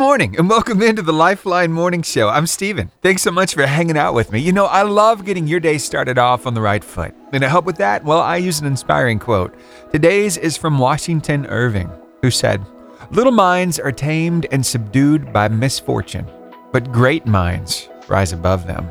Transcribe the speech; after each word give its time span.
morning 0.00 0.34
and 0.38 0.48
welcome 0.48 0.80
into 0.80 1.02
the 1.02 1.12
Lifeline 1.12 1.70
Morning 1.70 2.00
Show. 2.00 2.30
I'm 2.30 2.46
Steven. 2.46 2.90
Thanks 3.02 3.20
so 3.20 3.30
much 3.30 3.52
for 3.52 3.66
hanging 3.66 3.98
out 3.98 4.14
with 4.14 4.32
me. 4.32 4.38
You 4.38 4.50
know, 4.50 4.64
I 4.64 4.80
love 4.80 5.26
getting 5.26 5.46
your 5.46 5.60
day 5.60 5.76
started 5.76 6.16
off 6.16 6.46
on 6.46 6.54
the 6.54 6.60
right 6.62 6.82
foot. 6.82 7.14
And 7.34 7.42
to 7.42 7.48
help 7.50 7.66
with 7.66 7.76
that, 7.76 8.02
well, 8.02 8.22
I 8.22 8.38
use 8.38 8.60
an 8.60 8.66
inspiring 8.66 9.18
quote. 9.18 9.54
Today's 9.92 10.38
is 10.38 10.56
from 10.56 10.78
Washington 10.78 11.44
Irving, 11.48 11.90
who 12.22 12.30
said, 12.30 12.64
Little 13.10 13.30
minds 13.30 13.78
are 13.78 13.92
tamed 13.92 14.46
and 14.50 14.64
subdued 14.64 15.34
by 15.34 15.48
misfortune, 15.48 16.26
but 16.72 16.90
great 16.90 17.26
minds 17.26 17.90
rise 18.08 18.32
above 18.32 18.66
them. 18.66 18.90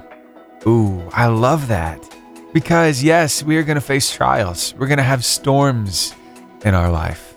Ooh, 0.67 1.01
I 1.11 1.25
love 1.25 1.69
that. 1.69 2.07
Because 2.53 3.01
yes, 3.01 3.41
we 3.41 3.57
are 3.57 3.63
going 3.63 3.77
to 3.77 3.81
face 3.81 4.13
trials. 4.13 4.75
We're 4.77 4.85
going 4.85 4.97
to 4.97 5.03
have 5.03 5.25
storms 5.25 6.13
in 6.63 6.75
our 6.75 6.91
life. 6.91 7.33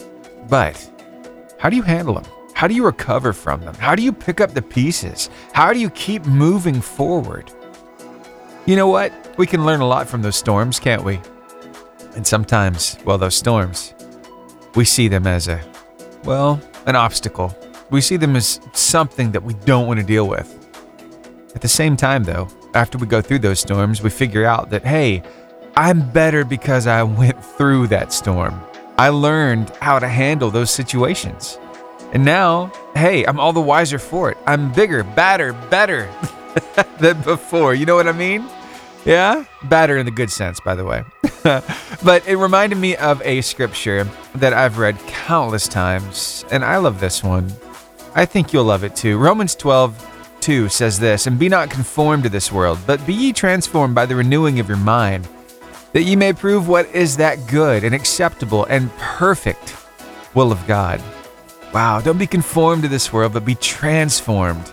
But 0.50 0.77
how 1.59 1.70
do 1.70 1.77
you 1.77 1.82
handle 1.82 2.16
them? 2.16 2.27
How 2.63 2.69
do 2.69 2.77
you 2.77 2.85
recover 2.85 3.33
from 3.33 3.63
them? 3.63 3.75
How 3.75 3.97
do 3.97 4.05
you 4.05 4.13
pick 4.13 4.41
up 4.41 4.55
the 4.55 4.62
pieces? 4.62 5.31
How 5.53 5.73
do 5.73 5.80
you 5.80 5.91
keep 5.91 6.25
moving 6.27 6.80
forward? 6.80 7.51
You 8.66 8.77
know 8.77 8.87
what? 8.87 9.12
We 9.37 9.48
can 9.48 9.66
learn 9.66 9.80
a 9.80 9.84
lot 9.89 10.09
from 10.09 10.23
those 10.23 10.37
storms, 10.37 10.79
can't 10.79 11.03
we? 11.03 11.20
And 12.15 12.25
sometimes, 12.25 12.98
well, 13.05 13.19
those 13.19 13.34
storms, 13.34 13.95
we 14.77 14.84
see 14.84 15.09
them 15.09 15.27
as 15.27 15.48
a, 15.48 15.61
well, 16.23 16.61
an 16.87 16.95
obstacle. 16.95 17.53
We 17.91 18.01
see 18.01 18.17
them 18.17 18.37
as 18.37 18.61
something 18.75 19.33
that 19.33 19.42
we 19.42 19.55
don't 19.55 19.89
want 19.89 19.98
to 19.98 20.06
deal 20.06 20.29
with. 20.29 20.48
At 21.56 21.62
the 21.62 21.69
same 21.69 21.97
time, 21.97 22.23
though, 22.23 22.47
after 22.75 22.97
we 22.97 23.09
go 23.09 23.20
through 23.20 23.41
those 23.41 23.59
storms, 23.59 24.05
we 24.05 24.11
figure 24.11 24.45
out 24.45 24.70
that, 24.70 24.84
hey, 24.84 25.25
I'm 25.75 26.09
better 26.12 26.45
because 26.45 26.87
I 26.87 27.03
went 27.03 27.45
through 27.45 27.89
that 27.89 28.12
storm. 28.12 28.62
I 28.98 29.09
learned 29.09 29.70
how 29.81 29.98
to 29.98 30.06
handle 30.06 30.53
those 30.53 30.70
situations. 30.70 31.59
And 32.12 32.25
now, 32.27 32.71
hey, 32.95 33.25
I'm 33.25 33.41
all 33.41 33.55
the 33.55 33.61
wiser 33.61 33.98
for 33.98 34.30
it. 34.30 34.39
I'm 34.47 34.70
bigger, 34.73 35.03
badder, 35.03 35.55
better 35.70 36.11
than 37.01 37.20
before. 37.23 37.75
You 37.75 37.86
know 37.86 37.97
what 37.97 38.06
I 38.06 38.12
mean? 38.12 38.47
Yeah? 39.05 39.45
Badder 39.64 39.97
in 39.97 40.05
the 40.05 40.12
good 40.12 40.31
sense, 40.31 40.61
by 40.61 40.75
the 40.75 40.84
way. 40.84 41.05
but 41.42 42.27
it 42.28 42.36
reminded 42.36 42.77
me 42.77 42.97
of 42.97 43.20
a 43.23 43.41
scripture 43.41 44.06
that 44.34 44.53
I've 44.53 44.78
read 44.78 44.98
countless 45.06 45.67
times, 45.67 46.45
and 46.51 46.64
I 46.64 46.77
love 46.77 47.01
this 47.01 47.25
one. 47.25 47.51
I 48.14 48.27
think 48.27 48.53
you'll 48.53 48.64
love 48.64 48.84
it 48.84 48.95
too. 48.95 49.19
Romans 49.19 49.55
12, 49.55 50.36
2 50.41 50.69
says 50.69 51.01
this, 51.01 51.27
And 51.27 51.39
be 51.39 51.48
not 51.48 51.70
conformed 51.70 52.25
to 52.25 52.29
this 52.29 52.53
world, 52.53 52.79
but 52.86 53.05
be 53.06 53.14
ye 53.14 53.33
transformed 53.33 53.95
by 53.95 54.05
the 54.05 54.17
renewing 54.17 54.61
of 54.61 54.69
your 54.69 54.77
mind, 54.77 55.27
that 55.95 56.03
ye 56.03 56.14
may 56.14 56.34
prove 56.34 56.69
what 56.69 56.86
is 56.95 57.17
that 57.17 57.47
good 57.48 57.84
and 57.84 57.95
acceptable 57.95 58.64
and 58.67 58.95
perfect 58.98 59.77
will 60.34 60.53
of 60.53 60.64
God. 60.67 61.03
Wow, 61.73 62.03
don't 62.03 62.19
be 62.19 62.27
conformed 62.27 62.83
to 62.83 62.89
this 62.89 63.15
world, 63.15 63.33
but 63.33 63.47
be 63.47 63.55
transformed 63.55 64.70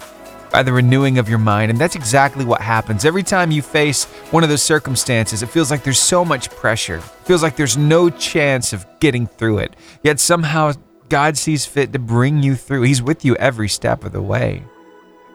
by 0.52 0.64
the 0.64 0.74
renewing 0.74 1.18
of 1.18 1.30
your 1.30 1.38
mind. 1.38 1.72
And 1.72 1.80
that's 1.80 1.96
exactly 1.96 2.44
what 2.44 2.60
happens. 2.60 3.06
Every 3.06 3.24
time 3.24 3.52
you 3.52 3.62
face 3.62 4.04
one 4.32 4.44
of 4.44 4.50
those 4.50 4.62
circumstances, 4.62 5.42
it 5.42 5.48
feels 5.48 5.72
like 5.72 5.84
there's 5.84 6.00
so 6.00 6.26
much 6.26 6.50
pressure. 6.50 6.98
It 6.98 7.04
feels 7.24 7.42
like 7.42 7.56
there's 7.56 7.78
no 7.78 8.10
chance 8.10 8.74
of 8.74 8.86
getting 9.00 9.28
through 9.28 9.60
it. 9.60 9.78
Yet 10.04 10.20
somehow 10.20 10.74
God 11.08 11.38
sees 11.38 11.66
fit 11.66 11.94
to 11.94 12.00
bring 12.00 12.44
you 12.44 12.56
through. 12.56 12.82
He's 12.82 13.02
with 13.02 13.24
you 13.24 13.36
every 13.38 13.70
step 13.70 14.04
of 14.04 14.12
the 14.12 14.22
way. 14.22 14.66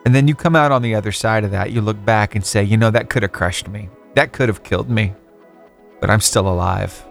And 0.04 0.14
then 0.14 0.28
you 0.28 0.34
come 0.34 0.54
out 0.54 0.70
on 0.70 0.82
the 0.82 0.94
other 0.94 1.12
side 1.12 1.44
of 1.44 1.50
that. 1.52 1.70
You 1.70 1.80
look 1.80 2.04
back 2.04 2.34
and 2.34 2.44
say, 2.44 2.62
you 2.62 2.76
know, 2.76 2.90
that 2.90 3.08
could 3.08 3.22
have 3.22 3.32
crushed 3.32 3.68
me. 3.68 3.88
That 4.16 4.32
could 4.32 4.50
have 4.50 4.64
killed 4.64 4.90
me. 4.90 5.14
But 5.98 6.10
I'm 6.10 6.20
still 6.20 6.46
alive. 6.46 7.06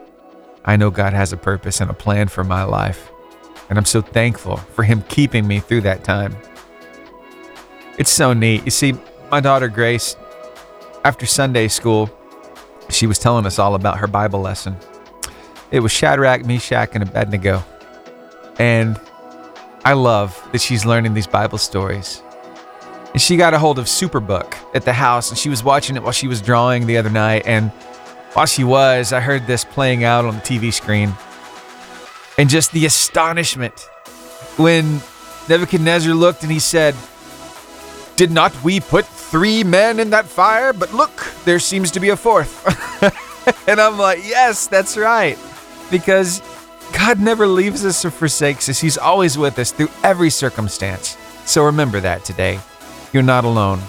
I 0.64 0.76
know 0.76 0.90
God 0.92 1.12
has 1.12 1.32
a 1.32 1.36
purpose 1.36 1.80
and 1.80 1.90
a 1.90 1.94
plan 1.94 2.28
for 2.28 2.44
my 2.44 2.62
life 2.62 3.10
and 3.68 3.78
I'm 3.78 3.84
so 3.84 4.00
thankful 4.00 4.56
for 4.56 4.82
him 4.82 5.02
keeping 5.08 5.46
me 5.46 5.60
through 5.60 5.82
that 5.82 6.04
time. 6.04 6.36
It's 7.98 8.10
so 8.10 8.32
neat. 8.32 8.64
You 8.64 8.70
see, 8.70 8.94
my 9.30 9.40
daughter 9.40 9.68
Grace, 9.68 10.16
after 11.04 11.26
Sunday 11.26 11.68
school, 11.68 12.10
she 12.90 13.06
was 13.06 13.18
telling 13.18 13.46
us 13.46 13.58
all 13.58 13.74
about 13.74 13.98
her 13.98 14.06
Bible 14.06 14.40
lesson. 14.40 14.76
It 15.70 15.80
was 15.80 15.92
Shadrach, 15.92 16.44
Meshach, 16.44 16.90
and 16.94 17.02
Abednego. 17.02 17.64
And 18.58 19.00
I 19.84 19.94
love 19.94 20.40
that 20.52 20.60
she's 20.60 20.84
learning 20.84 21.14
these 21.14 21.26
Bible 21.26 21.58
stories. 21.58 22.22
And 23.12 23.22
she 23.22 23.36
got 23.36 23.54
a 23.54 23.58
hold 23.58 23.78
of 23.78 23.86
Superbook 23.86 24.54
at 24.74 24.84
the 24.84 24.92
house, 24.92 25.30
and 25.30 25.38
she 25.38 25.48
was 25.48 25.62
watching 25.62 25.96
it 25.96 26.02
while 26.02 26.12
she 26.12 26.26
was 26.26 26.40
drawing 26.40 26.86
the 26.86 26.96
other 26.96 27.10
night. 27.10 27.44
And 27.46 27.70
while 28.34 28.46
she 28.46 28.64
was, 28.64 29.12
I 29.12 29.20
heard 29.20 29.46
this 29.46 29.64
playing 29.64 30.04
out 30.04 30.24
on 30.24 30.34
the 30.34 30.40
TV 30.40 30.72
screen 30.72 31.14
and 32.38 32.48
just 32.48 32.72
the 32.72 32.86
astonishment 32.86 33.88
when 34.56 35.00
Nebuchadnezzar 35.48 36.14
looked 36.14 36.42
and 36.42 36.50
he 36.50 36.58
said, 36.58 36.94
Did 38.16 38.30
not 38.30 38.52
we 38.64 38.80
put 38.80 39.04
three 39.04 39.64
men 39.64 40.00
in 40.00 40.10
that 40.10 40.26
fire? 40.26 40.72
But 40.72 40.92
look, 40.94 41.12
there 41.44 41.58
seems 41.58 41.90
to 41.92 42.00
be 42.00 42.10
a 42.10 42.16
fourth. 42.16 42.64
and 43.68 43.80
I'm 43.80 43.98
like, 43.98 44.20
Yes, 44.24 44.66
that's 44.66 44.96
right. 44.96 45.38
Because 45.90 46.42
God 46.92 47.20
never 47.20 47.46
leaves 47.46 47.84
us 47.84 48.04
or 48.04 48.10
forsakes 48.10 48.68
us, 48.68 48.80
He's 48.80 48.98
always 48.98 49.36
with 49.36 49.58
us 49.58 49.72
through 49.72 49.90
every 50.02 50.30
circumstance. 50.30 51.16
So 51.44 51.64
remember 51.64 52.00
that 52.00 52.24
today. 52.24 52.60
You're 53.12 53.22
not 53.22 53.44
alone. 53.44 53.80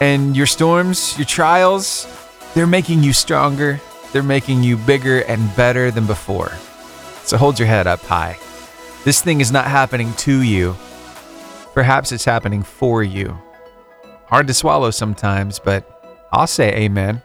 And 0.00 0.36
your 0.36 0.46
storms, 0.46 1.16
your 1.18 1.26
trials, 1.26 2.06
they're 2.54 2.66
making 2.66 3.02
you 3.02 3.12
stronger, 3.12 3.80
they're 4.12 4.22
making 4.22 4.62
you 4.62 4.76
bigger 4.76 5.20
and 5.20 5.54
better 5.56 5.90
than 5.90 6.06
before. 6.06 6.52
So 7.24 7.36
hold 7.36 7.58
your 7.58 7.68
head 7.68 7.86
up 7.86 8.00
high. 8.00 8.38
This 9.04 9.20
thing 9.20 9.40
is 9.40 9.50
not 9.50 9.66
happening 9.66 10.12
to 10.14 10.42
you. 10.42 10.76
Perhaps 11.72 12.12
it's 12.12 12.24
happening 12.24 12.62
for 12.62 13.02
you. 13.02 13.38
Hard 14.26 14.46
to 14.46 14.54
swallow 14.54 14.90
sometimes, 14.90 15.58
but 15.58 16.26
I'll 16.32 16.46
say 16.46 16.74
amen. 16.74 17.22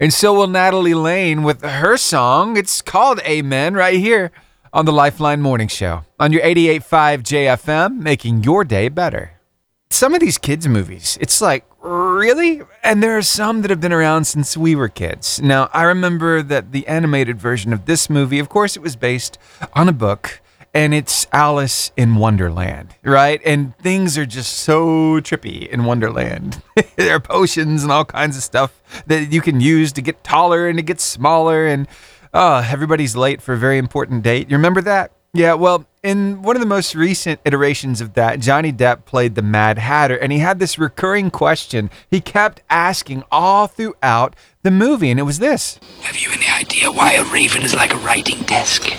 And 0.00 0.12
so 0.12 0.32
will 0.32 0.46
Natalie 0.46 0.94
Layne 0.94 1.42
with 1.42 1.62
her 1.62 1.96
song. 1.96 2.56
It's 2.56 2.80
called 2.80 3.20
Amen 3.20 3.74
right 3.74 3.98
here 3.98 4.30
on 4.72 4.84
the 4.84 4.92
Lifeline 4.92 5.40
Morning 5.40 5.68
Show 5.68 6.04
on 6.20 6.32
your 6.32 6.42
88.5 6.42 7.22
JFM, 7.22 7.98
making 7.98 8.44
your 8.44 8.64
day 8.64 8.88
better. 8.88 9.32
Some 9.90 10.14
of 10.14 10.20
these 10.20 10.38
kids' 10.38 10.68
movies, 10.68 11.18
it's 11.20 11.40
like, 11.40 11.64
really? 11.80 12.62
And 12.88 13.02
there 13.02 13.18
are 13.18 13.22
some 13.22 13.60
that 13.60 13.70
have 13.70 13.82
been 13.82 13.92
around 13.92 14.24
since 14.24 14.56
we 14.56 14.74
were 14.74 14.88
kids. 14.88 15.42
Now, 15.42 15.68
I 15.74 15.82
remember 15.82 16.42
that 16.42 16.72
the 16.72 16.86
animated 16.88 17.38
version 17.38 17.74
of 17.74 17.84
this 17.84 18.08
movie, 18.08 18.38
of 18.38 18.48
course, 18.48 18.76
it 18.76 18.82
was 18.82 18.96
based 18.96 19.36
on 19.74 19.90
a 19.90 19.92
book, 19.92 20.40
and 20.72 20.94
it's 20.94 21.26
Alice 21.30 21.92
in 21.98 22.14
Wonderland, 22.14 22.94
right? 23.02 23.42
And 23.44 23.76
things 23.76 24.16
are 24.16 24.24
just 24.24 24.54
so 24.54 25.20
trippy 25.20 25.68
in 25.68 25.84
Wonderland. 25.84 26.62
there 26.96 27.14
are 27.14 27.20
potions 27.20 27.82
and 27.82 27.92
all 27.92 28.06
kinds 28.06 28.38
of 28.38 28.42
stuff 28.42 28.80
that 29.06 29.30
you 29.30 29.42
can 29.42 29.60
use 29.60 29.92
to 29.92 30.00
get 30.00 30.24
taller 30.24 30.66
and 30.66 30.78
to 30.78 30.82
get 30.82 30.98
smaller, 30.98 31.66
and 31.66 31.88
oh, 32.32 32.66
everybody's 32.66 33.14
late 33.14 33.42
for 33.42 33.52
a 33.52 33.58
very 33.58 33.76
important 33.76 34.22
date. 34.22 34.50
You 34.50 34.56
remember 34.56 34.80
that? 34.80 35.12
Yeah, 35.38 35.54
well, 35.54 35.86
in 36.02 36.42
one 36.42 36.56
of 36.56 36.60
the 36.60 36.66
most 36.66 36.96
recent 36.96 37.38
iterations 37.44 38.00
of 38.00 38.14
that, 38.14 38.40
Johnny 38.40 38.72
Depp 38.72 39.04
played 39.04 39.36
the 39.36 39.42
Mad 39.42 39.78
Hatter, 39.78 40.16
and 40.16 40.32
he 40.32 40.40
had 40.40 40.58
this 40.58 40.80
recurring 40.80 41.30
question 41.30 41.90
he 42.10 42.20
kept 42.20 42.60
asking 42.68 43.22
all 43.30 43.68
throughout 43.68 44.34
the 44.64 44.72
movie, 44.72 45.12
and 45.12 45.20
it 45.20 45.22
was 45.22 45.38
this 45.38 45.78
Have 46.00 46.18
you 46.18 46.30
any 46.32 46.48
idea 46.48 46.90
why 46.90 47.12
a 47.12 47.22
raven 47.22 47.62
is 47.62 47.72
like 47.72 47.94
a 47.94 47.98
writing 47.98 48.42
desk? 48.46 48.90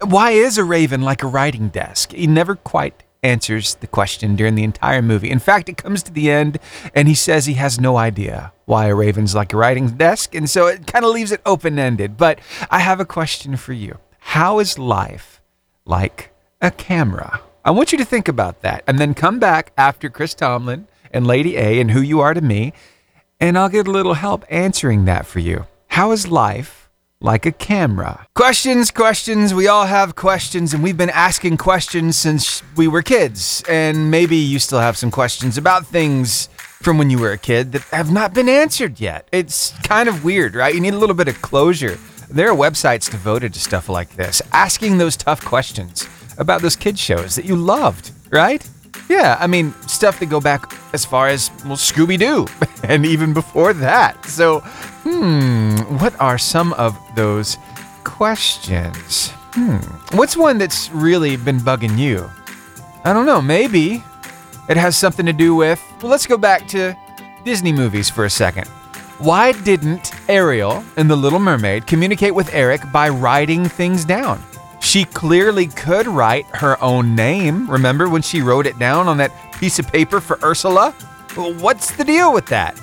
Why 0.00 0.30
is 0.30 0.56
a 0.56 0.64
raven 0.64 1.02
like 1.02 1.22
a 1.22 1.26
writing 1.26 1.68
desk? 1.68 2.12
He 2.12 2.26
never 2.26 2.56
quite 2.56 3.02
answers 3.22 3.74
the 3.74 3.86
question 3.86 4.36
during 4.36 4.54
the 4.54 4.64
entire 4.64 5.02
movie. 5.02 5.30
In 5.30 5.38
fact, 5.38 5.68
it 5.68 5.76
comes 5.76 6.02
to 6.04 6.12
the 6.12 6.30
end, 6.30 6.58
and 6.94 7.08
he 7.08 7.14
says 7.14 7.44
he 7.44 7.54
has 7.54 7.78
no 7.78 7.98
idea 7.98 8.54
why 8.64 8.86
a 8.86 8.94
raven's 8.94 9.34
like 9.34 9.52
a 9.52 9.58
writing 9.58 9.88
desk, 9.88 10.34
and 10.34 10.48
so 10.48 10.66
it 10.66 10.86
kind 10.86 11.04
of 11.04 11.10
leaves 11.10 11.30
it 11.30 11.42
open 11.44 11.78
ended. 11.78 12.16
But 12.16 12.38
I 12.70 12.78
have 12.78 13.00
a 13.00 13.04
question 13.04 13.58
for 13.58 13.74
you. 13.74 13.98
How 14.30 14.58
is 14.58 14.78
life 14.78 15.40
like 15.86 16.30
a 16.60 16.70
camera? 16.70 17.40
I 17.64 17.70
want 17.70 17.92
you 17.92 17.96
to 17.98 18.04
think 18.04 18.28
about 18.28 18.60
that 18.60 18.84
and 18.86 18.98
then 18.98 19.14
come 19.14 19.38
back 19.38 19.72
after 19.78 20.10
Chris 20.10 20.34
Tomlin 20.34 20.88
and 21.10 21.26
Lady 21.26 21.56
A 21.56 21.80
and 21.80 21.92
who 21.92 22.02
you 22.02 22.20
are 22.20 22.34
to 22.34 22.42
me, 22.42 22.74
and 23.40 23.56
I'll 23.56 23.70
get 23.70 23.88
a 23.88 23.90
little 23.90 24.12
help 24.12 24.44
answering 24.50 25.06
that 25.06 25.24
for 25.26 25.38
you. 25.38 25.64
How 25.86 26.12
is 26.12 26.28
life 26.28 26.90
like 27.18 27.46
a 27.46 27.52
camera? 27.52 28.26
Questions, 28.34 28.90
questions. 28.90 29.54
We 29.54 29.68
all 29.68 29.86
have 29.86 30.16
questions, 30.16 30.74
and 30.74 30.82
we've 30.82 30.98
been 30.98 31.08
asking 31.08 31.56
questions 31.56 32.18
since 32.18 32.62
we 32.76 32.88
were 32.88 33.02
kids. 33.02 33.62
And 33.70 34.10
maybe 34.10 34.36
you 34.36 34.58
still 34.58 34.80
have 34.80 34.98
some 34.98 35.10
questions 35.10 35.56
about 35.56 35.86
things 35.86 36.50
from 36.82 36.98
when 36.98 37.08
you 37.08 37.18
were 37.18 37.32
a 37.32 37.38
kid 37.38 37.72
that 37.72 37.82
have 37.84 38.12
not 38.12 38.34
been 38.34 38.50
answered 38.50 39.00
yet. 39.00 39.28
It's 39.32 39.72
kind 39.84 40.10
of 40.10 40.24
weird, 40.24 40.54
right? 40.54 40.74
You 40.74 40.80
need 40.80 40.94
a 40.94 40.98
little 40.98 41.16
bit 41.16 41.28
of 41.28 41.40
closure. 41.40 41.96
There 42.28 42.50
are 42.50 42.56
websites 42.56 43.10
devoted 43.10 43.54
to 43.54 43.60
stuff 43.60 43.88
like 43.88 44.16
this, 44.16 44.42
asking 44.52 44.98
those 44.98 45.16
tough 45.16 45.44
questions 45.44 46.08
about 46.38 46.60
those 46.62 46.76
kids 46.76 47.00
shows 47.00 47.36
that 47.36 47.44
you 47.44 47.56
loved, 47.56 48.10
right? 48.30 48.68
Yeah, 49.08 49.36
I 49.38 49.46
mean, 49.46 49.72
stuff 49.86 50.18
that 50.20 50.26
go 50.26 50.40
back 50.40 50.74
as 50.92 51.04
far 51.04 51.28
as, 51.28 51.50
well, 51.64 51.76
Scooby 51.76 52.18
Doo, 52.18 52.46
and 52.82 53.06
even 53.06 53.32
before 53.32 53.72
that. 53.74 54.24
So, 54.26 54.60
hmm, 55.04 55.76
what 55.98 56.18
are 56.20 56.38
some 56.38 56.72
of 56.74 56.98
those 57.14 57.56
questions? 58.04 59.30
Hmm, 59.54 59.76
what's 60.16 60.36
one 60.36 60.58
that's 60.58 60.90
really 60.90 61.36
been 61.36 61.58
bugging 61.60 61.96
you? 61.96 62.28
I 63.04 63.12
don't 63.12 63.26
know, 63.26 63.40
maybe 63.40 64.02
It 64.68 64.76
has 64.76 64.96
something 64.96 65.24
to 65.26 65.32
do 65.32 65.54
with, 65.54 65.80
well, 66.02 66.10
let's 66.10 66.26
go 66.26 66.36
back 66.36 66.66
to 66.68 66.96
Disney 67.44 67.70
movies 67.70 68.10
for 68.10 68.24
a 68.24 68.30
second. 68.30 68.68
Why 69.18 69.52
didn't 69.52 70.12
Ariel 70.28 70.84
in 70.98 71.08
The 71.08 71.16
Little 71.16 71.38
Mermaid 71.38 71.86
communicate 71.86 72.34
with 72.34 72.52
Eric 72.52 72.82
by 72.92 73.08
writing 73.08 73.66
things 73.66 74.04
down? 74.04 74.42
She 74.82 75.06
clearly 75.06 75.68
could 75.68 76.06
write 76.06 76.44
her 76.54 76.80
own 76.82 77.14
name. 77.14 77.68
Remember 77.70 78.10
when 78.10 78.20
she 78.20 78.42
wrote 78.42 78.66
it 78.66 78.78
down 78.78 79.08
on 79.08 79.16
that 79.16 79.32
piece 79.54 79.78
of 79.78 79.90
paper 79.90 80.20
for 80.20 80.38
Ursula? 80.44 80.90
What's 81.34 81.96
the 81.96 82.04
deal 82.04 82.34
with 82.34 82.44
that? 82.46 82.78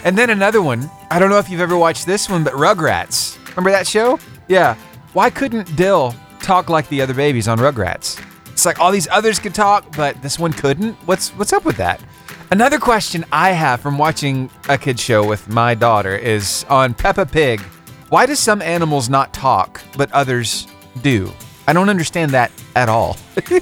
and 0.04 0.16
then 0.16 0.30
another 0.30 0.62
one. 0.62 0.88
I 1.10 1.18
don't 1.18 1.30
know 1.30 1.38
if 1.38 1.50
you've 1.50 1.60
ever 1.60 1.76
watched 1.76 2.06
this 2.06 2.30
one, 2.30 2.44
but 2.44 2.52
Rugrats. 2.52 3.44
Remember 3.48 3.72
that 3.72 3.88
show? 3.88 4.20
Yeah. 4.46 4.76
Why 5.14 5.30
couldn't 5.30 5.74
Dil 5.74 6.14
talk 6.40 6.68
like 6.68 6.88
the 6.90 7.02
other 7.02 7.14
babies 7.14 7.48
on 7.48 7.58
Rugrats? 7.58 8.24
It's 8.52 8.64
like 8.64 8.78
all 8.78 8.92
these 8.92 9.08
others 9.08 9.40
could 9.40 9.54
talk, 9.54 9.96
but 9.96 10.22
this 10.22 10.38
one 10.38 10.52
couldn't. 10.52 10.94
What's 11.06 11.30
what's 11.30 11.52
up 11.52 11.64
with 11.64 11.76
that? 11.78 12.00
Another 12.48 12.78
question 12.78 13.24
I 13.32 13.50
have 13.50 13.80
from 13.80 13.98
watching 13.98 14.48
a 14.68 14.78
kid 14.78 15.00
show 15.00 15.26
with 15.26 15.48
my 15.48 15.74
daughter 15.74 16.16
is 16.16 16.64
on 16.68 16.94
Peppa 16.94 17.26
Pig. 17.26 17.60
Why 18.08 18.24
do 18.24 18.36
some 18.36 18.62
animals 18.62 19.08
not 19.08 19.34
talk, 19.34 19.82
but 19.96 20.12
others 20.12 20.68
do? 21.02 21.32
I 21.66 21.72
don't 21.72 21.88
understand 21.88 22.30
that 22.32 22.52
at 22.76 22.88
all. 22.88 23.16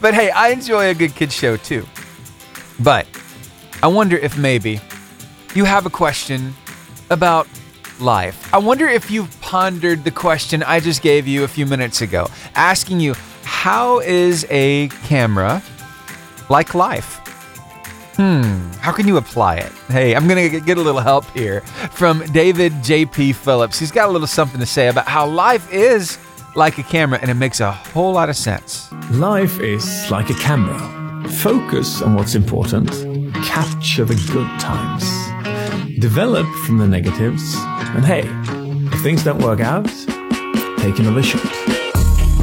But 0.00 0.14
hey, 0.14 0.30
I 0.30 0.48
enjoy 0.48 0.88
a 0.88 0.94
good 0.94 1.14
kid 1.14 1.30
show 1.30 1.56
too. 1.56 1.86
But 2.80 3.06
I 3.84 3.86
wonder 3.86 4.16
if 4.16 4.36
maybe 4.36 4.80
you 5.54 5.64
have 5.64 5.86
a 5.86 5.90
question 5.90 6.54
about 7.08 7.46
life. 8.00 8.52
I 8.52 8.58
wonder 8.58 8.88
if 8.88 9.12
you've 9.12 9.40
pondered 9.40 10.02
the 10.02 10.10
question 10.10 10.64
I 10.64 10.80
just 10.80 11.02
gave 11.02 11.28
you 11.28 11.44
a 11.44 11.48
few 11.48 11.66
minutes 11.66 12.00
ago, 12.00 12.26
asking 12.56 12.98
you, 12.98 13.14
how 13.44 14.00
is 14.00 14.44
a 14.50 14.88
camera 15.04 15.62
like 16.50 16.74
life? 16.74 17.21
Hmm, 18.22 18.70
how 18.74 18.92
can 18.92 19.08
you 19.08 19.16
apply 19.16 19.56
it? 19.56 19.72
Hey, 19.88 20.14
I'm 20.14 20.28
going 20.28 20.48
to 20.48 20.60
get 20.60 20.78
a 20.78 20.80
little 20.80 21.00
help 21.00 21.28
here 21.32 21.62
from 21.90 22.20
David 22.26 22.72
J.P. 22.80 23.32
Phillips. 23.32 23.80
He's 23.80 23.90
got 23.90 24.08
a 24.08 24.12
little 24.12 24.28
something 24.28 24.60
to 24.60 24.66
say 24.66 24.86
about 24.86 25.08
how 25.08 25.26
life 25.26 25.72
is 25.72 26.18
like 26.54 26.78
a 26.78 26.84
camera, 26.84 27.18
and 27.20 27.32
it 27.32 27.34
makes 27.34 27.58
a 27.58 27.72
whole 27.72 28.12
lot 28.12 28.28
of 28.28 28.36
sense. 28.36 28.92
Life 29.10 29.58
is 29.58 30.08
like 30.08 30.30
a 30.30 30.34
camera. 30.34 30.78
Focus 31.30 32.00
on 32.00 32.14
what's 32.14 32.36
important, 32.36 32.90
capture 33.42 34.04
the 34.04 34.14
good 34.32 34.60
times, 34.60 35.02
develop 35.98 36.46
from 36.64 36.78
the 36.78 36.86
negatives, 36.86 37.56
and 37.96 38.04
hey, 38.04 38.22
if 38.94 39.02
things 39.02 39.24
don't 39.24 39.42
work 39.42 39.58
out, 39.58 39.88
take 40.78 40.96
another 41.00 41.24
shot. 41.24 41.81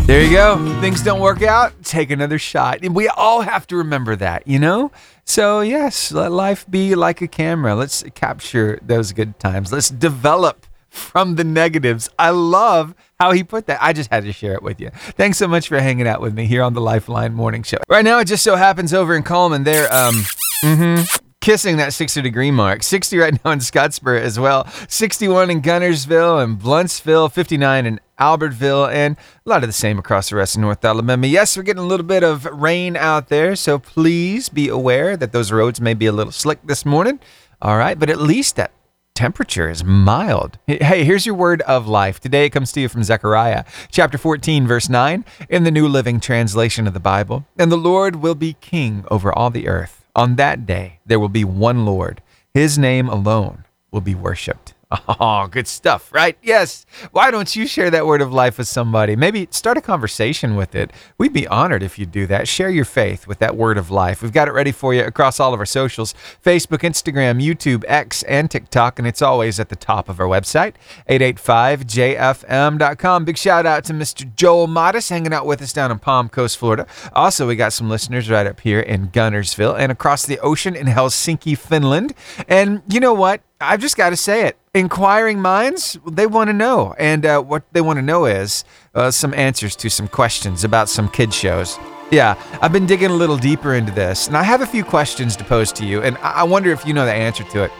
There 0.09 0.23
you 0.23 0.31
go. 0.31 0.81
Things 0.81 1.03
don't 1.03 1.19
work 1.19 1.43
out, 1.43 1.83
take 1.83 2.09
another 2.09 2.39
shot. 2.39 2.81
We 2.81 3.07
all 3.09 3.41
have 3.41 3.67
to 3.67 3.75
remember 3.75 4.15
that, 4.15 4.47
you 4.47 4.57
know? 4.57 4.91
So, 5.23 5.59
yes, 5.61 6.11
let 6.11 6.31
life 6.31 6.65
be 6.67 6.95
like 6.95 7.21
a 7.21 7.27
camera. 7.27 7.75
Let's 7.75 8.03
capture 8.15 8.79
those 8.81 9.11
good 9.11 9.39
times. 9.39 9.71
Let's 9.71 9.91
develop 9.91 10.65
from 10.89 11.35
the 11.35 11.43
negatives. 11.43 12.09
I 12.17 12.31
love 12.31 12.95
how 13.19 13.33
he 13.33 13.43
put 13.43 13.67
that. 13.67 13.77
I 13.83 13.93
just 13.93 14.09
had 14.09 14.23
to 14.23 14.33
share 14.33 14.55
it 14.55 14.63
with 14.63 14.81
you. 14.81 14.89
Thanks 14.89 15.37
so 15.37 15.47
much 15.47 15.67
for 15.67 15.79
hanging 15.79 16.07
out 16.07 16.21
with 16.21 16.33
me 16.33 16.47
here 16.47 16.63
on 16.63 16.73
the 16.73 16.81
Lifeline 16.81 17.35
Morning 17.35 17.61
Show. 17.61 17.77
Right 17.87 18.03
now, 18.03 18.17
it 18.17 18.25
just 18.25 18.43
so 18.43 18.55
happens 18.55 18.95
over 18.95 19.15
in 19.15 19.21
Cullman, 19.21 19.63
they're 19.63 19.93
um, 19.93 20.15
mm-hmm, 20.63 21.28
kissing 21.41 21.77
that 21.77 21.93
60 21.93 22.21
degree 22.21 22.51
mark. 22.51 22.83
60 22.83 23.17
right 23.17 23.45
now 23.45 23.51
in 23.51 23.59
Scottsboro 23.59 24.19
as 24.19 24.39
well. 24.39 24.67
61 24.87 25.49
in 25.49 25.61
Guntersville 25.61 26.43
and 26.43 26.59
Blountsville. 26.59 27.31
59 27.31 27.85
in 27.85 27.99
Albertville, 28.19 28.91
and 28.91 29.15
a 29.45 29.49
lot 29.49 29.63
of 29.63 29.69
the 29.69 29.73
same 29.73 29.97
across 29.97 30.29
the 30.29 30.35
rest 30.35 30.55
of 30.55 30.61
North 30.61 30.83
Alabama. 30.83 31.25
Yes, 31.25 31.55
we're 31.55 31.63
getting 31.63 31.83
a 31.83 31.87
little 31.87 32.05
bit 32.05 32.23
of 32.23 32.45
rain 32.45 32.97
out 32.97 33.29
there, 33.29 33.55
so 33.55 33.79
please 33.79 34.49
be 34.49 34.67
aware 34.67 35.15
that 35.15 35.31
those 35.31 35.51
roads 35.51 35.79
may 35.79 35.93
be 35.93 36.05
a 36.05 36.11
little 36.11 36.33
slick 36.33 36.59
this 36.65 36.85
morning. 36.85 37.19
All 37.61 37.77
right, 37.77 37.97
but 37.97 38.09
at 38.09 38.19
least 38.19 38.57
that 38.57 38.71
temperature 39.15 39.69
is 39.69 39.83
mild. 39.83 40.57
Hey, 40.65 41.03
here's 41.03 41.25
your 41.25 41.35
word 41.35 41.61
of 41.63 41.87
life. 41.87 42.19
Today 42.19 42.45
it 42.45 42.51
comes 42.51 42.71
to 42.73 42.81
you 42.81 42.89
from 42.89 43.03
Zechariah 43.03 43.65
chapter 43.91 44.17
14, 44.17 44.67
verse 44.67 44.89
9, 44.89 45.25
in 45.49 45.63
the 45.63 45.71
New 45.71 45.87
Living 45.87 46.19
Translation 46.19 46.87
of 46.87 46.93
the 46.93 46.99
Bible. 46.99 47.45
And 47.57 47.71
the 47.71 47.77
Lord 47.77 48.17
will 48.17 48.35
be 48.35 48.53
king 48.61 49.05
over 49.09 49.31
all 49.31 49.49
the 49.49 49.67
earth. 49.67 49.98
On 50.19 50.35
that 50.35 50.65
day, 50.65 50.99
there 51.05 51.17
will 51.17 51.29
be 51.29 51.45
one 51.45 51.85
Lord. 51.85 52.21
His 52.53 52.77
name 52.77 53.07
alone 53.07 53.63
will 53.89 54.01
be 54.01 54.15
worshiped. 54.15 54.73
Oh, 55.21 55.47
good 55.47 55.67
stuff, 55.67 56.11
right? 56.13 56.37
Yes. 56.41 56.85
Why 57.11 57.29
don't 57.29 57.55
you 57.55 57.67
share 57.67 57.91
that 57.91 58.05
word 58.05 58.21
of 58.21 58.31
life 58.31 58.57
with 58.57 58.67
somebody? 58.67 59.15
Maybe 59.15 59.47
start 59.51 59.77
a 59.77 59.81
conversation 59.81 60.55
with 60.55 60.75
it. 60.75 60.91
We'd 61.17 61.33
be 61.33 61.47
honored 61.47 61.83
if 61.83 61.99
you 61.99 62.05
do 62.05 62.25
that. 62.27 62.47
Share 62.47 62.69
your 62.69 62.85
faith 62.85 63.27
with 63.27 63.39
that 63.39 63.55
word 63.55 63.77
of 63.77 63.91
life. 63.91 64.21
We've 64.21 64.31
got 64.31 64.47
it 64.47 64.51
ready 64.51 64.71
for 64.71 64.93
you 64.93 65.03
across 65.03 65.39
all 65.39 65.53
of 65.53 65.59
our 65.59 65.65
socials 65.65 66.13
Facebook, 66.43 66.79
Instagram, 66.79 67.43
YouTube, 67.43 67.83
X, 67.87 68.23
and 68.23 68.49
TikTok. 68.49 68.97
And 68.97 69.07
it's 69.07 69.21
always 69.21 69.59
at 69.59 69.69
the 69.69 69.75
top 69.75 70.09
of 70.09 70.19
our 70.19 70.27
website, 70.27 70.75
885jfm.com. 71.09 73.25
Big 73.25 73.37
shout 73.37 73.65
out 73.65 73.83
to 73.85 73.93
Mr. 73.93 74.33
Joel 74.35 74.67
Modis 74.67 75.09
hanging 75.09 75.33
out 75.33 75.45
with 75.45 75.61
us 75.61 75.73
down 75.73 75.91
in 75.91 75.99
Palm 75.99 76.29
Coast, 76.29 76.57
Florida. 76.57 76.87
Also, 77.13 77.47
we 77.47 77.55
got 77.55 77.73
some 77.73 77.89
listeners 77.89 78.29
right 78.29 78.47
up 78.47 78.59
here 78.61 78.79
in 78.79 79.09
Guntersville 79.09 79.77
and 79.77 79.91
across 79.91 80.25
the 80.25 80.39
ocean 80.39 80.75
in 80.75 80.87
Helsinki, 80.87 81.57
Finland. 81.57 82.13
And 82.47 82.81
you 82.87 82.99
know 82.99 83.13
what? 83.13 83.41
I've 83.61 83.81
just 83.81 83.97
got 83.97 84.11
to 84.11 84.17
say 84.17 84.47
it. 84.47 84.57
Inquiring 84.75 85.41
minds, 85.41 85.97
they 86.05 86.27
want 86.27 86.49
to 86.49 86.53
know. 86.53 86.93
And 86.99 87.25
uh, 87.25 87.41
what 87.41 87.63
they 87.71 87.81
want 87.81 87.97
to 87.97 88.03
know 88.03 88.25
is 88.25 88.63
uh, 88.93 89.09
some 89.09 89.33
answers 89.33 89.75
to 89.77 89.89
some 89.89 90.07
questions 90.07 90.63
about 90.63 90.89
some 90.89 91.09
kid 91.09 91.33
shows. 91.33 91.79
Yeah, 92.11 92.39
I've 92.61 92.71
been 92.71 92.85
digging 92.85 93.09
a 93.09 93.15
little 93.15 93.37
deeper 93.37 93.73
into 93.73 93.91
this, 93.91 94.27
and 94.27 94.37
I 94.37 94.43
have 94.43 94.61
a 94.61 94.67
few 94.67 94.83
questions 94.83 95.35
to 95.37 95.43
pose 95.43 95.71
to 95.73 95.85
you, 95.85 96.01
and 96.03 96.17
I 96.19 96.43
wonder 96.43 96.71
if 96.71 96.85
you 96.85 96.93
know 96.93 97.05
the 97.05 97.13
answer 97.13 97.43
to 97.45 97.63
it. 97.63 97.71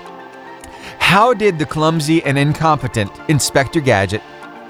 How 1.00 1.33
did 1.33 1.59
the 1.59 1.65
clumsy 1.65 2.24
and 2.24 2.38
incompetent 2.38 3.12
Inspector 3.27 3.80
Gadget 3.81 4.21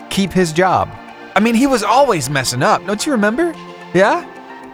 keep 0.09 0.31
his 0.33 0.51
job? 0.51 0.89
I 1.35 1.39
mean, 1.39 1.55
he 1.55 1.67
was 1.67 1.83
always 1.83 2.29
messing 2.29 2.63
up, 2.63 2.85
don't 2.85 3.05
you 3.05 3.13
remember? 3.13 3.53
Yeah? 3.93 4.25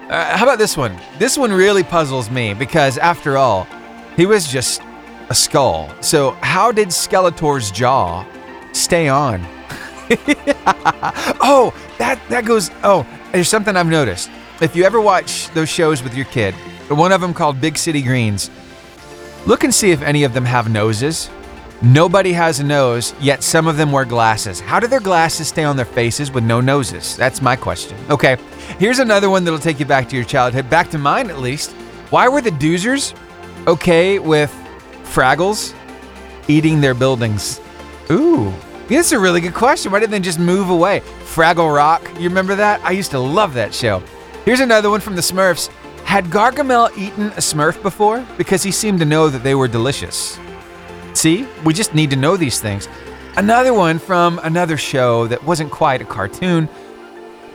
Uh, 0.09 0.38
how 0.38 0.45
about 0.45 0.57
this 0.57 0.77
one? 0.77 0.95
This 1.19 1.38
one 1.38 1.51
really 1.51 1.83
puzzles 1.83 2.30
me 2.30 2.56
because, 2.56 2.98
after 2.98 3.38
all, 3.38 3.68
he 4.15 4.25
was 4.25 4.48
just 4.48 4.81
a 5.30 5.36
skull. 5.36 5.89
So, 6.01 6.31
how 6.42 6.72
did 6.72 6.89
Skeletor's 6.89 7.72
jaw 7.72 8.25
stay 8.74 9.07
on? 9.07 9.42
oh, 11.42 11.74
that 11.98 12.22
that 12.30 12.45
goes. 12.45 12.69
Oh, 12.83 13.06
there's 13.31 13.50
something 13.50 13.75
I've 13.75 13.88
noticed. 13.88 14.30
If 14.62 14.75
you 14.75 14.83
ever 14.83 15.01
watch 15.01 15.50
those 15.50 15.69
shows 15.69 16.04
with 16.04 16.16
your 16.16 16.25
kid, 16.25 16.54
one 16.89 17.12
of 17.12 17.22
them 17.22 17.33
called 17.33 17.60
Big 17.60 17.77
City 17.77 18.01
Greens, 18.01 18.50
look 19.46 19.63
and 19.63 19.74
see 19.74 19.91
if 19.91 20.01
any 20.01 20.24
of 20.24 20.34
them 20.34 20.46
have 20.46 20.70
noses. 20.70 21.29
Nobody 21.82 22.32
has 22.32 22.62
a 22.62 22.63
nose, 22.63 23.13
yet 23.20 23.44
some 23.44 23.67
of 23.67 23.75
them 23.75 23.91
wear 23.91 24.05
glasses. 24.05 24.62
How 24.62 24.79
do 24.79 24.88
their 24.88 25.01
glasses 25.01 25.50
stay 25.50 25.65
on 25.65 25.75
their 25.75 25.86
faces 25.86 26.32
with 26.32 26.44
no 26.44 26.62
noses? 26.62 27.17
That's 27.17 27.41
my 27.41 27.55
question. 27.55 27.98
Okay, 28.10 28.38
here's 28.79 29.00
another 29.00 29.29
one 29.29 29.44
that'll 29.44 29.60
take 29.60 29.79
you 29.79 29.86
back 29.86 30.08
to 30.10 30.15
your 30.15 30.24
childhood, 30.24 30.70
back 30.70 30.89
to 30.91 30.98
mine 30.98 31.29
at 31.29 31.39
least. 31.39 31.72
Why 32.12 32.29
were 32.29 32.41
the 32.41 32.51
Doozers 32.51 33.13
okay 33.67 34.20
with 34.20 34.55
Fraggles 35.05 35.74
eating 36.47 36.81
their 36.81 36.93
buildings? 36.93 37.62
Ooh, 38.12 38.53
that's 38.88 39.12
a 39.12 39.19
really 39.19 39.41
good 39.41 39.53
question. 39.53 39.91
Why 39.91 40.00
didn't 40.00 40.12
they 40.12 40.19
just 40.19 40.39
move 40.39 40.69
away? 40.69 41.01
Fraggle 41.24 41.74
Rock, 41.74 42.07
you 42.19 42.29
remember 42.29 42.55
that? 42.55 42.83
I 42.83 42.91
used 42.91 43.12
to 43.12 43.19
love 43.19 43.53
that 43.55 43.74
show. 43.74 44.03
Here's 44.45 44.59
another 44.59 44.89
one 44.89 45.01
from 45.01 45.15
the 45.15 45.21
Smurfs. 45.21 45.69
Had 46.03 46.25
Gargamel 46.25 46.95
eaten 46.97 47.27
a 47.29 47.41
Smurf 47.41 47.81
before? 47.81 48.25
Because 48.38 48.62
he 48.62 48.71
seemed 48.71 49.00
to 49.00 49.05
know 49.05 49.29
that 49.29 49.43
they 49.43 49.55
were 49.55 49.67
delicious. 49.67 50.39
See, 51.13 51.47
we 51.63 51.74
just 51.74 51.95
need 51.95 52.12
to 52.12 52.15
know 52.15 52.38
these 52.38 52.59
things. 52.59 52.88
Another 53.38 53.74
one 53.74 53.97
from 53.97 54.39
another 54.43 54.77
show 54.77 55.27
that 55.27 55.43
wasn't 55.43 55.71
quite 55.71 56.01
a 56.01 56.05
cartoon. 56.05 56.67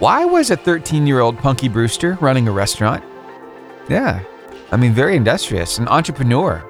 Why 0.01 0.25
was 0.25 0.51
a 0.51 0.57
13 0.57 1.07
year 1.07 1.21
old 1.21 1.39
Punky 1.39 1.69
Brewster 1.69 2.19
running 2.21 2.49
a 2.49 2.53
restaurant? 2.53 3.05
Yeah, 3.89 4.23
I 4.73 4.77
mean, 4.77 4.93
very 4.93 5.15
industrious, 5.17 5.79
an 5.79 5.89
entrepreneur 5.89 6.65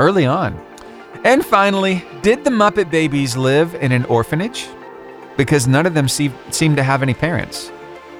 early 0.00 0.26
on. 0.26 0.58
And 1.24 1.44
finally, 1.44 2.04
did 2.22 2.42
the 2.42 2.50
Muppet 2.50 2.90
Babies 2.90 3.36
live 3.36 3.74
in 3.76 3.92
an 3.92 4.04
orphanage? 4.06 4.68
Because 5.36 5.68
none 5.68 5.86
of 5.86 5.94
them 5.94 6.08
see- 6.08 6.32
seem 6.50 6.74
to 6.76 6.82
have 6.82 7.02
any 7.02 7.14
parents. 7.14 7.70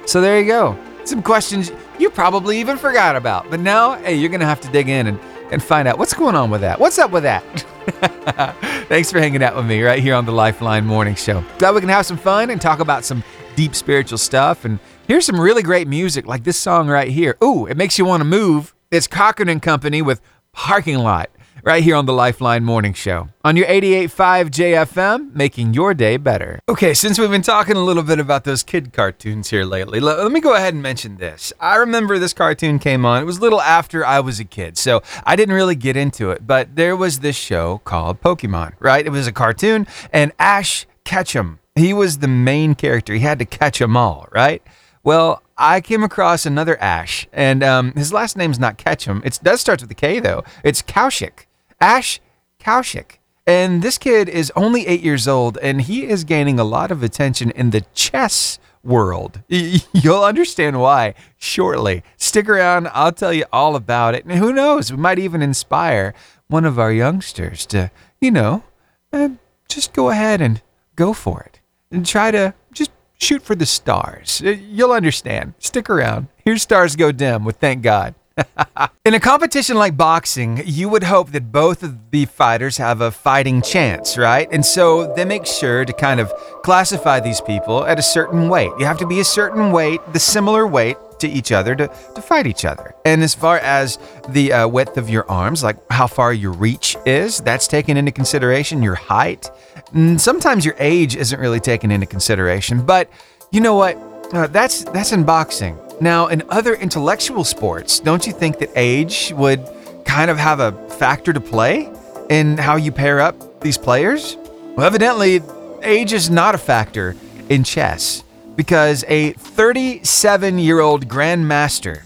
So 0.05 0.21
there 0.21 0.39
you 0.39 0.45
go. 0.45 0.77
Some 1.03 1.21
questions 1.23 1.71
you 1.97 2.09
probably 2.09 2.59
even 2.59 2.77
forgot 2.77 3.15
about. 3.15 3.49
But 3.49 3.59
now, 3.59 3.95
hey, 3.95 4.15
you're 4.15 4.29
going 4.29 4.39
to 4.39 4.45
have 4.45 4.61
to 4.61 4.69
dig 4.69 4.87
in 4.87 5.07
and, 5.07 5.19
and 5.51 5.61
find 5.61 5.87
out 5.87 5.97
what's 5.97 6.13
going 6.13 6.35
on 6.35 6.49
with 6.51 6.61
that. 6.61 6.79
What's 6.79 6.99
up 6.99 7.11
with 7.11 7.23
that? 7.23 7.43
Thanks 8.87 9.11
for 9.11 9.19
hanging 9.19 9.41
out 9.41 9.55
with 9.55 9.65
me 9.65 9.81
right 9.81 10.01
here 10.01 10.13
on 10.13 10.25
the 10.25 10.31
Lifeline 10.31 10.85
Morning 10.85 11.15
Show. 11.15 11.43
Glad 11.57 11.73
we 11.73 11.81
can 11.81 11.89
have 11.89 12.05
some 12.05 12.17
fun 12.17 12.51
and 12.51 12.61
talk 12.61 12.79
about 12.79 13.03
some 13.03 13.23
deep 13.55 13.73
spiritual 13.73 14.19
stuff. 14.19 14.63
And 14.65 14.79
here's 15.07 15.25
some 15.25 15.39
really 15.39 15.63
great 15.63 15.87
music, 15.87 16.27
like 16.27 16.43
this 16.43 16.57
song 16.57 16.87
right 16.87 17.09
here. 17.09 17.37
Ooh, 17.43 17.65
it 17.65 17.77
makes 17.77 17.97
you 17.97 18.05
want 18.05 18.21
to 18.21 18.25
move. 18.25 18.75
It's 18.91 19.07
Cochren 19.07 19.49
and 19.49 19.61
Company 19.61 20.01
with 20.01 20.21
Parking 20.53 20.99
Lot. 20.99 21.29
Right 21.63 21.83
here 21.83 21.95
on 21.95 22.05
the 22.05 22.13
Lifeline 22.13 22.63
Morning 22.63 22.93
Show 22.93 23.29
on 23.43 23.55
your 23.55 23.65
88.5 23.67 24.49
JFM, 24.49 25.33
making 25.35 25.73
your 25.73 25.93
day 25.93 26.17
better. 26.17 26.59
Okay, 26.69 26.93
since 26.93 27.19
we've 27.19 27.29
been 27.29 27.41
talking 27.41 27.75
a 27.75 27.83
little 27.83 28.03
bit 28.03 28.19
about 28.19 28.43
those 28.43 28.63
kid 28.63 28.93
cartoons 28.93 29.49
here 29.49 29.65
lately, 29.65 29.99
let, 29.99 30.19
let 30.19 30.31
me 30.31 30.39
go 30.39 30.55
ahead 30.55 30.73
and 30.73 30.81
mention 30.81 31.17
this. 31.17 31.53
I 31.59 31.75
remember 31.75 32.19
this 32.19 32.33
cartoon 32.33 32.79
came 32.79 33.05
on. 33.05 33.21
It 33.21 33.25
was 33.25 33.37
a 33.37 33.41
little 33.41 33.61
after 33.61 34.05
I 34.05 34.19
was 34.19 34.39
a 34.39 34.45
kid, 34.45 34.77
so 34.77 35.01
I 35.25 35.35
didn't 35.35 35.55
really 35.55 35.75
get 35.75 35.97
into 35.97 36.31
it, 36.31 36.45
but 36.45 36.75
there 36.75 36.95
was 36.95 37.19
this 37.19 37.35
show 37.35 37.79
called 37.83 38.21
Pokemon, 38.21 38.73
right? 38.79 39.05
It 39.05 39.11
was 39.11 39.27
a 39.27 39.31
cartoon, 39.31 39.87
and 40.11 40.31
Ash 40.39 40.85
Ketchum, 41.03 41.59
he 41.75 41.93
was 41.93 42.19
the 42.19 42.27
main 42.27 42.75
character. 42.75 43.13
He 43.13 43.21
had 43.21 43.39
to 43.39 43.45
catch 43.45 43.79
them 43.79 43.95
all, 43.97 44.27
right? 44.31 44.61
Well, 45.03 45.41
I 45.57 45.81
came 45.81 46.03
across 46.03 46.45
another 46.45 46.79
Ash, 46.79 47.27
and 47.33 47.63
um, 47.63 47.93
his 47.93 48.13
last 48.13 48.37
name's 48.37 48.59
not 48.59 48.77
Ketchum. 48.77 49.21
It 49.25 49.39
does 49.41 49.61
start 49.61 49.81
with 49.81 49.91
a 49.91 49.95
K, 49.95 50.19
though. 50.19 50.43
It's 50.63 50.81
Kaushik. 50.81 51.45
Ash 51.81 52.21
Kaushik. 52.59 53.17
And 53.47 53.81
this 53.81 53.97
kid 53.97 54.29
is 54.29 54.51
only 54.55 54.85
eight 54.87 55.01
years 55.01 55.27
old, 55.27 55.57
and 55.57 55.81
he 55.81 56.07
is 56.07 56.23
gaining 56.23 56.59
a 56.59 56.63
lot 56.63 56.91
of 56.91 57.01
attention 57.01 57.49
in 57.51 57.71
the 57.71 57.81
chess 57.93 58.59
world. 58.83 59.41
You'll 59.49 60.23
understand 60.23 60.79
why 60.79 61.15
shortly. 61.37 62.03
Stick 62.17 62.47
around, 62.47 62.87
I'll 62.93 63.11
tell 63.11 63.33
you 63.33 63.45
all 63.51 63.75
about 63.75 64.15
it. 64.15 64.25
And 64.25 64.37
who 64.37 64.53
knows, 64.53 64.91
we 64.91 64.97
might 64.97 65.19
even 65.19 65.41
inspire 65.41 66.13
one 66.47 66.65
of 66.65 66.77
our 66.77 66.91
youngsters 66.91 67.65
to, 67.67 67.89
you 68.19 68.31
know, 68.31 68.63
uh, 69.11 69.29
just 69.67 69.93
go 69.93 70.09
ahead 70.09 70.39
and 70.39 70.61
go 70.95 71.13
for 71.13 71.41
it 71.41 71.59
and 71.91 72.05
try 72.05 72.29
to 72.31 72.53
just 72.71 72.91
shoot 73.17 73.41
for 73.41 73.55
the 73.55 73.65
stars. 73.65 74.41
Uh, 74.45 74.49
You'll 74.49 74.91
understand. 74.91 75.55
Stick 75.59 75.89
around. 75.89 76.27
Here 76.45 76.57
stars 76.57 76.95
go 76.95 77.11
dim 77.11 77.43
with 77.43 77.57
Thank 77.57 77.81
God. 77.81 78.15
In 79.05 79.13
a 79.13 79.19
competition 79.19 79.77
like 79.77 79.97
boxing, 79.97 80.61
you 80.65 80.89
would 80.89 81.03
hope 81.03 81.31
that 81.31 81.51
both 81.51 81.83
of 81.83 82.11
the 82.11 82.25
fighters 82.25 82.77
have 82.77 83.01
a 83.01 83.11
fighting 83.11 83.61
chance, 83.61 84.17
right? 84.17 84.47
And 84.51 84.65
so 84.65 85.13
they 85.15 85.25
make 85.25 85.45
sure 85.45 85.85
to 85.85 85.93
kind 85.93 86.19
of 86.19 86.31
classify 86.63 87.19
these 87.19 87.41
people 87.41 87.85
at 87.85 87.99
a 87.99 88.01
certain 88.03 88.47
weight. 88.47 88.71
You 88.77 88.85
have 88.85 88.99
to 88.99 89.07
be 89.07 89.19
a 89.19 89.25
certain 89.25 89.71
weight, 89.71 90.01
the 90.13 90.19
similar 90.19 90.67
weight 90.67 90.97
to 91.19 91.27
each 91.27 91.51
other 91.51 91.75
to, 91.75 91.87
to 91.87 92.21
fight 92.21 92.47
each 92.47 92.65
other. 92.65 92.93
And 93.05 93.23
as 93.23 93.33
far 93.33 93.57
as 93.59 93.97
the 94.29 94.53
uh, 94.53 94.67
width 94.67 94.97
of 94.97 95.09
your 95.09 95.29
arms, 95.29 95.63
like 95.63 95.77
how 95.91 96.07
far 96.07 96.33
your 96.33 96.51
reach 96.51 96.97
is, 97.05 97.39
that's 97.41 97.67
taken 97.67 97.97
into 97.97 98.11
consideration, 98.11 98.83
your 98.83 98.95
height. 98.95 99.49
And 99.93 100.19
sometimes 100.19 100.65
your 100.65 100.75
age 100.79 101.15
isn't 101.15 101.39
really 101.39 101.59
taken 101.59 101.91
into 101.91 102.05
consideration, 102.05 102.85
but 102.85 103.09
you 103.51 103.61
know 103.61 103.75
what? 103.75 103.97
Uh, 104.33 104.47
that's 104.47 104.83
that's 104.85 105.11
in 105.11 105.23
boxing. 105.23 105.77
Now, 106.01 106.27
in 106.27 106.41
other 106.49 106.73
intellectual 106.73 107.43
sports, 107.43 107.99
don't 107.99 108.25
you 108.25 108.33
think 108.33 108.57
that 108.57 108.71
age 108.75 109.31
would 109.35 109.63
kind 110.03 110.31
of 110.31 110.37
have 110.39 110.59
a 110.59 110.71
factor 110.89 111.31
to 111.31 111.39
play 111.39 111.91
in 112.31 112.57
how 112.57 112.75
you 112.75 112.91
pair 112.91 113.19
up 113.19 113.61
these 113.61 113.77
players? 113.77 114.35
Well, 114.75 114.87
evidently, 114.87 115.41
age 115.83 116.11
is 116.11 116.31
not 116.31 116.55
a 116.55 116.57
factor 116.57 117.15
in 117.49 117.63
chess 117.63 118.23
because 118.55 119.05
a 119.09 119.33
37 119.33 120.57
year 120.57 120.79
old 120.79 121.07
grandmaster 121.07 122.01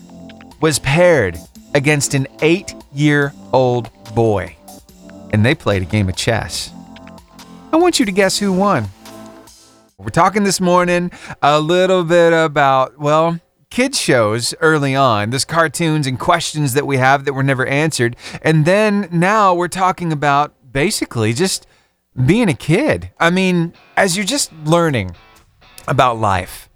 was 0.60 0.78
paired 0.80 1.40
against 1.74 2.14
an 2.16 2.28
eight 2.42 2.75
year 2.94 3.32
old 3.54 3.90
boy, 4.14 4.58
and 5.32 5.46
they 5.46 5.56
played 5.56 5.84
a 5.84 5.86
game 5.86 6.10
of 6.10 6.18
chess. 6.18 6.70
I 7.72 7.78
want 7.78 7.98
you 7.98 8.06
to 8.06 8.12
guess 8.12 8.40
who 8.40 8.52
won. 8.52 8.90
We're 9.98 10.10
talking 10.10 10.44
this 10.44 10.60
morning 10.60 11.12
a 11.42 11.62
little 11.62 12.04
bit 12.04 12.34
about, 12.34 13.00
well, 13.00 13.40
kids 13.69 14.00
shows 14.00 14.53
early 14.62 14.95
on, 14.95 15.29
this 15.29 15.45
cartoons 15.45 16.07
and 16.07 16.19
questions 16.19 16.74
that 16.74 16.88
we 16.88 16.98
have 16.98 17.25
that 17.25 17.34
were 17.34 17.43
never 17.43 17.65
answered. 17.65 18.15
And 18.41 18.65
then 18.65 19.10
now 19.12 19.53
we're 19.53 19.67
talking 19.67 20.12
about 20.12 20.53
basically 20.72 21.34
just 21.34 21.67
being 22.25 22.50
a 22.50 22.53
kid. 22.53 23.12
I 23.19 23.29
mean, 23.29 23.74
as 23.98 24.15
you're 24.15 24.25
just 24.25 24.51
learning 24.63 25.15
about 25.88 26.17
life, 26.17 26.69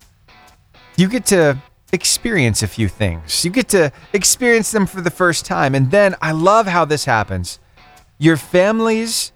you 0.97 1.07
get 1.07 1.25
to 1.27 1.57
experience 1.93 2.61
a 2.61 2.67
few 2.67 2.87
things. 2.87 3.45
You 3.45 3.51
get 3.51 3.69
to 3.69 3.91
experience 4.13 4.71
them 4.71 4.85
for 4.85 5.01
the 5.01 5.09
first 5.09 5.45
time. 5.45 5.73
And 5.73 5.91
then 5.91 6.15
I 6.21 6.33
love 6.33 6.67
how 6.67 6.85
this 6.85 7.05
happens. 7.05 7.59
Your 8.17 8.35
family's 8.35 9.31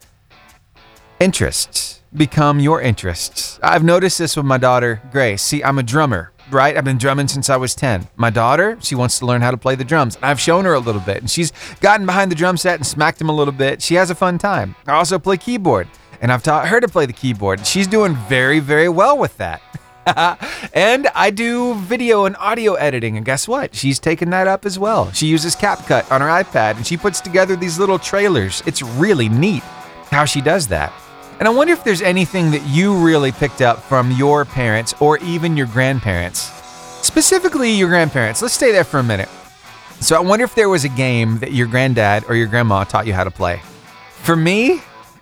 interests 1.19 2.01
become 2.13 2.60
your 2.60 2.81
interests. 2.81 3.60
I've 3.63 3.83
noticed 3.83 4.19
this 4.19 4.36
with 4.36 4.45
my 4.45 4.57
daughter, 4.57 5.01
Grace. 5.12 5.41
See, 5.41 5.63
I'm 5.63 5.79
a 5.79 5.83
drummer, 5.83 6.33
right? 6.51 6.75
I've 6.75 6.83
been 6.83 6.97
drumming 6.97 7.27
since 7.27 7.50
I 7.50 7.57
was 7.57 7.75
10. 7.75 8.07
My 8.15 8.29
daughter, 8.29 8.77
she 8.81 8.95
wants 8.95 9.19
to 9.19 9.25
learn 9.25 9.41
how 9.41 9.51
to 9.51 9.57
play 9.57 9.75
the 9.75 9.83
drums. 9.83 10.17
I've 10.21 10.39
shown 10.39 10.65
her 10.65 10.73
a 10.73 10.79
little 10.79 11.01
bit, 11.01 11.17
and 11.17 11.29
she's 11.29 11.51
gotten 11.81 12.05
behind 12.05 12.31
the 12.31 12.35
drum 12.35 12.57
set 12.57 12.75
and 12.75 12.85
smacked 12.85 13.19
them 13.19 13.29
a 13.29 13.35
little 13.35 13.53
bit. 13.53 13.81
She 13.81 13.95
has 13.95 14.09
a 14.09 14.15
fun 14.15 14.38
time. 14.38 14.75
I 14.88 14.93
also 14.93 15.19
play 15.19 15.38
keyboard, 15.38 15.88
and 16.21 16.31
I've 16.31 16.43
taught 16.43 16.67
her 16.67 16.79
to 16.79 16.88
play 16.88 17.05
the 17.05 17.13
keyboard. 17.13 17.65
She's 17.65 17.88
doing 17.88 18.15
very, 18.15 18.59
very 18.59 18.89
well 18.89 19.17
with 19.17 19.38
that. 19.38 19.62
and 20.73 21.07
I 21.15 21.29
do 21.29 21.75
video 21.75 22.25
and 22.25 22.35
audio 22.38 22.73
editing, 22.73 23.15
and 23.15 23.25
guess 23.25 23.47
what? 23.47 23.73
She's 23.73 24.00
taken 24.00 24.29
that 24.31 24.47
up 24.47 24.65
as 24.65 24.77
well. 24.77 25.12
She 25.12 25.27
uses 25.27 25.55
CapCut 25.55 26.12
on 26.12 26.21
her 26.21 26.27
iPad, 26.27 26.75
and 26.75 26.85
she 26.85 26.97
puts 26.97 27.21
together 27.21 27.55
these 27.55 27.79
little 27.79 28.00
trailers. 28.00 28.62
It's 28.65 28.81
really 28.81 29.29
neat 29.29 29.63
how 30.12 30.25
she 30.25 30.41
does 30.41 30.67
that. 30.67 30.91
And 31.40 31.48
I 31.48 31.52
wonder 31.52 31.74
if 31.74 31.84
there's 31.84 32.02
anything 32.02 32.52
that 32.52 32.66
you 32.68 32.96
really 33.04 33.32
picked 33.32 33.62
up 33.62 33.82
from 33.84 34.12
your 34.12 34.46
parents 34.46 34.94
or 35.00 35.18
even 35.20 35.58
your 35.58 35.68
grandparents. 35.68 36.40
Specifically, 37.02 37.72
your 37.72 37.90
grandparents. 37.90 38.42
Let's 38.42 38.54
stay 38.54 38.72
there 38.72 38.84
for 38.84 39.00
a 39.00 39.04
minute. 39.04 39.30
So 40.00 40.16
I 40.16 40.20
wonder 40.20 40.46
if 40.46 40.56
there 40.56 40.70
was 40.70 40.86
a 40.86 40.90
game 40.90 41.40
that 41.40 41.52
your 41.54 41.68
granddad 41.68 42.25
or 42.28 42.36
your 42.36 42.48
grandma 42.48 42.84
taught 42.84 43.08
you 43.08 43.13
how 43.13 43.24
to 43.24 43.32
play. 43.32 43.62
For 44.22 44.36
me, 44.36 44.82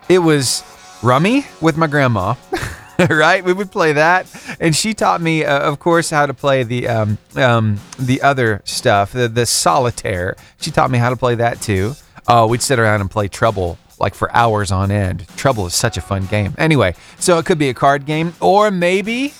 it 0.09 0.19
was 0.19 0.63
Rummy 1.01 1.45
with 1.61 1.77
my 1.77 1.87
grandma. 1.87 2.35
right? 3.09 3.43
We 3.43 3.53
would 3.53 3.71
play 3.71 3.93
that, 3.93 4.27
and 4.59 4.75
she 4.75 4.93
taught 4.93 5.21
me, 5.21 5.43
uh, 5.43 5.59
of 5.59 5.79
course, 5.79 6.09
how 6.09 6.25
to 6.25 6.33
play 6.33 6.63
the 6.63 6.87
um, 6.87 7.17
um, 7.35 7.79
the 7.97 8.21
other 8.21 8.61
stuff, 8.63 9.11
the, 9.11 9.27
the 9.27 9.45
solitaire. 9.45 10.35
She 10.59 10.71
taught 10.71 10.91
me 10.91 10.99
how 10.99 11.09
to 11.09 11.15
play 11.15 11.35
that 11.35 11.61
too. 11.61 11.93
Oh, 12.27 12.47
we'd 12.47 12.61
sit 12.61 12.77
around 12.77 13.01
and 13.01 13.09
play 13.09 13.27
Trouble 13.27 13.79
like 14.01 14.15
for 14.15 14.33
hours 14.35 14.71
on 14.71 14.91
end. 14.91 15.27
Trouble 15.37 15.65
is 15.65 15.73
such 15.73 15.95
a 15.97 16.01
fun 16.01 16.25
game. 16.25 16.53
Anyway, 16.57 16.95
so 17.19 17.37
it 17.37 17.45
could 17.45 17.57
be 17.57 17.69
a 17.69 17.73
card 17.73 18.05
game, 18.05 18.33
or 18.41 18.71
maybe, 18.71 19.33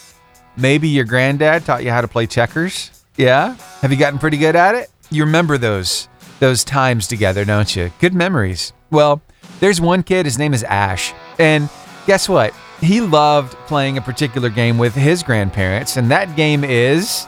maybe 0.55 0.87
your 0.87 1.05
granddad 1.05 1.65
taught 1.65 1.83
you 1.83 1.89
how 1.89 2.01
to 2.01 2.07
play 2.07 2.27
checkers. 2.27 3.03
Yeah, 3.17 3.55
have 3.81 3.91
you 3.91 3.97
gotten 3.97 4.19
pretty 4.19 4.37
good 4.37 4.55
at 4.55 4.75
it? 4.75 4.89
You 5.09 5.25
remember 5.25 5.57
those 5.57 6.07
those 6.39 6.63
times 6.63 7.07
together, 7.07 7.43
don't 7.43 7.75
you? 7.75 7.91
Good 7.99 8.13
memories. 8.13 8.71
Well, 8.89 9.21
there's 9.59 9.81
one 9.81 10.03
kid. 10.03 10.25
His 10.25 10.39
name 10.39 10.53
is 10.53 10.63
Ash, 10.63 11.13
and 11.37 11.69
guess 12.07 12.29
what? 12.29 12.53
He 12.79 12.99
loved 13.01 13.53
playing 13.67 13.97
a 13.97 14.01
particular 14.01 14.49
game 14.49 14.77
with 14.77 14.95
his 14.95 15.21
grandparents, 15.21 15.97
and 15.97 16.09
that 16.09 16.35
game 16.35 16.63
is 16.63 17.27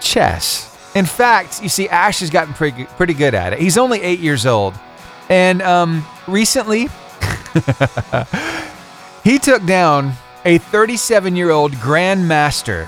chess. 0.00 0.68
In 0.94 1.04
fact, 1.04 1.62
you 1.62 1.68
see, 1.68 1.88
Ash 1.88 2.20
has 2.20 2.30
gotten 2.30 2.54
pretty, 2.54 2.84
pretty 2.84 3.14
good 3.14 3.34
at 3.34 3.52
it. 3.52 3.58
He's 3.58 3.78
only 3.78 4.00
eight 4.02 4.20
years 4.20 4.46
old. 4.46 4.74
And 5.28 5.62
um, 5.62 6.04
recently, 6.26 6.88
he 9.24 9.38
took 9.38 9.64
down 9.64 10.12
a 10.44 10.58
37 10.58 11.36
year 11.36 11.50
old 11.50 11.72
grandmaster, 11.72 12.86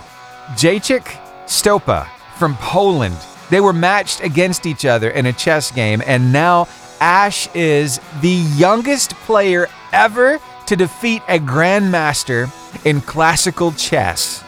Jacek 0.55 1.05
Stopa 1.47 2.09
from 2.39 2.57
Poland. 2.57 3.17
They 3.51 3.61
were 3.61 3.73
matched 3.73 4.23
against 4.23 4.67
each 4.67 4.85
other 4.85 5.11
in 5.11 5.27
a 5.27 5.33
chess 5.33 5.71
game, 5.71 6.03
and 6.07 6.33
now 6.33 6.67
Ash 7.01 7.49
is 7.55 8.01
the 8.21 8.45
youngest 8.57 9.15
player 9.27 9.69
ever 9.93 10.41
to 10.67 10.77
defeat 10.77 11.23
a 11.29 11.39
grandmaster 11.39 12.51
in 12.87 13.01
classical 13.01 13.73
chess. 13.73 14.43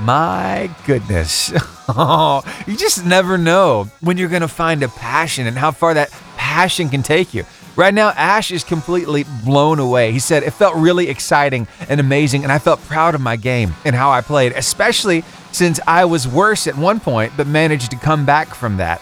My 0.00 0.70
goodness. 0.86 1.52
Oh, 1.90 2.42
you 2.66 2.76
just 2.76 3.06
never 3.06 3.38
know 3.38 3.88
when 4.02 4.18
you're 4.18 4.28
going 4.28 4.42
to 4.42 4.46
find 4.46 4.82
a 4.82 4.88
passion 4.88 5.46
and 5.46 5.56
how 5.56 5.70
far 5.70 5.94
that 5.94 6.10
passion 6.58 6.88
can 6.88 7.04
take 7.04 7.34
you. 7.34 7.44
Right 7.76 7.94
now, 7.94 8.08
Ash 8.16 8.50
is 8.50 8.64
completely 8.64 9.24
blown 9.44 9.78
away. 9.78 10.10
He 10.10 10.18
said 10.18 10.42
it 10.42 10.50
felt 10.50 10.74
really 10.74 11.08
exciting 11.08 11.68
and 11.88 12.00
amazing, 12.00 12.42
and 12.42 12.50
I 12.50 12.58
felt 12.58 12.80
proud 12.86 13.14
of 13.14 13.20
my 13.20 13.36
game 13.36 13.74
and 13.84 13.94
how 13.94 14.10
I 14.10 14.22
played, 14.22 14.50
especially 14.56 15.22
since 15.52 15.78
I 15.86 16.04
was 16.04 16.26
worse 16.26 16.66
at 16.66 16.76
one 16.76 16.98
point, 16.98 17.32
but 17.36 17.46
managed 17.46 17.92
to 17.92 17.96
come 17.96 18.26
back 18.26 18.48
from 18.56 18.78
that. 18.78 19.00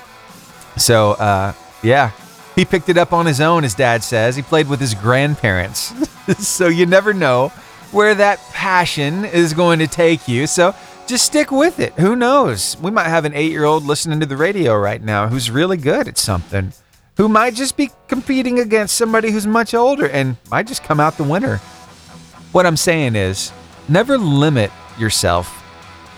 So, 0.76 1.12
uh, 1.12 1.54
yeah, 1.82 2.10
he 2.54 2.66
picked 2.66 2.90
it 2.90 2.98
up 2.98 3.14
on 3.14 3.25
his 3.25 3.40
own, 3.40 3.62
his 3.62 3.75
dad 3.75 4.04
says. 4.04 4.36
He 4.36 4.42
played 4.42 4.68
with 4.68 4.78
his 4.78 4.92
grandparents. 4.92 5.94
so, 6.38 6.68
you 6.68 6.84
never 6.84 7.14
know 7.14 7.48
where 7.90 8.14
that 8.14 8.38
passion 8.52 9.25
is 9.25 9.54
going 9.54 9.78
to 9.78 9.86
take 9.86 10.28
you. 10.28 10.46
So, 10.46 10.75
just 11.06 11.25
stick 11.25 11.50
with 11.50 11.78
it. 11.78 11.94
Who 11.94 12.16
knows? 12.16 12.76
We 12.82 12.90
might 12.90 13.08
have 13.08 13.25
an 13.25 13.32
eight 13.32 13.50
year 13.50 13.64
old 13.64 13.84
listening 13.84 14.20
to 14.20 14.26
the 14.26 14.36
radio 14.36 14.76
right 14.76 15.02
now 15.02 15.28
who's 15.28 15.50
really 15.50 15.78
good 15.78 16.06
at 16.06 16.18
something, 16.18 16.75
who 17.16 17.28
might 17.28 17.54
just 17.54 17.76
be 17.76 17.90
competing 18.08 18.58
against 18.61 18.96
somebody 18.96 19.30
who's 19.30 19.46
much 19.46 19.75
older 19.75 20.08
and 20.08 20.37
might 20.50 20.66
just 20.66 20.85
come 20.85 21.00
out 21.00 21.16
the 21.16 21.25
winner. 21.25 21.58
What 22.52 22.66
I'm 22.66 22.76
saying 22.76 23.16
is 23.16 23.52
never 23.88 24.18
limit 24.18 24.70
yourself. 24.99 25.62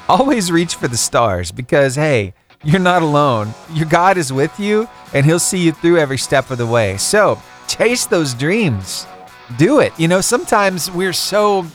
Always 0.09 0.51
reach 0.51 0.75
for 0.75 0.89
the 0.89 0.97
stars 0.97 1.53
because, 1.53 1.95
hey, 1.95 2.35
you're 2.65 2.81
not 2.81 3.03
alone. 3.03 3.55
Your 3.73 3.87
God 3.87 4.17
is 4.17 4.33
with 4.33 4.59
you 4.59 4.89
and 5.15 5.25
He'll 5.25 5.39
see 5.39 5.59
you 5.59 5.73
through 5.73 5.99
every 5.99 6.19
step 6.19 6.51
of 6.51 6.59
the 6.59 6.67
way. 6.67 6.97
So 6.97 7.41
chase 7.69 8.07
those 8.07 8.35
dreams. 8.35 9.07
Do 9.57 9.81
it. 9.81 9.93
You 9.99 10.09
know, 10.09 10.21
sometimes 10.21 10.91
we're 10.91 11.13
so 11.13 11.67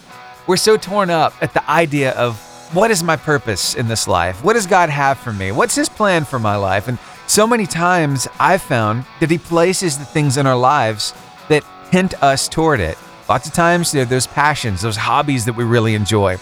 we're 0.48 0.58
so 0.58 0.76
torn 0.76 1.10
up 1.10 1.34
at 1.42 1.54
the 1.54 1.70
idea 1.70 2.12
of 2.12 2.38
what 2.74 2.92
is 2.92 3.04
my 3.04 3.16
purpose 3.16 3.76
in 3.76 3.88
this 3.88 4.08
life? 4.08 4.44
What 4.44 4.54
does 4.54 4.68
God 4.68 4.90
have 4.90 5.20
for 5.20 5.32
me? 5.32 5.52
What's 5.52 5.76
his 5.76 5.88
plan 5.88 6.26
for 6.26 6.40
my 6.40 6.56
life? 6.56 6.88
And 6.88 6.98
so 7.34 7.48
many 7.48 7.66
times 7.66 8.28
I've 8.40 8.62
found 8.62 9.06
that 9.20 9.32
he 9.32 9.40
places 9.40 9.98
the 9.98 10.06
things 10.06 10.38
in 10.38 10.46
our 10.46 10.56
lives 10.56 11.16
that 11.50 11.64
hint 11.90 12.22
us 12.22 12.48
toward 12.48 12.80
it. 12.80 12.96
Lots 13.28 13.48
of 13.48 13.54
times 13.54 13.92
there 13.92 14.04
are 14.04 14.06
those 14.06 14.28
passions, 14.28 14.84
those 14.84 14.98
hobbies 14.98 15.44
that 15.46 15.54
we 15.54 15.64
really 15.64 15.96
enjoy. 15.96 16.38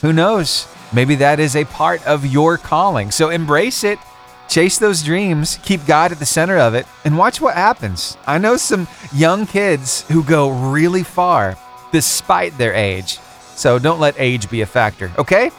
Who 0.00 0.12
knows? 0.12 0.68
Maybe 0.92 1.16
that 1.16 1.40
is 1.40 1.56
a 1.56 1.64
part 1.64 2.06
of 2.06 2.24
your 2.24 2.56
calling. 2.56 3.10
So 3.10 3.30
embrace 3.30 3.82
it, 3.82 3.98
chase 4.48 4.78
those 4.78 5.02
dreams, 5.02 5.58
keep 5.64 5.84
God 5.86 6.12
at 6.12 6.20
the 6.20 6.24
center 6.24 6.56
of 6.56 6.72
it, 6.72 6.86
and 7.04 7.18
watch 7.18 7.40
what 7.40 7.56
happens. 7.56 8.16
I 8.24 8.38
know 8.38 8.56
some 8.56 8.86
young 9.12 9.44
kids 9.44 10.02
who 10.02 10.22
go 10.22 10.50
really 10.70 11.02
far 11.02 11.58
despite 11.90 12.56
their 12.56 12.74
age. 12.74 13.18
So 13.56 13.80
don't 13.80 13.98
let 13.98 14.14
age 14.18 14.48
be 14.48 14.60
a 14.60 14.66
factor, 14.66 15.10
okay? 15.18 15.50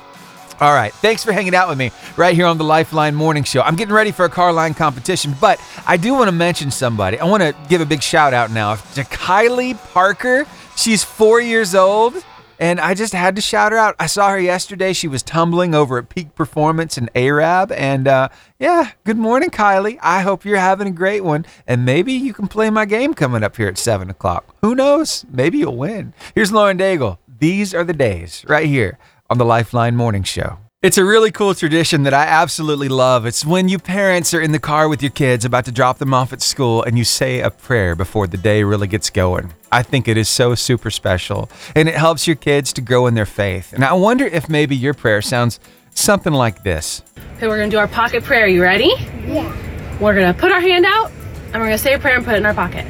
All 0.61 0.73
right. 0.73 0.93
Thanks 0.95 1.23
for 1.23 1.31
hanging 1.31 1.55
out 1.55 1.69
with 1.69 1.77
me 1.77 1.91
right 2.17 2.35
here 2.35 2.45
on 2.45 2.57
the 2.57 2.65
Lifeline 2.65 3.15
Morning 3.15 3.45
Show. 3.45 3.61
I'm 3.61 3.77
getting 3.77 3.93
ready 3.93 4.11
for 4.11 4.25
a 4.25 4.29
car 4.29 4.51
line 4.51 4.73
competition, 4.73 5.33
but 5.39 5.61
I 5.87 5.95
do 5.95 6.13
want 6.13 6.27
to 6.27 6.33
mention 6.33 6.69
somebody. 6.69 7.17
I 7.17 7.25
want 7.25 7.43
to 7.43 7.55
give 7.69 7.79
a 7.79 7.85
big 7.85 8.03
shout 8.03 8.33
out 8.33 8.51
now 8.51 8.75
to 8.75 9.03
Kylie 9.03 9.77
Parker. 9.93 10.45
She's 10.75 11.01
four 11.01 11.39
years 11.39 11.75
old. 11.75 12.25
And 12.61 12.81
I 12.81 12.93
just 12.93 13.13
had 13.13 13.37
to 13.37 13.41
shout 13.41 13.71
her 13.71 13.77
out. 13.77 13.95
I 13.99 14.07
saw 14.07 14.31
her 14.31 14.39
yesterday. 14.39 14.91
She 14.91 15.07
was 15.07 15.23
tumbling 15.23 15.73
over 15.73 15.97
at 15.97 16.09
Peak 16.09 16.35
Performance 16.35 16.97
in 16.97 17.09
Arab. 17.15 17.71
And 17.71 18.05
uh, 18.05 18.27
yeah, 18.59 18.91
good 19.05 19.17
morning, 19.17 19.49
Kylie. 19.49 19.97
I 20.01 20.19
hope 20.23 20.43
you're 20.43 20.57
having 20.57 20.87
a 20.89 20.91
great 20.91 21.23
one. 21.23 21.45
And 21.65 21.85
maybe 21.85 22.11
you 22.11 22.33
can 22.33 22.49
play 22.49 22.69
my 22.69 22.83
game 22.83 23.13
coming 23.13 23.43
up 23.43 23.55
here 23.55 23.69
at 23.69 23.77
7 23.77 24.09
o'clock. 24.09 24.57
Who 24.61 24.75
knows? 24.75 25.25
Maybe 25.31 25.59
you'll 25.59 25.77
win. 25.77 26.13
Here's 26.35 26.51
Lauren 26.51 26.77
Daigle. 26.77 27.19
These 27.39 27.73
are 27.73 27.85
the 27.85 27.93
days 27.93 28.43
right 28.45 28.67
here 28.67 28.97
on 29.29 29.37
the 29.37 29.45
Lifeline 29.45 29.95
Morning 29.95 30.23
Show. 30.23 30.57
It's 30.81 30.97
a 30.97 31.03
really 31.03 31.29
cool 31.29 31.53
tradition 31.53 32.03
that 32.03 32.13
I 32.13 32.23
absolutely 32.23 32.87
love. 32.87 33.25
It's 33.25 33.45
when 33.45 33.67
you 33.67 33.79
parents 33.79 34.33
are 34.33 34.39
in 34.39 34.53
the 34.53 34.59
car 34.59 34.87
with 34.87 35.03
your 35.03 35.11
kids 35.11 35.43
about 35.43 35.65
to 35.65 35.73
drop 35.73 35.97
them 35.97 36.13
off 36.13 36.31
at 36.31 36.41
school 36.41 36.83
and 36.83 36.97
you 36.97 37.03
say 37.03 37.41
a 37.41 37.49
prayer 37.49 37.95
before 37.95 38.27
the 38.27 38.37
day 38.37 38.63
really 38.63 38.87
gets 38.87 39.09
going. 39.09 39.53
I 39.73 39.83
think 39.83 40.07
it 40.07 40.15
is 40.15 40.29
so 40.29 40.55
super 40.55 40.89
special 40.89 41.49
and 41.75 41.89
it 41.89 41.95
helps 41.95 42.27
your 42.27 42.37
kids 42.37 42.71
to 42.73 42.81
grow 42.81 43.07
in 43.07 43.13
their 43.13 43.25
faith. 43.25 43.73
And 43.73 43.83
I 43.83 43.91
wonder 43.91 44.25
if 44.25 44.47
maybe 44.47 44.73
your 44.73 44.93
prayer 44.93 45.21
sounds 45.21 45.59
something 45.93 46.31
like 46.31 46.63
this. 46.63 47.01
Okay, 47.35 47.49
we're 47.49 47.57
gonna 47.57 47.69
do 47.69 47.77
our 47.77 47.89
pocket 47.89 48.23
prayer. 48.23 48.47
You 48.47 48.61
ready? 48.61 48.93
Yeah. 49.27 49.53
We're 49.99 50.15
gonna 50.15 50.33
put 50.33 50.53
our 50.53 50.61
hand 50.61 50.85
out 50.85 51.11
and 51.51 51.55
we're 51.55 51.67
gonna 51.67 51.77
say 51.77 51.93
a 51.93 51.99
prayer 51.99 52.15
and 52.15 52.23
put 52.23 52.35
it 52.35 52.37
in 52.37 52.45
our 52.45 52.53
pocket. 52.53 52.85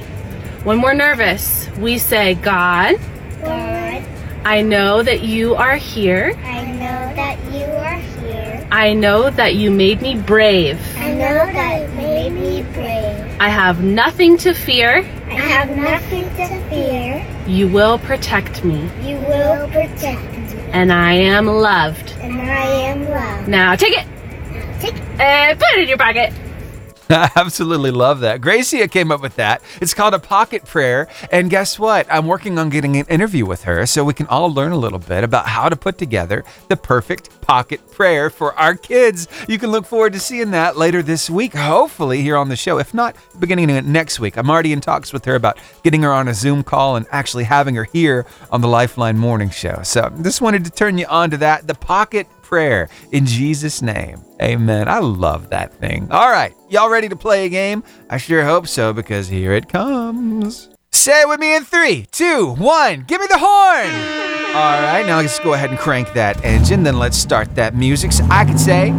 When 0.63 0.83
we're 0.83 0.93
nervous, 0.93 1.67
we 1.79 1.97
say, 1.97 2.35
God, 2.35 2.97
God, 3.41 3.78
I 4.45 4.61
know 4.61 5.03
that 5.03 5.21
you 5.21 5.55
are 5.55 5.75
here. 5.75 6.33
I 6.43 6.65
know 6.71 7.13
that 7.15 7.37
you 7.51 7.65
are 7.65 7.95
here. 7.95 8.67
I 8.71 8.93
know 8.93 9.29
that 9.31 9.55
you 9.55 9.69
made 9.71 10.01
me 10.01 10.15
brave. 10.17 10.79
I 10.97 11.11
know 11.13 11.45
that 11.51 11.81
you 11.81 11.87
made 11.97 12.29
me 12.31 12.63
brave. 12.73 13.37
I 13.41 13.49
have 13.49 13.83
nothing 13.83 14.37
to 14.39 14.53
fear. 14.53 14.97
I 15.27 15.33
have 15.33 15.75
nothing 15.75 16.23
to 16.35 16.69
fear. 16.69 17.25
You 17.47 17.67
will 17.67 17.99
protect 17.99 18.63
me. 18.63 18.89
You 19.03 19.17
will 19.17 19.67
protect 19.69 20.21
me. 20.37 20.59
And 20.71 20.91
I 20.93 21.13
am 21.13 21.45
loved. 21.47 22.11
And 22.21 22.39
I 22.41 22.65
am 22.65 23.09
loved. 23.09 23.47
Now 23.47 23.75
take 23.75 23.93
it 23.97 24.05
Take 24.79 24.95
it. 24.95 25.01
and 25.19 25.59
put 25.59 25.67
it 25.73 25.79
in 25.83 25.89
your 25.89 25.97
pocket. 25.97 26.31
I 27.09 27.31
absolutely 27.35 27.89
love 27.89 28.19
that. 28.19 28.39
Gracia 28.39 28.87
came 28.87 29.11
up 29.11 29.21
with 29.21 29.35
that. 29.37 29.63
It's 29.81 29.95
called 29.95 30.13
a 30.13 30.19
pocket 30.19 30.65
prayer. 30.65 31.07
And 31.31 31.49
guess 31.49 31.79
what? 31.79 32.05
I'm 32.11 32.27
working 32.27 32.59
on 32.59 32.69
getting 32.69 32.97
an 32.97 33.05
interview 33.07 33.45
with 33.47 33.63
her 33.63 33.87
so 33.87 34.03
we 34.03 34.13
can 34.13 34.27
all 34.27 34.53
learn 34.53 34.71
a 34.71 34.77
little 34.77 34.99
bit 34.99 35.23
about 35.23 35.47
how 35.47 35.69
to 35.69 35.75
put 35.75 35.97
together 35.97 36.43
the 36.67 36.77
perfect 36.77 37.41
pocket 37.41 37.91
prayer 37.91 38.29
for 38.29 38.53
our 38.59 38.75
kids. 38.75 39.27
You 39.47 39.57
can 39.57 39.71
look 39.71 39.87
forward 39.87 40.13
to 40.13 40.19
seeing 40.19 40.51
that 40.51 40.77
later 40.77 41.01
this 41.01 41.31
week, 41.31 41.53
hopefully 41.55 42.21
here 42.21 42.37
on 42.37 42.49
the 42.49 42.55
show. 42.55 42.77
If 42.77 42.93
not, 42.93 43.15
beginning 43.39 43.91
next 43.91 44.19
week. 44.19 44.37
I'm 44.37 44.49
already 44.49 44.71
in 44.71 44.81
talks 44.81 45.11
with 45.11 45.25
her 45.25 45.33
about 45.33 45.57
getting 45.83 46.03
her 46.03 46.13
on 46.13 46.27
a 46.27 46.33
Zoom 46.35 46.63
call 46.63 46.95
and 46.95 47.07
actually 47.09 47.45
having 47.45 47.73
her 47.73 47.85
here 47.85 48.27
on 48.51 48.61
the 48.61 48.67
Lifeline 48.67 49.17
Morning 49.17 49.49
Show. 49.49 49.81
So 49.83 50.13
just 50.21 50.41
wanted 50.41 50.63
to 50.65 50.71
turn 50.71 50.99
you 50.99 51.07
on 51.07 51.31
to 51.31 51.37
that. 51.37 51.65
The 51.65 51.73
pocket 51.73 52.27
prayer 52.49 52.89
in 53.11 53.27
Jesus' 53.27 53.79
name. 53.79 54.25
Amen. 54.41 54.87
I 54.87 54.97
love 54.99 55.51
that 55.51 55.71
thing. 55.75 56.07
All 56.09 56.31
right. 56.31 56.51
Y'all 56.67 56.89
ready 56.89 57.07
to 57.07 57.15
play 57.15 57.45
a 57.45 57.49
game? 57.49 57.83
I 58.09 58.17
sure 58.17 58.43
hope 58.43 58.67
so 58.67 58.91
because 58.91 59.27
here 59.27 59.53
it 59.53 59.69
comes. 59.69 60.67
Say 60.91 61.21
it 61.21 61.27
with 61.27 61.39
me 61.39 61.55
in 61.55 61.63
three, 61.63 62.07
two, 62.11 62.55
one. 62.55 63.05
Give 63.07 63.21
me 63.21 63.27
the 63.29 63.37
horn. 63.37 63.93
All 64.55 64.81
right. 64.81 65.03
Now 65.05 65.17
let's 65.17 65.37
go 65.37 65.53
ahead 65.53 65.69
and 65.69 65.77
crank 65.77 66.11
that 66.13 66.43
engine. 66.43 66.81
Then 66.81 66.97
let's 66.97 67.17
start 67.17 67.53
that 67.53 67.75
music 67.75 68.11
so 68.11 68.25
I 68.31 68.45
can 68.45 68.57
say, 68.57 68.89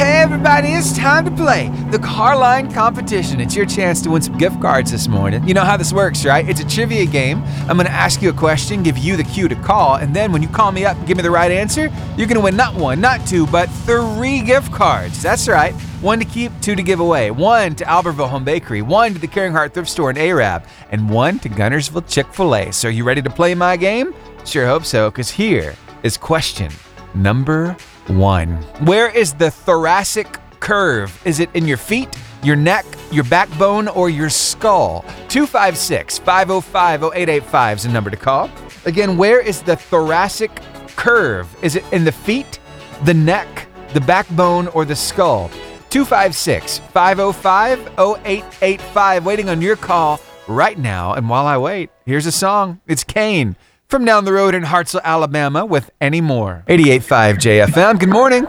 Hey 0.00 0.22
everybody, 0.22 0.68
it's 0.68 0.96
time 0.96 1.26
to 1.26 1.30
play 1.30 1.68
the 1.90 1.98
Carline 1.98 2.72
competition. 2.72 3.38
It's 3.38 3.54
your 3.54 3.66
chance 3.66 4.00
to 4.00 4.08
win 4.08 4.22
some 4.22 4.38
gift 4.38 4.58
cards 4.58 4.90
this 4.90 5.08
morning. 5.08 5.46
You 5.46 5.52
know 5.52 5.62
how 5.62 5.76
this 5.76 5.92
works, 5.92 6.24
right? 6.24 6.48
It's 6.48 6.58
a 6.60 6.66
trivia 6.66 7.04
game. 7.04 7.42
I'm 7.68 7.76
gonna 7.76 7.90
ask 7.90 8.22
you 8.22 8.30
a 8.30 8.32
question, 8.32 8.82
give 8.82 8.96
you 8.96 9.18
the 9.18 9.24
cue 9.24 9.46
to 9.46 9.54
call, 9.56 9.96
and 9.96 10.16
then 10.16 10.32
when 10.32 10.40
you 10.40 10.48
call 10.48 10.72
me 10.72 10.86
up 10.86 10.96
and 10.96 11.06
give 11.06 11.18
me 11.18 11.22
the 11.22 11.30
right 11.30 11.50
answer, 11.50 11.90
you're 12.16 12.26
gonna 12.26 12.40
win 12.40 12.56
not 12.56 12.74
one, 12.74 12.98
not 12.98 13.26
two, 13.26 13.46
but 13.48 13.66
three 13.84 14.40
gift 14.40 14.72
cards. 14.72 15.22
That's 15.22 15.46
right. 15.48 15.74
One 16.00 16.18
to 16.18 16.24
keep, 16.24 16.50
two 16.62 16.74
to 16.74 16.82
give 16.82 17.00
away. 17.00 17.30
One 17.30 17.74
to 17.74 17.84
Albertville 17.84 18.30
Home 18.30 18.42
Bakery, 18.42 18.80
one 18.80 19.12
to 19.12 19.18
the 19.18 19.26
Caring 19.26 19.52
Heart 19.52 19.74
Thrift 19.74 19.90
Store 19.90 20.08
in 20.08 20.16
Arab, 20.16 20.64
and 20.90 21.10
one 21.10 21.38
to 21.40 21.50
Guntersville 21.50 22.08
Chick 22.08 22.32
fil 22.32 22.56
A. 22.56 22.72
So, 22.72 22.88
are 22.88 22.90
you 22.90 23.04
ready 23.04 23.20
to 23.20 23.28
play 23.28 23.54
my 23.54 23.76
game? 23.76 24.14
Sure 24.46 24.66
hope 24.66 24.86
so, 24.86 25.10
because 25.10 25.28
here 25.28 25.76
is 26.02 26.16
question 26.16 26.72
number 27.12 27.76
one. 28.10 28.56
Where 28.84 29.08
is 29.08 29.34
the 29.34 29.50
thoracic 29.50 30.38
curve? 30.60 31.18
Is 31.24 31.40
it 31.40 31.50
in 31.54 31.66
your 31.66 31.76
feet, 31.76 32.08
your 32.42 32.56
neck, 32.56 32.84
your 33.10 33.24
backbone, 33.24 33.88
or 33.88 34.10
your 34.10 34.28
skull? 34.28 35.02
256 35.28 36.18
505 36.18 37.02
0885 37.02 37.76
is 37.78 37.82
the 37.84 37.88
number 37.90 38.10
to 38.10 38.16
call. 38.16 38.50
Again, 38.84 39.16
where 39.16 39.40
is 39.40 39.62
the 39.62 39.76
thoracic 39.76 40.50
curve? 40.96 41.48
Is 41.62 41.76
it 41.76 41.84
in 41.92 42.04
the 42.04 42.12
feet, 42.12 42.58
the 43.04 43.14
neck, 43.14 43.68
the 43.92 44.00
backbone, 44.00 44.68
or 44.68 44.84
the 44.84 44.96
skull? 44.96 45.48
256 45.90 46.78
505 46.78 47.78
0885. 47.98 49.24
Waiting 49.24 49.48
on 49.48 49.60
your 49.60 49.76
call 49.76 50.20
right 50.46 50.78
now. 50.78 51.14
And 51.14 51.28
while 51.28 51.46
I 51.46 51.56
wait, 51.58 51.90
here's 52.06 52.26
a 52.26 52.32
song. 52.32 52.80
It's 52.86 53.04
Kane 53.04 53.56
from 53.90 54.04
down 54.04 54.24
the 54.24 54.32
road 54.32 54.54
in 54.54 54.62
Hartselle, 54.62 55.02
Alabama 55.02 55.66
with 55.66 55.90
Any 56.00 56.20
More. 56.20 56.62
88.5 56.68 57.34
JFM. 57.38 57.98
Good 57.98 58.08
morning. 58.08 58.46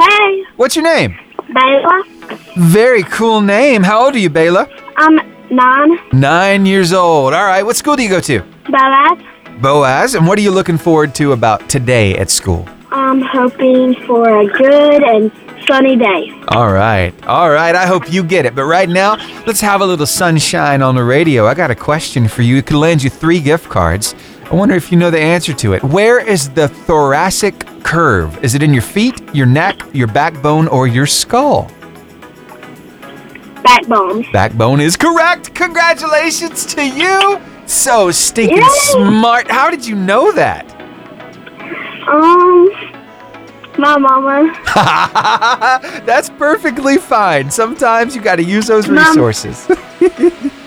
Hey, 0.00 0.44
What's 0.56 0.74
your 0.74 0.84
name? 0.84 1.16
Bayla. 1.50 2.04
Very 2.56 3.02
cool 3.04 3.40
name. 3.40 3.82
How 3.82 4.04
old 4.04 4.14
are 4.14 4.18
you, 4.18 4.30
Bayla? 4.30 4.68
I'm 4.96 5.16
nine. 5.50 5.98
Nine 6.12 6.66
years 6.66 6.92
old. 6.92 7.34
All 7.34 7.44
right. 7.44 7.62
What 7.62 7.76
school 7.76 7.94
do 7.96 8.02
you 8.02 8.08
go 8.08 8.20
to? 8.20 8.40
Boaz. 8.68 9.18
Boaz. 9.60 10.14
And 10.14 10.26
what 10.26 10.38
are 10.38 10.42
you 10.42 10.50
looking 10.50 10.78
forward 10.78 11.14
to 11.16 11.32
about 11.32 11.68
today 11.68 12.16
at 12.16 12.30
school? 12.30 12.66
I'm 12.90 13.20
hoping 13.22 13.94
for 14.06 14.40
a 14.40 14.46
good 14.46 15.02
and 15.02 15.30
sunny 15.66 15.96
day. 15.96 16.30
All 16.48 16.72
right. 16.72 17.12
All 17.26 17.50
right. 17.50 17.74
I 17.74 17.86
hope 17.86 18.12
you 18.12 18.22
get 18.24 18.44
it. 18.46 18.54
But 18.54 18.64
right 18.64 18.88
now, 18.88 19.16
let's 19.46 19.60
have 19.60 19.80
a 19.80 19.86
little 19.86 20.06
sunshine 20.06 20.82
on 20.82 20.94
the 20.94 21.04
radio. 21.04 21.46
I 21.46 21.54
got 21.54 21.70
a 21.70 21.74
question 21.76 22.28
for 22.28 22.42
you. 22.42 22.56
It 22.56 22.66
could 22.66 22.76
land 22.76 23.02
you 23.02 23.10
three 23.10 23.40
gift 23.40 23.68
cards. 23.68 24.14
I 24.52 24.54
wonder 24.54 24.74
if 24.74 24.92
you 24.92 24.98
know 24.98 25.10
the 25.10 25.18
answer 25.18 25.54
to 25.54 25.72
it. 25.72 25.82
Where 25.82 26.20
is 26.20 26.50
the 26.50 26.68
thoracic 26.68 27.58
curve? 27.84 28.44
Is 28.44 28.54
it 28.54 28.62
in 28.62 28.74
your 28.74 28.82
feet, 28.82 29.18
your 29.34 29.46
neck, 29.46 29.80
your 29.94 30.08
backbone, 30.08 30.68
or 30.68 30.86
your 30.86 31.06
skull? 31.06 31.70
Backbone. 33.62 34.30
Backbone 34.30 34.80
is 34.80 34.94
correct. 34.94 35.54
Congratulations 35.54 36.66
to 36.74 36.86
you. 36.86 37.40
So 37.64 38.10
stinking 38.10 38.58
Yay. 38.58 38.68
smart. 38.90 39.50
How 39.50 39.70
did 39.70 39.86
you 39.86 39.94
know 39.94 40.30
that? 40.32 40.70
Um, 42.06 42.68
my 43.78 43.96
mama. 43.96 44.52
That's 46.04 46.28
perfectly 46.28 46.98
fine. 46.98 47.50
Sometimes 47.50 48.14
you 48.14 48.20
got 48.20 48.36
to 48.36 48.44
use 48.44 48.66
those 48.66 48.86
resources. 48.86 49.66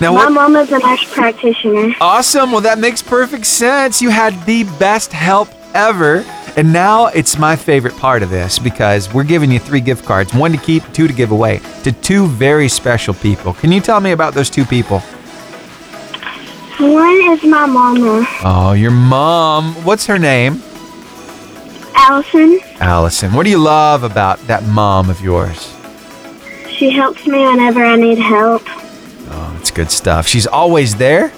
now, 0.00 0.12
My 0.12 0.24
what? 0.24 0.32
mama's 0.32 0.72
a 0.72 0.78
nurse 0.78 1.04
practitioner. 1.12 1.94
Awesome. 2.00 2.50
Well, 2.52 2.60
that 2.62 2.78
makes 2.78 3.00
perfect 3.02 3.46
sense. 3.46 4.02
You 4.02 4.10
had 4.10 4.34
the 4.44 4.64
best 4.78 5.12
help 5.12 5.48
ever. 5.74 6.24
And 6.56 6.72
now 6.72 7.06
it's 7.06 7.36
my 7.38 7.56
favorite 7.56 7.96
part 7.96 8.22
of 8.22 8.30
this 8.30 8.58
because 8.60 9.12
we're 9.12 9.24
giving 9.24 9.50
you 9.50 9.58
three 9.58 9.80
gift 9.80 10.04
cards 10.04 10.32
one 10.32 10.52
to 10.52 10.56
keep, 10.58 10.84
two 10.92 11.08
to 11.08 11.12
give 11.12 11.32
away 11.32 11.60
to 11.82 11.90
two 11.90 12.26
very 12.28 12.68
special 12.68 13.12
people. 13.14 13.54
Can 13.54 13.72
you 13.72 13.80
tell 13.80 14.00
me 14.00 14.12
about 14.12 14.34
those 14.34 14.50
two 14.50 14.64
people? 14.64 15.00
One 16.78 17.20
is 17.32 17.42
my 17.44 17.66
mama, 17.66 18.26
Oh, 18.44 18.72
your 18.72 18.90
mom. 18.90 19.74
What's 19.84 20.06
her 20.06 20.18
name? 20.18 20.60
Allison. 21.94 22.60
Allison. 22.80 23.32
What 23.32 23.44
do 23.44 23.50
you 23.50 23.58
love 23.58 24.02
about 24.02 24.38
that 24.48 24.64
mom 24.64 25.08
of 25.08 25.20
yours? 25.20 25.72
She 26.68 26.90
helps 26.90 27.26
me 27.26 27.38
whenever 27.46 27.84
I 27.84 27.96
need 27.96 28.18
help. 28.18 28.62
Good 29.74 29.90
stuff. 29.90 30.26
She's 30.26 30.46
always 30.46 30.94
there? 30.96 31.32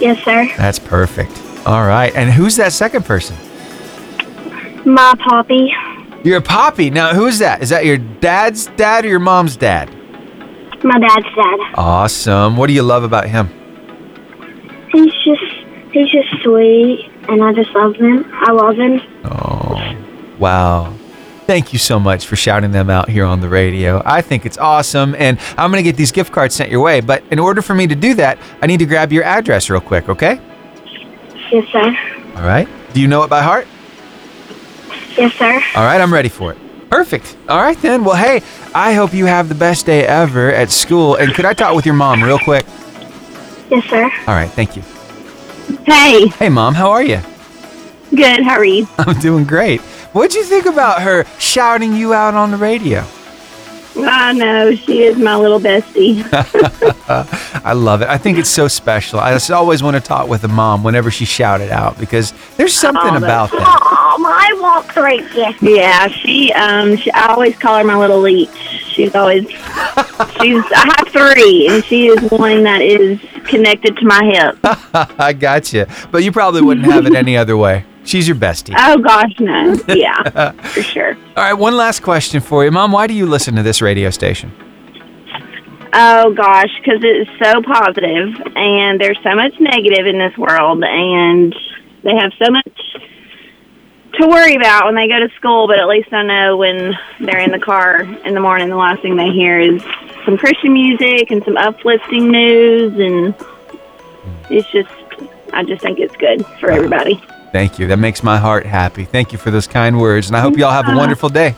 Yes, 0.00 0.22
sir. 0.24 0.48
That's 0.56 0.78
perfect. 0.78 1.32
All 1.66 1.86
right. 1.86 2.14
And 2.14 2.30
who's 2.30 2.56
that 2.56 2.72
second 2.72 3.04
person? 3.04 3.36
My 4.84 5.14
poppy. 5.18 5.72
Your 6.22 6.40
poppy. 6.40 6.90
Now, 6.90 7.14
who's 7.14 7.38
that? 7.38 7.62
Is 7.62 7.70
that 7.70 7.84
your 7.84 7.96
dad's 7.96 8.66
dad 8.76 9.04
or 9.04 9.08
your 9.08 9.18
mom's 9.18 9.56
dad? 9.56 9.90
My 10.84 10.98
dad's 10.98 11.26
dad. 11.34 11.58
Awesome. 11.74 12.56
What 12.56 12.66
do 12.66 12.72
you 12.74 12.82
love 12.82 13.02
about 13.02 13.28
him? 13.28 13.48
He's 14.92 15.12
just 15.24 15.42
he's 15.92 16.10
just 16.10 16.42
sweet, 16.42 17.10
and 17.28 17.42
I 17.42 17.52
just 17.52 17.70
love 17.70 17.96
him. 17.96 18.30
I 18.32 18.52
love 18.52 18.76
him. 18.76 19.00
Oh, 19.24 20.36
wow. 20.38 20.92
Thank 21.46 21.72
you 21.72 21.78
so 21.78 22.00
much 22.00 22.26
for 22.26 22.34
shouting 22.34 22.72
them 22.72 22.90
out 22.90 23.08
here 23.08 23.24
on 23.24 23.40
the 23.40 23.48
radio. 23.48 24.02
I 24.04 24.20
think 24.20 24.44
it's 24.46 24.58
awesome, 24.58 25.14
and 25.16 25.38
I'm 25.56 25.70
going 25.70 25.82
to 25.82 25.88
get 25.88 25.96
these 25.96 26.10
gift 26.10 26.32
cards 26.32 26.54
sent 26.56 26.70
your 26.72 26.80
way. 26.80 27.00
But 27.00 27.22
in 27.30 27.38
order 27.38 27.62
for 27.62 27.72
me 27.74 27.86
to 27.86 27.94
do 27.94 28.14
that, 28.14 28.38
I 28.60 28.66
need 28.66 28.78
to 28.80 28.86
grab 28.86 29.12
your 29.12 29.22
address 29.22 29.70
real 29.70 29.80
quick, 29.80 30.08
okay? 30.08 30.40
Yes, 31.52 31.68
sir. 31.68 31.96
All 32.34 32.42
right. 32.42 32.68
Do 32.94 33.00
you 33.00 33.06
know 33.06 33.22
it 33.22 33.30
by 33.30 33.42
heart? 33.42 33.68
Yes, 35.16 35.32
sir. 35.34 35.52
All 35.76 35.84
right, 35.84 36.00
I'm 36.00 36.12
ready 36.12 36.28
for 36.28 36.50
it. 36.50 36.58
Perfect. 36.90 37.36
All 37.48 37.60
right, 37.62 37.80
then. 37.80 38.02
Well, 38.04 38.16
hey, 38.16 38.42
I 38.74 38.94
hope 38.94 39.14
you 39.14 39.26
have 39.26 39.48
the 39.48 39.54
best 39.54 39.86
day 39.86 40.04
ever 40.04 40.52
at 40.52 40.70
school. 40.70 41.14
And 41.14 41.32
could 41.32 41.44
I 41.44 41.54
talk 41.54 41.76
with 41.76 41.86
your 41.86 41.94
mom 41.94 42.22
real 42.24 42.38
quick? 42.40 42.66
Yes, 43.70 43.84
sir. 43.88 44.02
All 44.26 44.34
right, 44.34 44.50
thank 44.50 44.74
you. 44.76 44.82
Hey, 45.84 46.26
Hey, 46.28 46.48
mom, 46.48 46.74
how 46.74 46.90
are 46.90 47.02
you? 47.04 47.20
good. 48.10 48.42
How 48.44 48.54
are 48.56 48.64
you? 48.64 48.86
I'm 48.98 49.18
doing 49.20 49.44
great. 49.44 49.80
What'd 50.16 50.34
you 50.34 50.44
think 50.44 50.64
about 50.64 51.02
her 51.02 51.26
shouting 51.38 51.92
you 51.92 52.14
out 52.14 52.32
on 52.32 52.50
the 52.50 52.56
radio? 52.56 53.04
I 53.98 54.32
know 54.32 54.74
she 54.74 55.02
is 55.02 55.18
my 55.18 55.36
little 55.36 55.60
bestie. 55.60 56.24
I 57.62 57.74
love 57.74 58.00
it. 58.00 58.08
I 58.08 58.16
think 58.16 58.38
it's 58.38 58.48
so 58.48 58.66
special. 58.66 59.20
I 59.20 59.34
just 59.34 59.50
always 59.50 59.82
want 59.82 59.94
to 59.94 60.00
talk 60.00 60.26
with 60.26 60.42
a 60.44 60.48
mom 60.48 60.82
whenever 60.82 61.10
she 61.10 61.26
shouted 61.26 61.70
out 61.70 61.98
because 61.98 62.32
there's 62.56 62.72
something 62.72 63.14
about 63.14 63.50
that. 63.50 63.58
Mom, 63.60 64.24
I 64.24 64.56
want 64.58 64.90
three 64.90 65.18
gifts. 65.34 65.60
yeah, 65.60 66.08
she 66.08 66.50
um, 66.54 66.96
she, 66.96 67.10
I 67.10 67.34
always 67.34 67.54
call 67.58 67.76
her 67.76 67.84
my 67.84 67.98
little 67.98 68.20
leech. 68.20 68.48
She's 68.88 69.14
always 69.14 69.42
she's. 70.40 70.64
I 70.72 70.94
have 70.96 71.08
three, 71.08 71.68
and 71.68 71.84
she 71.84 72.06
is 72.06 72.30
one 72.30 72.62
that 72.62 72.80
is 72.80 73.20
connected 73.44 73.98
to 73.98 74.06
my 74.06 74.24
hip. 74.24 74.58
I 75.20 75.34
got 75.34 75.74
you. 75.74 75.84
But 76.10 76.24
you 76.24 76.32
probably 76.32 76.62
wouldn't 76.62 76.86
have 76.86 77.04
it 77.04 77.14
any 77.14 77.36
other 77.36 77.58
way. 77.58 77.84
She's 78.06 78.28
your 78.28 78.36
bestie. 78.36 78.74
Oh 78.78 78.98
gosh, 78.98 79.32
no. 79.40 79.76
Yeah, 79.88 80.50
for 80.62 80.82
sure. 80.82 81.16
All 81.36 81.42
right, 81.44 81.52
one 81.52 81.76
last 81.76 82.00
question 82.00 82.40
for 82.40 82.64
you. 82.64 82.70
Mom, 82.70 82.92
why 82.92 83.08
do 83.08 83.14
you 83.14 83.26
listen 83.26 83.56
to 83.56 83.62
this 83.64 83.82
radio 83.82 84.10
station? 84.10 84.52
Oh 85.92 86.32
gosh, 86.32 86.70
because 86.78 87.00
it's 87.02 87.30
so 87.42 87.62
positive, 87.62 88.40
and 88.54 89.00
there's 89.00 89.18
so 89.22 89.34
much 89.34 89.58
negative 89.58 90.06
in 90.06 90.18
this 90.18 90.36
world, 90.38 90.84
and 90.84 91.54
they 92.04 92.14
have 92.14 92.32
so 92.38 92.50
much 92.50 92.68
to 94.20 94.26
worry 94.28 94.54
about 94.54 94.84
when 94.84 94.94
they 94.94 95.08
go 95.08 95.18
to 95.18 95.28
school. 95.34 95.66
But 95.66 95.80
at 95.80 95.88
least 95.88 96.12
I 96.12 96.22
know 96.22 96.56
when 96.56 96.96
they're 97.18 97.40
in 97.40 97.50
the 97.50 97.58
car 97.58 98.02
in 98.02 98.34
the 98.34 98.40
morning, 98.40 98.68
the 98.68 98.76
last 98.76 99.02
thing 99.02 99.16
they 99.16 99.30
hear 99.30 99.58
is 99.58 99.82
some 100.24 100.38
Christian 100.38 100.74
music 100.74 101.32
and 101.32 101.42
some 101.44 101.56
uplifting 101.56 102.30
news, 102.30 102.92
and 103.00 103.34
it's 104.48 104.70
just, 104.70 104.90
I 105.52 105.64
just 105.64 105.82
think 105.82 105.98
it's 105.98 106.16
good 106.16 106.46
for 106.60 106.70
everybody. 106.70 107.20
Thank 107.56 107.78
you. 107.78 107.86
That 107.86 107.98
makes 107.98 108.22
my 108.22 108.36
heart 108.36 108.66
happy. 108.66 109.06
Thank 109.06 109.32
you 109.32 109.38
for 109.38 109.50
those 109.50 109.66
kind 109.66 109.98
words, 109.98 110.26
and 110.26 110.36
I 110.36 110.40
hope 110.40 110.58
you 110.58 110.66
all 110.66 110.72
have 110.72 110.84
a 110.84 110.88
uh-huh. 110.88 110.98
wonderful 110.98 111.30
day. 111.30 111.54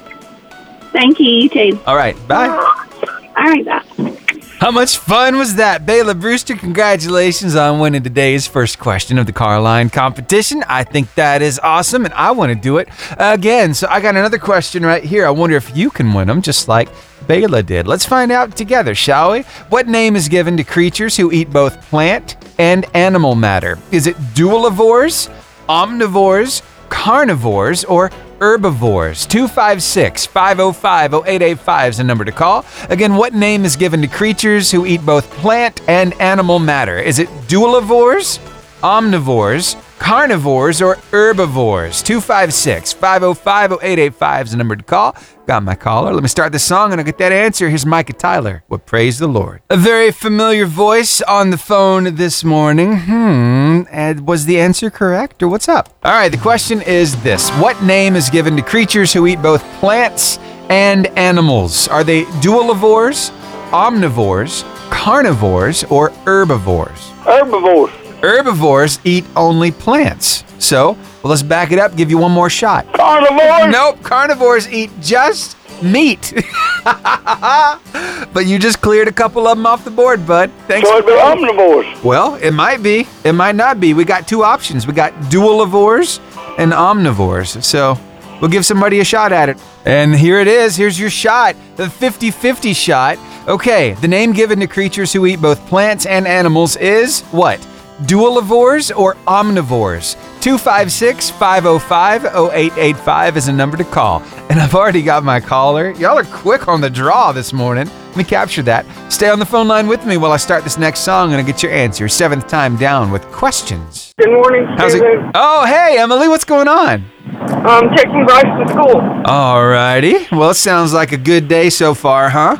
Thank 0.93 1.19
you, 1.19 1.27
you 1.27 1.49
too. 1.49 1.81
All 1.89 1.97
right, 1.97 2.15
bye. 2.29 2.47
All 2.47 3.45
right, 3.45 3.65
bye. 3.65 4.17
How 4.61 4.71
much 4.71 4.97
fun 4.99 5.37
was 5.39 5.57
that? 5.57 5.87
Bayla 5.87 6.21
Brewster, 6.21 6.55
congratulations 6.55 7.57
on 7.57 7.81
winning 7.81 8.05
today's 8.05 8.47
first 8.47 8.79
question 8.79 9.19
of 9.19 9.27
the 9.27 9.33
Carline 9.33 9.91
competition. 9.91 10.63
I 10.69 10.85
think 10.85 11.13
that 11.15 11.43
is 11.43 11.59
awesome, 11.65 12.05
and 12.05 12.15
I 12.15 12.31
want 12.31 12.53
to 12.53 12.55
do 12.55 12.79
it 12.79 12.89
again. 13.19 13.75
So 13.75 13.89
I 13.91 14.01
got 14.01 14.15
another 14.15 14.39
question 14.39 14.87
right 14.87 15.03
here. 15.03 15.27
I 15.27 15.31
wonder 15.31 15.57
if 15.57 15.77
you 15.77 15.91
can 15.91 16.15
win 16.15 16.29
them 16.29 16.43
just 16.43 16.69
like 16.69 16.91
Bayla 17.27 17.67
did. 17.67 17.89
Let's 17.89 18.07
find 18.07 18.31
out 18.31 18.57
together, 18.57 18.95
shall 18.95 19.33
we? 19.33 19.41
What 19.69 19.89
name 19.89 20.15
is 20.15 20.29
given 20.29 20.57
to 20.59 20.65
creatures 20.65 21.17
who 21.17 21.33
eat 21.33 21.51
both 21.51 21.81
plant 21.83 22.37
and 22.59 22.87
animal 22.95 23.35
matter? 23.35 23.79
Is 23.91 24.07
it 24.07 24.17
dualivores, 24.35 25.29
omnivores, 25.69 26.63
carnivores, 26.89 27.85
or 27.85 28.11
herbivores? 28.41 29.27
256 29.27 30.27
505 30.27 31.15
0885 31.15 31.91
is 31.91 31.97
the 31.99 32.05
number 32.05 32.25
to 32.25 32.33
call. 32.33 32.65
Again, 32.89 33.15
what 33.15 33.35
name 33.35 33.65
is 33.65 33.77
given 33.77 34.01
to 34.03 34.09
creatures 34.09 34.71
who 34.71 34.87
eat 34.87 35.05
both 35.05 35.31
plant 35.33 35.81
and 35.89 36.19
animal 36.21 36.59
matter? 36.59 36.99
Is 36.99 37.19
it 37.19 37.29
dualivores, 37.49 38.39
omnivores, 38.83 39.77
carnivores, 39.99 40.81
or 40.81 40.97
herbivores? 41.11 42.03
256 42.03 42.93
505 42.93 43.73
0885 43.73 44.47
is 44.47 44.51
the 44.53 44.57
number 44.57 44.77
to 44.77 44.83
call. 44.83 45.17
Got 45.47 45.63
my 45.63 45.75
caller. 45.75 46.13
Let 46.13 46.23
me 46.23 46.29
start 46.29 46.53
the 46.53 46.59
song 46.59 46.93
and 46.93 47.01
I'll 47.01 47.07
get 47.07 47.17
that 47.19 47.33
answer. 47.33 47.71
Here's 47.71 47.87
Micah 47.87 48.13
Tyler 48.13 48.65
with 48.69 48.85
Praise 48.85 49.19
the 49.19 49.29
Lord. 49.29 49.63
A 49.71 49.79
very 49.79 50.11
familiar 50.13 50.67
voice 50.67 51.23
on 51.23 51.49
the 51.49 51.57
phone 51.57 52.17
this 52.17 52.45
morning. 52.45 52.99
Hmm. 52.99 53.83
And 53.91 54.27
was 54.27 54.45
the 54.45 54.61
answer 54.61 54.91
correct 54.91 55.43
or 55.43 55.49
what's 55.49 55.69
up? 55.69 55.89
All 56.05 56.13
right. 56.13 56.29
The 56.29 56.37
question 56.37 56.83
is 56.83 57.21
this 57.23 57.49
What 57.53 57.83
name 57.83 58.15
is 58.15 58.29
given 58.29 58.57
to 58.57 58.63
creatures 58.63 59.13
who 59.13 59.27
eat 59.27 59.41
both 59.41 59.63
plants 59.81 60.39
and 60.69 61.07
animals? 61.19 61.89
Are 61.89 62.05
they 62.05 62.25
dualivores, 62.43 63.31
omnivores, 63.71 64.65
carnivores, 64.91 65.85
or 65.85 66.11
herbivores? 66.27 67.09
Herbivores. 67.25 68.08
Herbivores 68.21 68.99
eat 69.05 69.25
only 69.37 69.71
plants. 69.71 70.45
So, 70.59 70.93
well, 70.93 71.31
let's 71.31 71.43
back 71.43 71.71
it 71.73 71.79
up, 71.79 71.97
give 71.97 72.11
you 72.11 72.19
one 72.19 72.33
more 72.33 72.51
shot. 72.51 72.93
Carnivores. 72.95 73.73
Nope, 73.73 74.03
carnivores 74.03 74.69
eat 74.73 74.91
just 75.01 75.57
meat. 75.83 76.33
but 76.85 78.47
you 78.47 78.59
just 78.59 78.81
cleared 78.81 79.09
a 79.09 79.13
couple 79.13 79.47
of 79.47 79.57
them 79.57 79.67
off 79.67 79.85
the 79.85 79.91
board, 79.91 80.27
bud. 80.27 80.51
Thanks. 80.67 80.89
So 80.89 80.97
it'd 80.97 81.07
be 81.07 81.13
omnivores. 81.13 82.03
Well, 82.03 82.35
it 82.37 82.53
might 82.53 82.83
be. 82.83 83.07
It 83.25 83.33
might 83.33 83.55
not 83.55 83.79
be. 83.81 83.95
We 83.95 84.05
got 84.05 84.27
two 84.27 84.43
options. 84.43 84.87
We 84.87 84.93
got 84.93 85.13
dualivores 85.31 86.19
and 86.59 86.73
omnivores. 86.73 87.63
So 87.63 87.99
we'll 88.41 88.51
give 88.51 88.67
somebody 88.67 89.01
a 89.01 89.05
shot 89.05 89.33
at 89.33 89.49
it. 89.49 89.59
And 89.85 90.15
here 90.15 90.41
it 90.41 90.49
is. 90.49 90.77
Here's 90.77 90.99
your 90.99 91.11
shot 91.11 91.55
the 91.77 91.89
50 91.89 92.31
50 92.31 92.73
shot. 92.75 93.19
Okay, 93.47 93.93
the 93.95 94.09
name 94.09 94.33
given 94.33 94.61
to 94.61 94.67
creatures 94.67 95.13
who 95.13 95.25
eat 95.25 95.41
both 95.41 95.65
plants 95.69 96.05
and 96.05 96.27
animals 96.27 96.77
is 96.77 97.23
what? 97.31 97.65
Dualivores 98.03 98.97
or 98.97 99.15
omnivores? 99.27 100.15
256 100.41 101.31
505 101.31 102.25
0885 102.27 103.37
is 103.37 103.49
a 103.49 103.53
number 103.53 103.77
to 103.77 103.85
call. 103.85 104.23
And 104.51 104.61
I've 104.61 104.75
already 104.75 105.03
got 105.03 105.25
my 105.25 105.41
caller. 105.41 105.91
Y'all 105.93 106.17
are 106.17 106.25
quick 106.25 106.69
on 106.69 106.81
the 106.81 106.89
draw 106.89 107.33
this 107.33 107.53
morning. 107.53 107.89
Let 108.09 108.17
me 108.17 108.25
capture 108.25 108.63
that. 108.63 108.87
Stay 109.13 109.29
on 109.29 109.41
the 109.41 109.45
phone 109.45 109.67
line 109.67 109.89
with 109.89 110.07
me 110.07 110.17
while 110.17 110.31
I 110.31 110.37
start 110.37 110.63
this 110.63 110.79
next 110.79 111.01
song 111.01 111.33
and 111.33 111.41
I 111.41 111.43
get 111.43 111.61
your 111.63 111.73
answer. 111.73 112.09
Seventh 112.09 112.47
time 112.47 112.77
down 112.77 113.11
with 113.11 113.25
questions. 113.33 114.15
Good 114.17 114.31
morning, 114.31 114.65
How's 114.77 114.95
it? 114.95 114.99
Steven. 114.99 115.33
Oh, 115.35 115.67
hey, 115.67 115.97
Emily, 115.99 116.29
what's 116.29 116.45
going 116.45 116.69
on? 116.69 117.05
I'm 117.27 117.95
taking 117.97 118.25
Bryce 118.25 118.45
to 118.45 118.69
school. 118.73 119.01
Alrighty. 119.25 120.31
Well, 120.31 120.51
it 120.51 120.55
sounds 120.55 120.93
like 120.95 121.11
a 121.13 121.17
good 121.19 121.49
day 121.49 121.69
so 121.69 121.95
far, 121.95 122.31
huh? 122.31 122.59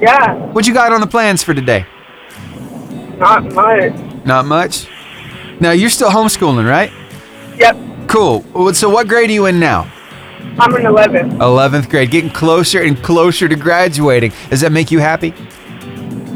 Yeah, 0.00 0.34
What 0.52 0.66
you 0.66 0.74
got 0.74 0.92
on 0.92 1.00
the 1.00 1.06
plans 1.06 1.44
for 1.44 1.54
today? 1.54 1.86
not 3.18 3.44
my. 3.52 3.90
Not 4.24 4.46
much. 4.46 4.88
Now, 5.60 5.70
you're 5.72 5.90
still 5.90 6.10
homeschooling, 6.10 6.68
right? 6.68 6.92
Yep, 7.58 7.76
Cool. 8.12 8.74
So, 8.74 8.90
what 8.90 9.08
grade 9.08 9.30
are 9.30 9.32
you 9.32 9.46
in 9.46 9.58
now? 9.58 9.90
I'm 10.58 10.76
in 10.76 10.84
11. 10.84 11.38
11th 11.38 11.88
grade. 11.88 12.10
Getting 12.10 12.30
closer 12.30 12.82
and 12.82 13.02
closer 13.02 13.48
to 13.48 13.56
graduating. 13.56 14.32
Does 14.50 14.60
that 14.60 14.70
make 14.70 14.90
you 14.90 14.98
happy? 14.98 15.32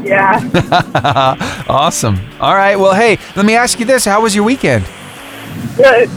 Yeah. 0.03 0.39
awesome. 1.69 2.19
All 2.39 2.55
right. 2.55 2.75
Well, 2.77 2.95
hey, 2.95 3.19
let 3.35 3.45
me 3.45 3.55
ask 3.55 3.79
you 3.79 3.85
this. 3.85 4.05
How 4.05 4.21
was 4.21 4.33
your 4.33 4.43
weekend? 4.43 4.85
Good. 5.75 6.09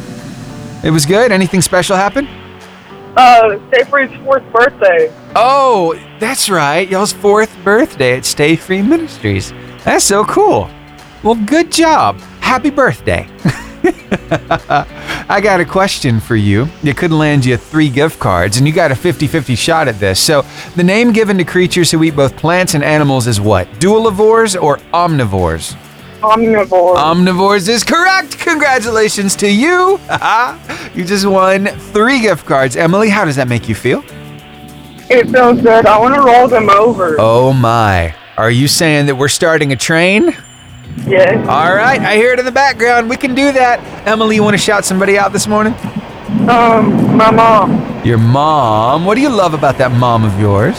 It 0.83 0.90
was 0.90 1.04
good. 1.04 1.30
Anything 1.30 1.61
special 1.61 1.94
happen? 1.96 2.26
Uh, 3.16 3.59
Stay 3.68 3.85
Free's 3.85 4.16
fourth 4.24 4.50
birthday. 4.52 5.12
Oh, 5.37 6.00
that's 6.20 6.48
right. 6.48 6.88
Y'all's 6.88 7.12
fourth 7.12 7.54
birthday 7.64 8.16
at 8.16 8.24
Stay 8.24 8.56
Free 8.56 8.80
Ministries. 8.80 9.52
That's 9.85 10.04
so 10.04 10.24
cool. 10.24 10.70
Well, 11.22 11.35
good 11.35 11.70
job. 11.70 12.18
Happy 12.40 12.70
birthday. 12.70 13.28
I 15.28 15.40
got 15.42 15.61
a 15.61 15.64
question 15.64 16.18
for 16.18 16.35
you. 16.35 16.66
It 16.83 16.96
could 16.96 17.12
land 17.12 17.44
you 17.44 17.56
three 17.56 17.88
gift 17.90 18.18
cards, 18.18 18.56
and 18.56 18.66
you 18.66 18.72
got 18.72 18.90
a 18.90 18.96
50 18.96 19.26
50 19.26 19.54
shot 19.54 19.87
at 19.87 20.00
this. 20.00 20.18
So, 20.18 20.44
the 20.76 20.83
name 20.83 21.12
given 21.12 21.37
to 21.38 21.44
creatures 21.44 21.90
who 21.90 22.02
eat 22.02 22.16
both 22.16 22.37
plants 22.37 22.74
and 22.74 22.83
animals 22.83 23.26
is 23.26 23.40
what? 23.40 23.68
Dualivores 23.74 24.61
or 24.61 24.78
omnivores? 24.94 25.76
Omnivore. 26.20 26.96
Omnivores 26.96 27.68
is 27.68 27.85
correct. 27.85 28.38
Congratulations 28.38 29.37
to 29.37 29.50
you. 29.50 30.00
you 30.94 31.04
just 31.04 31.26
won 31.26 31.66
three 31.92 32.20
gift 32.20 32.46
cards. 32.46 32.76
Emily, 32.76 33.09
how 33.09 33.24
does 33.24 33.37
that 33.37 33.48
make 33.48 33.68
you 33.68 33.74
feel? 33.74 34.02
it 35.11 35.28
feels 35.28 35.61
good. 35.61 35.87
I 35.87 35.98
want 35.98 36.14
to 36.14 36.20
roll 36.20 36.46
them 36.46 36.70
over. 36.70 37.16
Oh 37.18 37.52
my. 37.52 38.14
Are 38.37 38.50
you 38.50 38.68
saying 38.68 39.06
that 39.06 39.16
we're 39.16 39.28
starting 39.28 39.72
a 39.72 39.76
train? 39.76 40.37
Yes. 41.07 41.46
All 41.48 41.74
right, 41.74 42.00
I 42.00 42.16
hear 42.16 42.33
it 42.33 42.38
in 42.38 42.44
the 42.44 42.53
background. 42.53 43.09
We 43.11 43.16
can 43.16 43.35
do 43.35 43.53
that. 43.53 43.81
Emily, 44.07 44.37
you 44.37 44.42
want 44.42 44.55
to 44.55 44.59
shout 44.62 44.85
somebody 44.85 45.18
out 45.18 45.33
this 45.33 45.46
morning? 45.46 45.74
Um, 46.48 47.16
my 47.16 47.31
mom. 47.31 48.05
Your 48.05 48.18
mom. 48.18 49.05
What 49.05 49.14
do 49.16 49.20
you 49.20 49.29
love 49.31 49.55
about 49.55 49.79
that 49.79 49.92
mom 49.92 50.24
of 50.24 50.38
yours? 50.38 50.79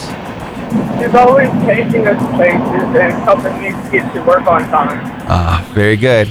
She's 1.00 1.14
always 1.16 1.50
taking 1.66 2.08
us 2.08 2.20
places 2.36 2.96
and 2.96 3.14
helping 3.24 3.58
me 3.62 3.72
get 3.92 4.14
to 4.14 4.22
work 4.24 4.48
on 4.48 4.62
time. 4.70 5.02
Ah, 5.28 5.70
very 5.74 5.98
good. 5.98 6.28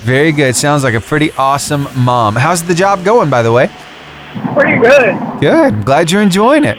Very 0.00 0.32
good. 0.32 0.54
Sounds 0.54 0.84
like 0.84 0.94
a 0.94 1.00
pretty 1.00 1.32
awesome 1.32 1.88
mom. 1.96 2.34
How's 2.36 2.62
the 2.62 2.74
job 2.74 3.04
going, 3.04 3.30
by 3.30 3.42
the 3.42 3.52
way? 3.52 3.70
Pretty 4.54 4.78
good. 4.78 5.16
Good. 5.40 5.74
I'm 5.74 5.82
glad 5.82 6.10
you're 6.10 6.22
enjoying 6.22 6.64
it. 6.64 6.78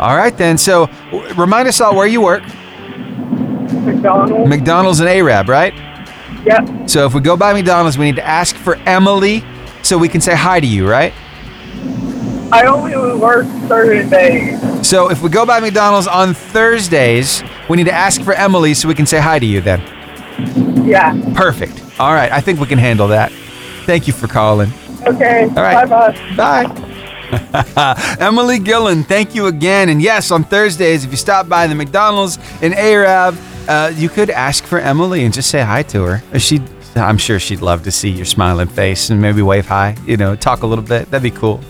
All 0.00 0.16
right, 0.16 0.36
then. 0.36 0.58
So, 0.58 0.86
w- 1.10 1.34
remind 1.34 1.68
us 1.68 1.80
all 1.80 1.94
where 1.94 2.06
you 2.06 2.20
work. 2.20 2.42
McDonald's. 3.82 4.48
McDonald's 4.48 5.00
and 5.00 5.08
Arab, 5.08 5.48
right? 5.48 5.74
Yep. 6.44 6.88
So, 6.88 7.06
if 7.06 7.14
we 7.14 7.20
go 7.20 7.36
by 7.36 7.52
McDonald's, 7.52 7.98
we 7.98 8.04
need 8.06 8.16
to 8.16 8.26
ask 8.26 8.54
for 8.56 8.76
Emily 8.86 9.44
so 9.82 9.98
we 9.98 10.08
can 10.08 10.20
say 10.20 10.34
hi 10.34 10.60
to 10.60 10.66
you, 10.66 10.88
right? 10.88 11.12
I 12.50 12.64
only 12.66 12.96
work 13.18 13.46
Thursdays. 13.68 14.86
So, 14.86 15.10
if 15.10 15.22
we 15.22 15.28
go 15.28 15.44
by 15.44 15.60
McDonald's 15.60 16.06
on 16.06 16.34
Thursdays, 16.34 17.42
we 17.68 17.76
need 17.76 17.86
to 17.86 17.92
ask 17.92 18.22
for 18.22 18.32
Emily 18.32 18.74
so 18.74 18.88
we 18.88 18.94
can 18.94 19.06
say 19.06 19.18
hi 19.20 19.38
to 19.38 19.46
you 19.46 19.60
then. 19.60 19.80
Yeah. 20.86 21.14
Perfect. 21.34 21.82
All 21.98 22.14
right, 22.14 22.30
I 22.30 22.40
think 22.40 22.60
we 22.60 22.66
can 22.66 22.78
handle 22.78 23.08
that. 23.08 23.32
Thank 23.84 24.06
you 24.06 24.12
for 24.12 24.28
calling. 24.28 24.72
Okay. 25.06 25.46
right. 25.48 25.88
Bye 25.88 26.12
bye. 26.36 26.36
Bye. 26.36 28.16
Emily 28.20 28.58
Gillen, 28.58 29.02
thank 29.04 29.34
you 29.34 29.46
again. 29.46 29.88
And 29.88 30.00
yes, 30.00 30.30
on 30.30 30.44
Thursdays, 30.44 31.04
if 31.04 31.10
you 31.10 31.16
stop 31.16 31.48
by 31.48 31.66
the 31.66 31.74
McDonald's 31.74 32.38
in 32.62 32.72
Arab, 32.72 33.36
uh, 33.68 33.92
you 33.94 34.08
could 34.08 34.30
ask 34.30 34.64
for 34.64 34.78
Emily 34.78 35.24
and 35.24 35.32
just 35.32 35.50
say 35.50 35.62
hi 35.62 35.82
to 35.84 36.02
her. 36.02 36.38
She, 36.38 36.60
I'm 36.96 37.18
sure 37.18 37.38
she'd 37.38 37.60
love 37.60 37.82
to 37.84 37.90
see 37.90 38.08
your 38.08 38.24
smiling 38.24 38.66
face 38.66 39.10
and 39.10 39.20
maybe 39.20 39.42
wave 39.42 39.66
hi. 39.66 39.94
You 40.06 40.16
know, 40.16 40.34
talk 40.34 40.62
a 40.62 40.66
little 40.66 40.84
bit. 40.84 41.10
That'd 41.10 41.22
be 41.22 41.38
cool. 41.38 41.60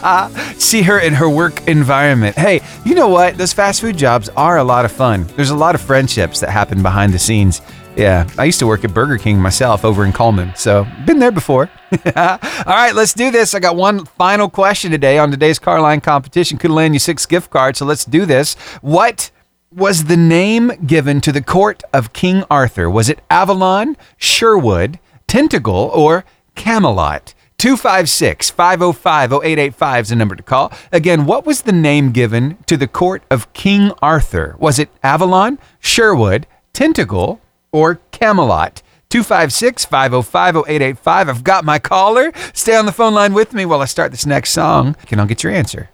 see 0.54 0.82
her 0.82 1.00
in 1.00 1.12
her 1.14 1.28
work 1.28 1.66
environment. 1.66 2.36
Hey, 2.36 2.60
you 2.84 2.94
know 2.94 3.08
what? 3.08 3.36
Those 3.36 3.52
fast 3.52 3.80
food 3.80 3.96
jobs 3.96 4.28
are 4.30 4.58
a 4.58 4.64
lot 4.64 4.84
of 4.84 4.92
fun. 4.92 5.24
There's 5.36 5.50
a 5.50 5.56
lot 5.56 5.74
of 5.74 5.80
friendships 5.80 6.40
that 6.40 6.50
happen 6.50 6.82
behind 6.82 7.12
the 7.12 7.18
scenes. 7.18 7.60
Yeah, 7.96 8.28
I 8.38 8.44
used 8.44 8.60
to 8.60 8.66
work 8.68 8.84
at 8.84 8.94
Burger 8.94 9.18
King 9.18 9.40
myself 9.40 9.84
over 9.84 10.04
in 10.04 10.12
Cullman, 10.12 10.54
so 10.54 10.86
been 11.04 11.18
there 11.18 11.32
before. 11.32 11.68
All 12.16 12.38
right, 12.64 12.92
let's 12.94 13.12
do 13.12 13.32
this. 13.32 13.52
I 13.52 13.58
got 13.58 13.74
one 13.74 14.04
final 14.04 14.48
question 14.48 14.92
today 14.92 15.18
on 15.18 15.32
today's 15.32 15.58
Carline 15.58 16.00
competition. 16.00 16.56
Could 16.56 16.70
land 16.70 16.94
you 16.94 17.00
six 17.00 17.26
gift 17.26 17.50
cards, 17.50 17.80
so 17.80 17.86
let's 17.86 18.04
do 18.04 18.24
this. 18.26 18.54
What 18.80 19.32
was 19.72 20.04
the 20.04 20.16
name 20.16 20.72
given 20.84 21.20
to 21.20 21.30
the 21.30 21.42
court 21.42 21.84
of 21.92 22.12
King 22.12 22.42
Arthur? 22.50 22.90
Was 22.90 23.08
it 23.08 23.20
Avalon, 23.30 23.96
Sherwood, 24.16 24.98
Tentacle, 25.28 25.90
or 25.94 26.24
Camelot? 26.56 27.34
256 27.58 28.50
505 28.50 29.32
0885 29.32 30.02
is 30.02 30.08
the 30.08 30.16
number 30.16 30.34
to 30.34 30.42
call. 30.42 30.72
Again, 30.90 31.24
what 31.24 31.46
was 31.46 31.62
the 31.62 31.72
name 31.72 32.10
given 32.10 32.58
to 32.66 32.76
the 32.76 32.88
court 32.88 33.22
of 33.30 33.52
King 33.52 33.92
Arthur? 34.02 34.56
Was 34.58 34.80
it 34.80 34.88
Avalon, 35.04 35.58
Sherwood, 35.78 36.48
Tentacle, 36.72 37.40
or 37.70 38.00
Camelot? 38.10 38.82
256 39.10 39.84
505 39.84 40.56
0885. 40.56 41.28
I've 41.28 41.44
got 41.44 41.64
my 41.64 41.78
caller. 41.78 42.32
Stay 42.54 42.74
on 42.74 42.86
the 42.86 42.92
phone 42.92 43.14
line 43.14 43.34
with 43.34 43.52
me 43.52 43.64
while 43.66 43.82
I 43.82 43.86
start 43.86 44.10
this 44.10 44.26
next 44.26 44.50
song, 44.50 44.96
and 45.10 45.20
I'll 45.20 45.26
get 45.26 45.44
your 45.44 45.52
answer. 45.52 45.90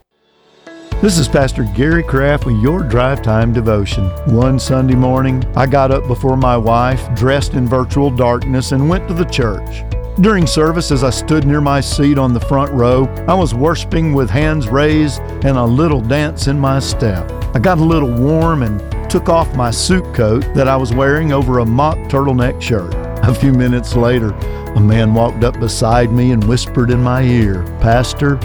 This 1.03 1.19
is 1.19 1.29
Pastor 1.29 1.65
Gary 1.65 2.03
Kraft 2.03 2.47
with 2.47 2.57
your 2.57 2.83
Drive 2.83 3.21
Time 3.21 3.53
Devotion. 3.53 4.09
One 4.35 4.59
Sunday 4.59 4.95
morning, 4.95 5.45
I 5.55 5.67
got 5.67 5.91
up 5.91 6.07
before 6.07 6.39
my 6.39 6.57
wife, 6.57 7.15
dressed 7.15 7.53
in 7.53 7.69
virtual 7.69 8.11
darkness, 8.11 8.73
and 8.73 8.89
went 8.89 9.07
to 9.09 9.15
the 9.15 9.27
church. 9.27 9.85
During 10.23 10.47
service, 10.47 10.91
as 10.91 11.05
I 11.05 11.11
stood 11.11 11.47
near 11.47 11.61
my 11.61 11.83
seat 11.83 12.17
on 12.17 12.33
the 12.33 12.41
front 12.41 12.73
row, 12.73 13.05
I 13.29 13.35
was 13.35 13.53
worshiping 13.55 14.15
with 14.15 14.31
hands 14.31 14.69
raised 14.69 15.21
and 15.45 15.59
a 15.59 15.65
little 15.65 16.01
dance 16.01 16.47
in 16.47 16.59
my 16.59 16.79
step. 16.79 17.31
I 17.55 17.59
got 17.59 17.77
a 17.77 17.85
little 17.85 18.11
warm 18.11 18.63
and 18.63 18.81
took 19.11 19.29
off 19.29 19.55
my 19.55 19.71
suit 19.71 20.15
coat 20.15 20.47
that 20.55 20.67
I 20.67 20.77
was 20.77 20.95
wearing 20.95 21.31
over 21.31 21.59
a 21.59 21.67
mock 21.67 21.99
turtleneck 22.09 22.63
shirt. 22.63 22.95
A 23.23 23.35
few 23.35 23.53
minutes 23.53 23.95
later, 23.97 24.31
a 24.31 24.81
man 24.81 25.13
walked 25.13 25.45
up 25.45 25.61
beside 25.61 26.11
me 26.11 26.33
and 26.33 26.43
whispered 26.43 26.91
in 26.91 27.03
my 27.03 27.23
ear, 27.23 27.65
Pastor, 27.83 28.41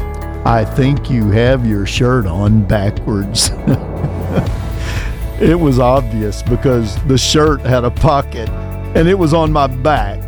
I 0.46 0.66
think 0.66 1.12
you 1.12 1.30
have 1.30 1.68
your 1.68 1.86
shirt 1.86 2.26
on 2.26 2.64
backwards. 2.64 3.52
it 5.40 5.60
was 5.60 5.78
obvious 5.78 6.42
because 6.42 7.02
the 7.06 7.18
shirt 7.18 7.62
had 7.62 7.84
a 7.84 7.92
pocket 7.92 8.50
and 8.96 9.08
it 9.08 9.14
was 9.14 9.36
on 9.36 9.52
my 9.52 9.68
back. 9.68 10.20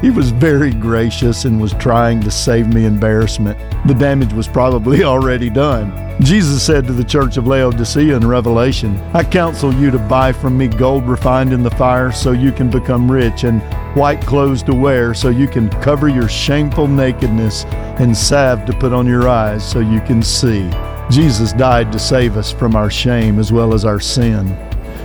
He 0.00 0.10
was 0.10 0.30
very 0.30 0.72
gracious 0.72 1.46
and 1.46 1.60
was 1.60 1.72
trying 1.74 2.20
to 2.20 2.30
save 2.30 2.72
me 2.72 2.84
embarrassment. 2.84 3.58
The 3.86 3.94
damage 3.94 4.32
was 4.32 4.46
probably 4.46 5.04
already 5.04 5.48
done. 5.48 6.06
Jesus 6.20 6.62
said 6.62 6.86
to 6.86 6.92
the 6.92 7.04
church 7.04 7.36
of 7.36 7.46
Laodicea 7.46 8.16
in 8.16 8.26
Revelation, 8.26 8.96
I 9.14 9.24
counsel 9.24 9.72
you 9.74 9.90
to 9.90 9.98
buy 9.98 10.32
from 10.32 10.56
me 10.56 10.68
gold 10.68 11.06
refined 11.06 11.52
in 11.52 11.62
the 11.62 11.70
fire 11.70 12.12
so 12.12 12.32
you 12.32 12.52
can 12.52 12.70
become 12.70 13.10
rich, 13.10 13.44
and 13.44 13.62
white 13.94 14.20
clothes 14.22 14.62
to 14.64 14.74
wear 14.74 15.14
so 15.14 15.28
you 15.28 15.48
can 15.48 15.68
cover 15.80 16.08
your 16.08 16.28
shameful 16.28 16.88
nakedness, 16.88 17.64
and 17.98 18.16
salve 18.16 18.64
to 18.66 18.72
put 18.78 18.92
on 18.92 19.06
your 19.06 19.28
eyes 19.28 19.66
so 19.66 19.80
you 19.80 20.00
can 20.02 20.22
see. 20.22 20.70
Jesus 21.10 21.52
died 21.52 21.92
to 21.92 21.98
save 21.98 22.36
us 22.36 22.52
from 22.52 22.76
our 22.76 22.90
shame 22.90 23.38
as 23.38 23.52
well 23.52 23.72
as 23.72 23.84
our 23.84 24.00
sin. 24.00 24.46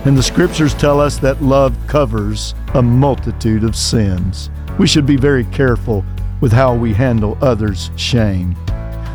And 0.04 0.18
the 0.18 0.22
scriptures 0.22 0.74
tell 0.74 1.00
us 1.00 1.18
that 1.18 1.42
love 1.42 1.76
covers 1.86 2.54
a 2.74 2.82
multitude 2.82 3.62
of 3.62 3.76
sins. 3.76 4.50
We 4.78 4.86
should 4.86 5.06
be 5.06 5.16
very 5.16 5.44
careful 5.46 6.04
with 6.40 6.52
how 6.52 6.74
we 6.74 6.92
handle 6.92 7.38
others' 7.40 7.90
shame. 7.96 8.54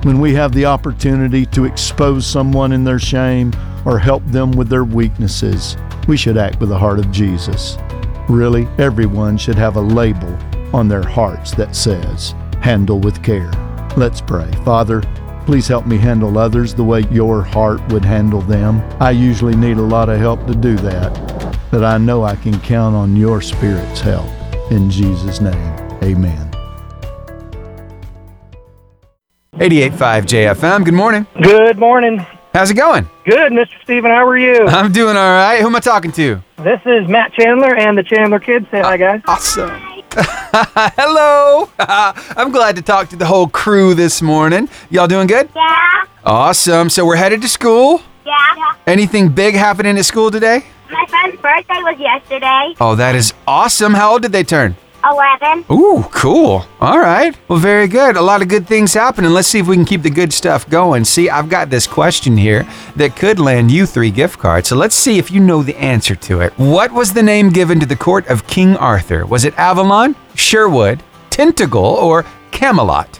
When 0.03 0.19
we 0.21 0.33
have 0.35 0.53
the 0.53 0.65
opportunity 0.65 1.45
to 1.47 1.65
expose 1.65 2.25
someone 2.25 2.71
in 2.71 2.85
their 2.85 2.99
shame 2.99 3.51
or 3.85 3.99
help 3.99 4.25
them 4.27 4.51
with 4.51 4.69
their 4.69 4.85
weaknesses, 4.85 5.75
we 6.07 6.15
should 6.15 6.37
act 6.37 6.61
with 6.61 6.69
the 6.69 6.77
heart 6.77 6.99
of 6.99 7.11
Jesus. 7.11 7.77
Really, 8.29 8.65
everyone 8.77 9.37
should 9.37 9.55
have 9.55 9.75
a 9.75 9.81
label 9.81 10.37
on 10.73 10.87
their 10.87 11.03
hearts 11.03 11.51
that 11.55 11.75
says, 11.75 12.33
Handle 12.61 12.99
with 12.99 13.21
care. 13.23 13.51
Let's 13.97 14.21
pray. 14.21 14.49
Father, 14.63 15.01
please 15.47 15.65
help 15.65 15.87
me 15.87 15.97
handle 15.97 16.37
others 16.37 16.73
the 16.73 16.83
way 16.83 16.99
your 17.09 17.41
heart 17.41 17.81
would 17.87 18.03
handle 18.03 18.41
them. 18.41 18.83
I 18.99 19.11
usually 19.11 19.55
need 19.55 19.77
a 19.77 19.81
lot 19.81 20.09
of 20.09 20.19
help 20.19 20.45
to 20.45 20.53
do 20.53 20.75
that, 20.75 21.57
but 21.71 21.85
I 21.85 21.97
know 21.97 22.23
I 22.23 22.35
can 22.35 22.59
count 22.59 22.97
on 22.97 23.15
your 23.15 23.41
Spirit's 23.41 24.01
help. 24.01 24.29
In 24.71 24.91
Jesus' 24.91 25.39
name, 25.39 25.55
amen. 26.03 26.51
88.5 29.53 29.93
JFM. 30.25 30.83
Good 30.83 30.93
morning. 30.93 31.25
Good 31.41 31.79
morning. 31.79 32.19
How's 32.53 32.69
it 32.69 32.73
going? 32.73 33.09
Good, 33.23 33.53
Mr. 33.53 33.81
Steven. 33.83 34.11
How 34.11 34.27
are 34.27 34.37
you? 34.37 34.65
I'm 34.67 34.91
doing 34.91 35.15
all 35.15 35.31
right. 35.31 35.61
Who 35.61 35.67
am 35.67 35.75
I 35.77 35.79
talking 35.79 36.11
to? 36.11 36.43
This 36.57 36.81
is 36.85 37.07
Matt 37.07 37.31
Chandler 37.31 37.73
and 37.73 37.97
the 37.97 38.03
Chandler 38.03 38.41
Kids. 38.41 38.65
Say 38.69 38.81
hi, 38.81 38.97
guys. 38.97 39.21
Awesome. 39.25 39.96
Hello. 40.97 41.69
I'm 41.79 42.51
glad 42.51 42.75
to 42.77 42.81
talk 42.81 43.09
to 43.09 43.15
the 43.15 43.25
whole 43.25 43.47
crew 43.47 43.93
this 43.93 44.21
morning. 44.21 44.67
Y'all 44.89 45.07
doing 45.07 45.27
good? 45.27 45.49
Yeah. 45.55 46.05
Awesome. 46.23 46.89
So 46.89 47.05
we're 47.05 47.17
headed 47.17 47.41
to 47.43 47.47
school. 47.47 48.01
Yeah. 48.25 48.73
Anything 48.87 49.29
big 49.29 49.53
happening 49.53 49.97
at 49.97 50.05
school 50.05 50.31
today? 50.31 50.65
My 50.89 51.05
friend's 51.07 51.39
birthday 51.39 51.81
was 51.83 51.99
yesterday. 51.99 52.73
Oh, 52.79 52.95
that 52.95 53.13
is 53.13 53.33
awesome. 53.45 53.93
How 53.93 54.13
old 54.13 54.23
did 54.23 54.31
they 54.31 54.43
turn? 54.43 54.75
11. 55.09 55.65
Ooh, 55.71 56.03
cool. 56.11 56.65
All 56.81 56.99
right. 56.99 57.37
Well, 57.47 57.59
very 57.59 57.87
good. 57.87 58.17
A 58.17 58.21
lot 58.21 58.41
of 58.41 58.47
good 58.47 58.67
things 58.67 58.93
happening. 58.93 59.31
Let's 59.31 59.47
see 59.47 59.59
if 59.59 59.67
we 59.67 59.75
can 59.75 59.85
keep 59.85 60.01
the 60.01 60.09
good 60.09 60.33
stuff 60.33 60.69
going. 60.69 61.05
See, 61.05 61.29
I've 61.29 61.49
got 61.49 61.69
this 61.69 61.87
question 61.87 62.37
here 62.37 62.67
that 62.95 63.15
could 63.15 63.39
land 63.39 63.71
you 63.71 63.85
three 63.85 64.11
gift 64.11 64.39
cards. 64.39 64.69
So 64.69 64.75
let's 64.75 64.95
see 64.95 65.17
if 65.17 65.31
you 65.31 65.39
know 65.39 65.63
the 65.63 65.77
answer 65.77 66.15
to 66.15 66.41
it. 66.41 66.53
What 66.57 66.91
was 66.91 67.13
the 67.13 67.23
name 67.23 67.49
given 67.49 67.79
to 67.79 67.85
the 67.85 67.95
court 67.95 68.27
of 68.27 68.47
King 68.47 68.75
Arthur? 68.77 69.25
Was 69.25 69.45
it 69.45 69.57
Avalon, 69.57 70.15
Sherwood, 70.35 71.01
Tentacle, 71.29 71.83
or 71.83 72.25
Camelot? 72.51 73.19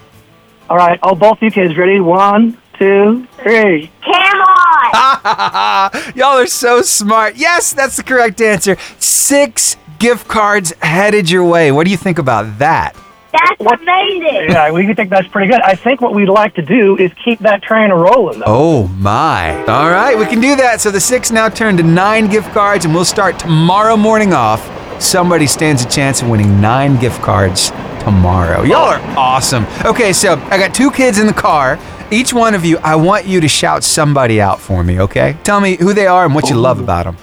All 0.70 0.78
right. 0.78 1.00
Oh, 1.04 1.16
both 1.16 1.38
of 1.38 1.44
you 1.44 1.52
kids 1.52 1.78
ready? 1.78 2.00
One, 2.00 2.58
two, 2.78 3.28
three. 3.38 3.92
Camelot. 4.02 4.58
Y'all 6.16 6.38
are 6.38 6.48
so 6.48 6.82
smart. 6.82 7.36
Yes, 7.38 7.72
that's 7.72 7.98
the 7.98 8.04
correct 8.04 8.42
answer. 8.42 8.78
Six 9.00 9.78
gift 10.00 10.28
cards 10.28 10.74
headed 10.82 11.30
your 11.30 11.44
way. 11.44 11.72
What 11.72 11.86
do 11.86 11.92
you 11.92 11.98
think 11.98 12.20
about 12.20 12.60
that? 12.60 12.96
That's 13.32 13.82
amazing. 13.82 14.50
Yeah, 14.50 14.72
we 14.72 14.94
think 14.94 15.10
that's 15.10 15.28
pretty 15.28 15.52
good. 15.52 15.62
I 15.62 15.76
think 15.76 16.02
what 16.02 16.14
we'd 16.14 16.30
like 16.30 16.56
to 16.56 16.62
do 16.62 16.98
is 16.98 17.12
keep 17.24 17.40
that 17.40 17.62
train 17.62 17.92
a 17.92 17.96
rolling, 17.96 18.40
though. 18.40 18.46
Oh 18.48 18.88
my. 18.88 19.64
All 19.66 19.90
right, 19.90 20.18
we 20.18 20.26
can 20.26 20.40
do 20.40 20.56
that. 20.56 20.82
So 20.82 20.92
the 20.92 21.00
six 21.00 21.30
now 21.30 21.50
turn 21.50 21.78
to 21.78 21.84
nine 21.84 22.28
gift 22.28 22.52
cards, 22.52 22.86
and 22.86 22.94
we'll 22.94 23.06
start 23.06 23.38
tomorrow 23.38 23.98
morning 23.98 24.34
off. 24.34 24.72
Somebody 25.02 25.46
stands 25.46 25.84
a 25.84 25.88
chance 25.88 26.22
of 26.22 26.30
winning 26.30 26.60
nine 26.60 27.00
gift 27.00 27.22
cards 27.22 27.70
tomorrow. 28.00 28.64
Y'all 28.64 28.90
are 28.90 29.02
awesome. 29.18 29.68
Okay, 29.86 30.14
so 30.14 30.36
I 30.46 30.58
got 30.58 30.74
two 30.74 30.90
kids 30.90 31.20
in 31.20 31.28
the 31.28 31.34
car. 31.34 31.78
Each 32.10 32.34
one 32.34 32.56
of 32.56 32.64
you, 32.64 32.78
I 32.78 32.96
want 32.96 33.26
you 33.26 33.42
to 33.42 33.48
shout 33.50 33.84
somebody 33.84 34.40
out 34.40 34.60
for 34.62 34.84
me, 34.84 35.02
okay? 35.02 35.38
Tell 35.44 35.60
me 35.60 35.76
who 35.76 35.94
they 35.94 36.08
are 36.08 36.26
and 36.26 36.34
what 36.34 36.50
you 36.50 36.56
love 36.56 36.80
about 36.80 37.04
them. 37.04 37.18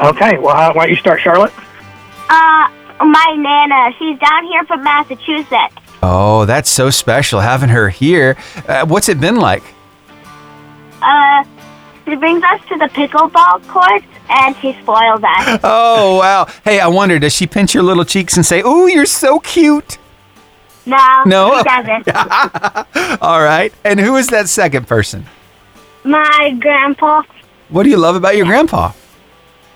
Okay, 0.00 0.38
well, 0.38 0.54
how, 0.54 0.74
why 0.74 0.84
don't 0.86 0.90
you 0.90 0.96
start, 0.96 1.20
Charlotte? 1.20 1.52
Uh, 2.28 2.68
my 3.04 3.34
nana, 3.38 3.94
she's 3.98 4.18
down 4.18 4.44
here 4.44 4.64
from 4.64 4.82
Massachusetts. 4.84 5.74
Oh, 6.02 6.44
that's 6.44 6.68
so 6.68 6.90
special 6.90 7.40
having 7.40 7.68
her 7.70 7.88
here. 7.88 8.36
Uh, 8.68 8.84
what's 8.86 9.08
it 9.08 9.20
been 9.20 9.36
like? 9.36 9.62
Uh, 11.02 11.44
she 12.04 12.14
brings 12.16 12.42
us 12.42 12.60
to 12.68 12.76
the 12.78 12.86
pickleball 12.86 13.66
courts 13.68 14.06
and 14.28 14.54
she 14.58 14.72
spoils 14.82 15.22
us. 15.24 15.60
Oh, 15.64 16.18
wow. 16.18 16.46
Hey, 16.64 16.80
I 16.80 16.88
wonder, 16.88 17.18
does 17.18 17.32
she 17.34 17.46
pinch 17.46 17.74
your 17.74 17.82
little 17.82 18.04
cheeks 18.04 18.36
and 18.36 18.44
say, 18.44 18.60
Ooh, 18.60 18.86
you're 18.88 19.06
so 19.06 19.40
cute? 19.40 19.98
No, 20.84 21.22
No? 21.26 21.58
she 21.58 21.64
doesn't. 21.64 23.20
All 23.22 23.42
right. 23.42 23.72
And 23.84 23.98
who 23.98 24.16
is 24.16 24.28
that 24.28 24.48
second 24.48 24.86
person? 24.86 25.26
my 26.04 26.56
grandpa, 26.60 27.22
What 27.70 27.82
do 27.82 27.90
you 27.90 27.96
love 27.96 28.14
about 28.14 28.36
your 28.36 28.46
grandpa? 28.46 28.92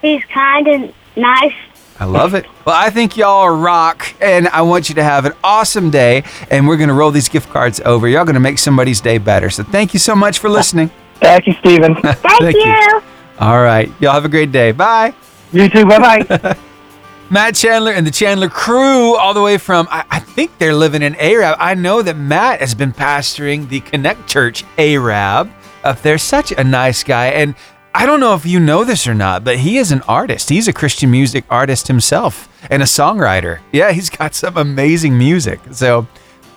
He's 0.00 0.24
kind 0.26 0.66
and 0.66 0.94
nice. 1.16 1.54
I 1.98 2.06
love 2.06 2.32
it. 2.32 2.46
Well, 2.64 2.74
I 2.74 2.88
think 2.88 3.18
y'all 3.18 3.50
rock, 3.50 4.14
and 4.22 4.48
I 4.48 4.62
want 4.62 4.88
you 4.88 4.94
to 4.94 5.02
have 5.02 5.26
an 5.26 5.34
awesome 5.44 5.90
day. 5.90 6.24
And 6.50 6.66
we're 6.66 6.78
going 6.78 6.88
to 6.88 6.94
roll 6.94 7.10
these 7.10 7.28
gift 7.28 7.50
cards 7.50 7.78
over. 7.84 8.08
Y'all 8.08 8.24
going 8.24 8.34
to 8.34 8.40
make 8.40 8.58
somebody's 8.58 9.02
day 9.02 9.18
better. 9.18 9.50
So 9.50 9.62
thank 9.64 9.92
you 9.92 10.00
so 10.00 10.16
much 10.16 10.38
for 10.38 10.48
listening. 10.48 10.90
Thank 11.20 11.46
you, 11.46 11.52
Steven. 11.60 11.94
Thank, 12.02 12.56
you. 12.56 13.02
All 13.38 13.62
right. 13.62 13.92
Y'all 14.00 14.14
have 14.14 14.24
a 14.24 14.30
great 14.30 14.50
day. 14.50 14.72
Bye. 14.72 15.12
you 15.52 15.68
too. 15.68 15.84
Bye 15.84 16.24
bye. 16.24 16.56
Matt 17.30 17.54
Chandler 17.54 17.92
and 17.92 18.06
the 18.06 18.10
Chandler 18.10 18.48
crew, 18.48 19.16
all 19.16 19.34
the 19.34 19.42
way 19.42 19.58
from, 19.58 19.86
I, 19.90 20.04
I 20.10 20.18
think 20.18 20.56
they're 20.56 20.74
living 20.74 21.02
in 21.02 21.14
Arab. 21.16 21.56
I 21.60 21.74
know 21.74 22.00
that 22.00 22.16
Matt 22.16 22.60
has 22.60 22.74
been 22.74 22.92
pastoring 22.92 23.68
the 23.68 23.80
Connect 23.80 24.26
Church 24.26 24.64
Arab 24.78 25.50
up 25.84 26.00
there. 26.00 26.16
Such 26.16 26.52
a 26.52 26.64
nice 26.64 27.04
guy. 27.04 27.26
And 27.26 27.54
I 27.92 28.06
don't 28.06 28.20
know 28.20 28.34
if 28.34 28.46
you 28.46 28.60
know 28.60 28.84
this 28.84 29.06
or 29.06 29.14
not, 29.14 29.42
but 29.42 29.58
he 29.58 29.78
is 29.78 29.90
an 29.90 30.02
artist. 30.02 30.48
He's 30.48 30.68
a 30.68 30.72
Christian 30.72 31.10
music 31.10 31.44
artist 31.50 31.88
himself 31.88 32.48
and 32.70 32.82
a 32.82 32.86
songwriter. 32.86 33.60
Yeah, 33.72 33.90
he's 33.92 34.08
got 34.08 34.34
some 34.34 34.56
amazing 34.56 35.18
music. 35.18 35.60
So, 35.72 36.02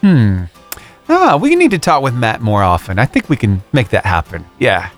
hmm. 0.02 0.44
Ah, 1.10 1.38
we 1.38 1.56
need 1.56 1.72
to 1.72 1.80
talk 1.80 2.02
with 2.04 2.14
Matt 2.14 2.42
more 2.42 2.64
often. 2.64 3.00
I 3.00 3.06
think 3.06 3.30
we 3.30 3.36
can 3.36 3.62
make 3.74 3.90
that 3.90 4.06
happen. 4.06 4.46
Yeah. 4.60 4.90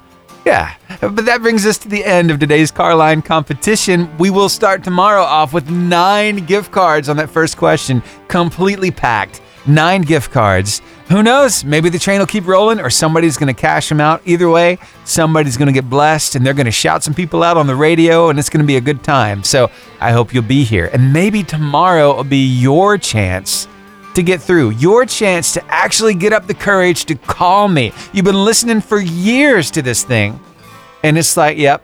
Yeah, 0.45 0.75
but 1.01 1.25
that 1.25 1.41
brings 1.41 1.65
us 1.65 1.79
to 1.79 1.89
the 1.89 2.05
end 2.05 2.29
of 2.29 2.37
today's 2.37 2.69
Carline 2.69 3.23
competition. 3.23 4.15
We 4.19 4.29
will 4.29 4.47
start 4.47 4.83
tomorrow 4.83 5.23
off 5.23 5.53
with 5.53 5.71
nine 5.71 6.45
gift 6.45 6.71
cards 6.71 7.09
on 7.09 7.17
that 7.17 7.31
first 7.31 7.57
question, 7.57 8.03
completely 8.27 8.91
packed. 8.91 9.41
Nine 9.67 10.01
gift 10.01 10.31
cards. 10.31 10.81
Who 11.09 11.23
knows? 11.23 11.63
Maybe 11.63 11.89
the 11.89 11.99
train 11.99 12.19
will 12.19 12.27
keep 12.27 12.45
rolling 12.45 12.79
or 12.79 12.89
somebody's 12.89 13.37
going 13.37 13.53
to 13.53 13.59
cash 13.59 13.89
them 13.89 13.99
out. 13.99 14.21
Either 14.25 14.49
way, 14.49 14.77
somebody's 15.05 15.57
going 15.57 15.67
to 15.67 15.73
get 15.73 15.89
blessed 15.89 16.35
and 16.35 16.45
they're 16.45 16.53
going 16.53 16.65
to 16.65 16.71
shout 16.71 17.03
some 17.03 17.13
people 17.13 17.43
out 17.43 17.57
on 17.57 17.67
the 17.67 17.75
radio 17.75 18.29
and 18.29 18.37
it's 18.37 18.49
going 18.49 18.63
to 18.63 18.67
be 18.67 18.77
a 18.77 18.81
good 18.81 19.03
time. 19.03 19.43
So 19.43 19.69
I 19.99 20.11
hope 20.11 20.33
you'll 20.33 20.43
be 20.43 20.63
here. 20.63 20.89
And 20.93 21.11
maybe 21.11 21.43
tomorrow 21.43 22.15
will 22.15 22.23
be 22.23 22.45
your 22.45 22.97
chance 22.97 23.67
to 24.15 24.23
get 24.23 24.41
through, 24.41 24.71
your 24.71 25.05
chance 25.05 25.53
to 25.53 25.65
actually 25.67 26.13
get 26.13 26.33
up 26.33 26.47
the 26.47 26.53
courage 26.53 27.05
to 27.05 27.15
call 27.15 27.67
me. 27.67 27.91
You've 28.13 28.25
been 28.25 28.45
listening 28.45 28.81
for 28.81 28.99
years 28.99 29.69
to 29.71 29.81
this 29.81 30.03
thing, 30.03 30.39
and 31.03 31.17
it's 31.17 31.35
like, 31.35 31.57
yep, 31.57 31.83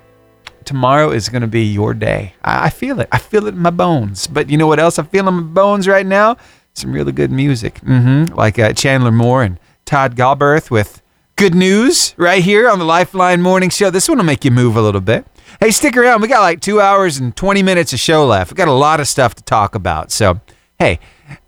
tomorrow 0.66 1.12
is 1.12 1.30
going 1.30 1.42
to 1.42 1.48
be 1.48 1.64
your 1.64 1.94
day. 1.94 2.34
I, 2.44 2.70
feel 2.70 3.02
it. 3.02 3.10
I 3.12 3.18
feel 3.18 3.48
it 3.48 3.54
in 3.54 3.60
my 3.60 3.70
bones. 3.70 4.28
But 4.28 4.50
you 4.50 4.58
know 4.58 4.68
what 4.68 4.80
else 4.80 4.98
I 4.98 5.04
feel 5.04 5.28
in 5.28 5.34
my 5.34 5.42
bones 5.42 5.88
right 5.88 6.06
now? 6.06 6.38
Some 6.74 6.94
really 6.94 7.12
good 7.12 7.32
music, 7.32 7.80
hmm 7.80 8.26
like 8.34 8.58
uh, 8.58 8.74
Chandler 8.74 9.12
Moore 9.12 9.44
and 9.44 9.60
Todd 9.86 10.16
Galberth 10.16 10.72
with 10.72 11.02
good 11.36 11.54
news 11.56 12.14
right 12.18 12.44
here 12.44 12.70
on 12.70 12.80
the 12.80 12.86
Lifeline 12.86 13.42
Morning 13.42 13.70
Show. 13.70 13.90
This 13.90 14.08
one 14.08 14.18
will 14.18 14.26
make 14.26 14.46
you 14.46 14.52
move 14.52 14.78
a 14.78 14.82
little 14.82 15.02
bit. 15.02 15.26
Hey, 15.60 15.72
stick 15.72 15.98
around. 15.98 16.22
We 16.22 16.28
got 16.28 16.42
like 16.42 16.62
two 16.62 16.80
hours 16.80 17.18
and 17.18 17.36
20 17.36 17.62
minutes 17.62 17.94
of 17.94 18.00
show 18.00 18.26
left. 18.26 18.52
We 18.52 18.56
got 18.56 18.68
a 18.68 18.72
lot 18.74 19.00
of 19.00 19.08
stuff 19.08 19.36
to 19.36 19.44
talk 19.44 19.76
about. 19.76 20.12
So, 20.12 20.40
hey, 20.80 21.00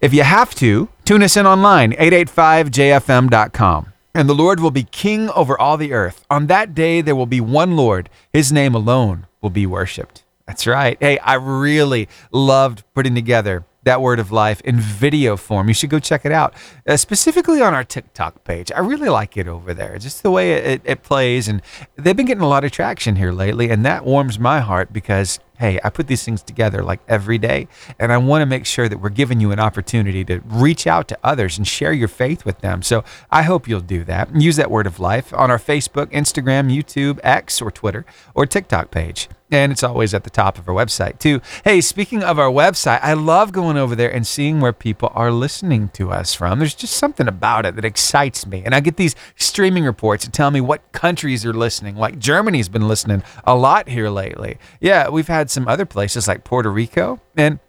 if 0.02 0.14
you 0.14 0.24
have 0.24 0.54
to, 0.56 0.90
tune 1.06 1.24
us 1.24 1.38
in 1.38 1.48
online, 1.48 1.94
885jfm.com. 1.94 3.94
And 4.16 4.30
the 4.30 4.36
Lord 4.36 4.60
will 4.60 4.72
be 4.72 4.84
king 4.84 5.30
over 5.32 5.60
all 5.60 5.78
the 5.78 5.94
earth. 5.94 6.26
On 6.30 6.48
that 6.48 6.76
day, 6.76 7.02
there 7.02 7.16
will 7.16 7.26
be 7.26 7.42
one 7.42 7.76
Lord. 7.76 8.10
His 8.32 8.52
name 8.52 8.76
alone 8.76 9.26
will 9.42 9.50
be 9.50 9.66
worshiped. 9.66 10.24
That's 10.48 10.68
right. 10.68 10.98
Hey, 11.00 11.18
I 11.20 11.36
really 11.36 12.10
loved 12.32 12.84
putting 12.94 13.16
together 13.16 13.66
that 13.84 14.02
word 14.02 14.20
of 14.20 14.32
life 14.32 14.62
in 14.62 14.80
video 14.80 15.38
form. 15.38 15.68
You 15.68 15.74
should 15.74 15.90
go 15.90 16.00
check 16.00 16.26
it 16.26 16.32
out, 16.32 16.54
uh, 16.88 16.98
specifically 16.98 17.62
on 17.62 17.74
our 17.74 17.84
TikTok 17.84 18.44
page. 18.44 18.72
I 18.72 18.80
really 18.80 19.10
like 19.10 19.38
it 19.38 19.48
over 19.48 19.74
there, 19.74 19.98
just 19.98 20.24
the 20.24 20.32
way 20.32 20.54
it, 20.54 20.82
it 20.84 21.04
plays. 21.04 21.48
And 21.48 21.62
they've 21.96 22.16
been 22.16 22.26
getting 22.26 22.44
a 22.44 22.48
lot 22.48 22.64
of 22.64 22.72
traction 22.72 23.16
here 23.16 23.32
lately, 23.32 23.70
and 23.70 23.86
that 23.86 24.06
warms 24.06 24.40
my 24.40 24.60
heart 24.60 24.94
because, 24.94 25.40
hey, 25.58 25.80
I 25.84 25.90
put 25.90 26.08
these 26.08 26.24
things 26.24 26.44
together 26.44 26.84
like 26.84 27.00
every 27.08 27.38
day, 27.38 27.68
and 27.98 28.12
I 28.12 28.18
want 28.18 28.42
to 28.42 28.46
make 28.46 28.66
sure 28.66 28.88
that 28.88 29.00
we're 29.00 29.10
giving 29.10 29.40
you 29.40 29.52
an 29.52 29.60
opportunity 29.60 30.24
to 30.26 30.40
reach 30.46 30.86
out 30.86 31.08
to 31.08 31.18
others 31.24 31.58
and 31.58 31.68
share 31.68 31.94
your 31.94 32.08
faith 32.08 32.46
with 32.46 32.60
them. 32.60 32.82
So 32.84 33.04
I 33.32 33.44
hope 33.44 33.68
you'll 33.68 33.80
do 33.80 34.04
that 34.04 34.30
use 34.44 34.58
that 34.58 34.70
word 34.70 34.86
of 34.86 35.00
life 35.00 35.34
on 35.34 35.50
our 35.50 35.58
Facebook, 35.58 36.08
Instagram, 36.08 36.72
YouTube, 36.72 37.20
X, 37.24 37.62
or 37.62 37.72
Twitter, 37.72 38.06
or 38.36 38.46
TikTok 38.46 38.92
page. 38.92 39.30
And 39.52 39.72
it's 39.72 39.84
always 39.84 40.16
at 40.16 40.24
the 40.24 40.32
top 40.32 40.58
of 40.58 40.68
our 40.68 40.74
website, 40.74 41.20
too. 41.20 41.40
Hey, 41.64 41.80
speaking 41.80 42.24
of 42.24 42.40
our 42.40 42.50
website, 42.50 43.00
I 43.04 43.14
love 43.14 43.52
going 43.52 43.78
over 43.78 43.96
there 43.96 44.12
and 44.12 44.26
seeing 44.26 44.62
where 44.62 44.74
people 44.74 45.12
are 45.14 45.32
listening 45.32 45.90
to 45.90 46.10
us 46.12 46.34
from. 46.34 46.58
There's 46.58 46.74
just 46.74 46.96
something 46.96 47.28
about 47.28 47.68
it 47.68 47.76
that 47.76 47.86
excites 47.86 48.48
me. 48.48 48.64
And 48.66 48.74
I 48.74 48.80
get 48.80 48.98
these 48.98 49.16
streaming 49.36 49.84
reports 49.84 50.26
that 50.26 50.34
tell 50.34 50.50
me 50.50 50.60
what 50.60 50.92
countries 50.92 51.46
are 51.46 51.54
listening. 51.54 51.96
Like 51.96 52.18
Germany's 52.18 52.68
been 52.68 52.88
listening 52.88 53.22
a 53.44 53.56
lot 53.56 53.90
here 53.90 54.10
lately. 54.10 54.58
Yeah, 54.82 55.10
we've 55.10 55.28
had 55.28 55.43
some 55.50 55.68
other 55.68 55.86
places 55.86 56.28
like 56.28 56.44
Puerto 56.44 56.72
Rico. 56.72 57.20
And 57.36 57.60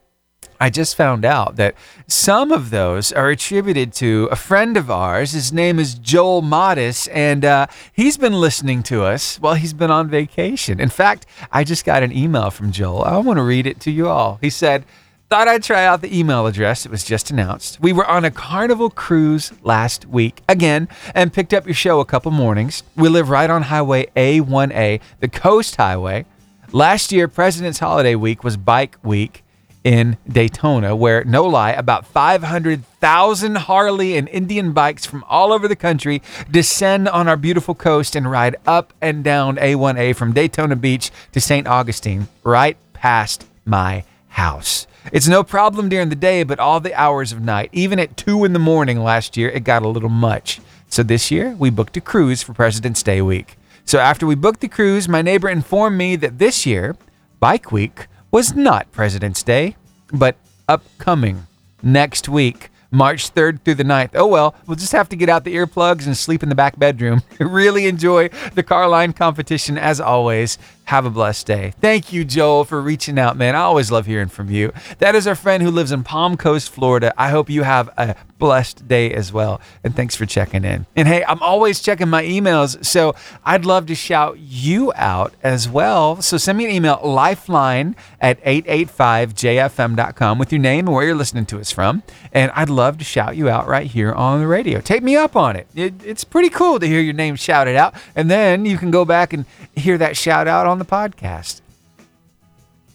I 0.60 0.70
just 0.70 0.96
found 0.96 1.24
out 1.24 1.56
that 1.56 1.74
some 2.06 2.52
of 2.52 2.70
those 2.70 3.12
are 3.12 3.28
attributed 3.28 3.92
to 3.94 4.28
a 4.30 4.36
friend 4.36 4.76
of 4.76 4.90
ours. 4.90 5.32
His 5.32 5.52
name 5.52 5.78
is 5.78 5.94
Joel 5.94 6.42
Modis, 6.42 7.08
and 7.12 7.44
uh, 7.44 7.66
he's 7.92 8.16
been 8.16 8.34
listening 8.34 8.82
to 8.84 9.02
us 9.02 9.36
while 9.38 9.54
he's 9.54 9.72
been 9.72 9.90
on 9.90 10.08
vacation. 10.08 10.80
In 10.80 10.88
fact, 10.88 11.26
I 11.50 11.64
just 11.64 11.84
got 11.84 12.02
an 12.02 12.16
email 12.16 12.50
from 12.50 12.72
Joel. 12.72 13.02
I 13.02 13.18
want 13.18 13.38
to 13.38 13.42
read 13.42 13.66
it 13.66 13.80
to 13.80 13.90
you 13.90 14.08
all. 14.08 14.38
He 14.40 14.50
said, 14.50 14.84
Thought 15.30 15.48
I'd 15.48 15.62
try 15.62 15.84
out 15.84 16.02
the 16.02 16.16
email 16.16 16.46
address. 16.46 16.84
It 16.84 16.92
was 16.92 17.02
just 17.02 17.30
announced. 17.30 17.80
We 17.80 17.92
were 17.92 18.06
on 18.06 18.24
a 18.24 18.30
carnival 18.30 18.90
cruise 18.90 19.52
last 19.62 20.06
week 20.06 20.42
again 20.48 20.86
and 21.14 21.32
picked 21.32 21.54
up 21.54 21.66
your 21.66 21.74
show 21.74 21.98
a 22.00 22.04
couple 22.04 22.30
mornings. 22.30 22.82
We 22.94 23.08
live 23.08 23.30
right 23.30 23.50
on 23.50 23.62
Highway 23.62 24.06
A1A, 24.14 25.00
the 25.20 25.28
Coast 25.28 25.76
Highway. 25.76 26.26
Last 26.74 27.12
year, 27.12 27.28
President's 27.28 27.78
Holiday 27.78 28.16
Week 28.16 28.42
was 28.42 28.56
Bike 28.56 28.96
Week 29.04 29.44
in 29.84 30.16
Daytona, 30.28 30.96
where, 30.96 31.22
no 31.22 31.44
lie, 31.44 31.70
about 31.70 32.04
500,000 32.04 33.54
Harley 33.54 34.16
and 34.16 34.28
Indian 34.28 34.72
bikes 34.72 35.06
from 35.06 35.22
all 35.28 35.52
over 35.52 35.68
the 35.68 35.76
country 35.76 36.20
descend 36.50 37.08
on 37.08 37.28
our 37.28 37.36
beautiful 37.36 37.76
coast 37.76 38.16
and 38.16 38.28
ride 38.28 38.56
up 38.66 38.92
and 39.00 39.22
down 39.22 39.54
A1A 39.54 40.16
from 40.16 40.32
Daytona 40.32 40.74
Beach 40.74 41.12
to 41.30 41.40
St. 41.40 41.68
Augustine, 41.68 42.26
right 42.42 42.76
past 42.92 43.46
my 43.64 44.02
house. 44.30 44.88
It's 45.12 45.28
no 45.28 45.44
problem 45.44 45.88
during 45.88 46.08
the 46.08 46.16
day, 46.16 46.42
but 46.42 46.58
all 46.58 46.80
the 46.80 46.94
hours 47.00 47.30
of 47.30 47.40
night, 47.40 47.70
even 47.70 48.00
at 48.00 48.16
2 48.16 48.44
in 48.44 48.52
the 48.52 48.58
morning 48.58 48.98
last 48.98 49.36
year, 49.36 49.48
it 49.48 49.62
got 49.62 49.84
a 49.84 49.88
little 49.88 50.08
much. 50.08 50.60
So 50.88 51.04
this 51.04 51.30
year, 51.30 51.54
we 51.56 51.70
booked 51.70 51.96
a 51.96 52.00
cruise 52.00 52.42
for 52.42 52.52
President's 52.52 53.04
Day 53.04 53.22
week. 53.22 53.58
So 53.84 53.98
after 53.98 54.26
we 54.26 54.34
booked 54.34 54.60
the 54.60 54.68
cruise, 54.68 55.08
my 55.08 55.22
neighbor 55.22 55.48
informed 55.48 55.98
me 55.98 56.16
that 56.16 56.38
this 56.38 56.64
year, 56.64 56.96
Bike 57.38 57.70
Week, 57.70 58.06
was 58.30 58.54
not 58.56 58.90
President's 58.92 59.42
Day, 59.42 59.76
but 60.12 60.36
upcoming 60.68 61.46
next 61.82 62.28
week, 62.28 62.70
March 62.90 63.34
3rd 63.34 63.60
through 63.62 63.74
the 63.74 63.84
9th. 63.84 64.10
Oh 64.14 64.26
well, 64.26 64.54
we'll 64.66 64.76
just 64.76 64.92
have 64.92 65.08
to 65.10 65.16
get 65.16 65.28
out 65.28 65.44
the 65.44 65.54
earplugs 65.54 66.06
and 66.06 66.16
sleep 66.16 66.42
in 66.42 66.48
the 66.48 66.54
back 66.54 66.78
bedroom. 66.78 67.22
really 67.38 67.86
enjoy 67.86 68.30
the 68.54 68.62
car 68.62 68.88
line 68.88 69.12
competition 69.12 69.76
as 69.76 70.00
always. 70.00 70.58
Have 70.84 71.06
a 71.06 71.10
blessed 71.10 71.46
day. 71.46 71.72
Thank 71.80 72.12
you, 72.12 72.24
Joel, 72.24 72.64
for 72.64 72.80
reaching 72.80 73.18
out, 73.18 73.36
man. 73.36 73.54
I 73.54 73.60
always 73.60 73.90
love 73.90 74.04
hearing 74.04 74.28
from 74.28 74.50
you. 74.50 74.72
That 74.98 75.14
is 75.14 75.26
our 75.26 75.34
friend 75.34 75.62
who 75.62 75.70
lives 75.70 75.92
in 75.92 76.04
Palm 76.04 76.36
Coast, 76.36 76.70
Florida. 76.70 77.14
I 77.16 77.30
hope 77.30 77.48
you 77.48 77.62
have 77.62 77.88
a 77.96 78.14
blessed 78.38 78.86
day 78.86 79.10
as 79.10 79.32
well. 79.32 79.60
And 79.82 79.96
thanks 79.96 80.14
for 80.14 80.26
checking 80.26 80.64
in. 80.64 80.84
And 80.94 81.08
hey, 81.08 81.24
I'm 81.26 81.42
always 81.42 81.80
checking 81.80 82.10
my 82.10 82.22
emails, 82.22 82.84
so 82.84 83.14
I'd 83.44 83.64
love 83.64 83.86
to 83.86 83.94
shout 83.94 84.38
you 84.38 84.92
out 84.96 85.32
as 85.42 85.66
well. 85.66 86.20
So 86.20 86.36
send 86.36 86.58
me 86.58 86.66
an 86.66 86.70
email, 86.70 87.00
lifeline 87.02 87.96
at 88.20 88.42
885jfm.com 88.44 90.38
with 90.38 90.52
your 90.52 90.60
name 90.60 90.86
and 90.86 90.94
where 90.94 91.06
you're 91.06 91.14
listening 91.14 91.46
to 91.46 91.58
us 91.58 91.70
from. 91.70 92.02
And 92.32 92.52
I'd 92.54 92.68
love 92.68 92.98
to 92.98 93.04
shout 93.04 93.36
you 93.36 93.48
out 93.48 93.66
right 93.66 93.86
here 93.86 94.12
on 94.12 94.40
the 94.40 94.46
radio. 94.46 94.82
Take 94.82 95.02
me 95.02 95.16
up 95.16 95.36
on 95.36 95.56
it. 95.56 95.66
it 95.74 95.94
it's 96.04 96.24
pretty 96.24 96.50
cool 96.50 96.78
to 96.78 96.86
hear 96.86 97.00
your 97.00 97.14
name 97.14 97.36
shouted 97.36 97.76
out. 97.76 97.94
And 98.14 98.30
then 98.30 98.66
you 98.66 98.76
can 98.76 98.90
go 98.90 99.06
back 99.06 99.32
and 99.32 99.46
hear 99.74 99.96
that 99.96 100.18
shout 100.18 100.46
out 100.46 100.66
on 100.66 100.73
the 100.78 100.84
podcast. 100.84 101.60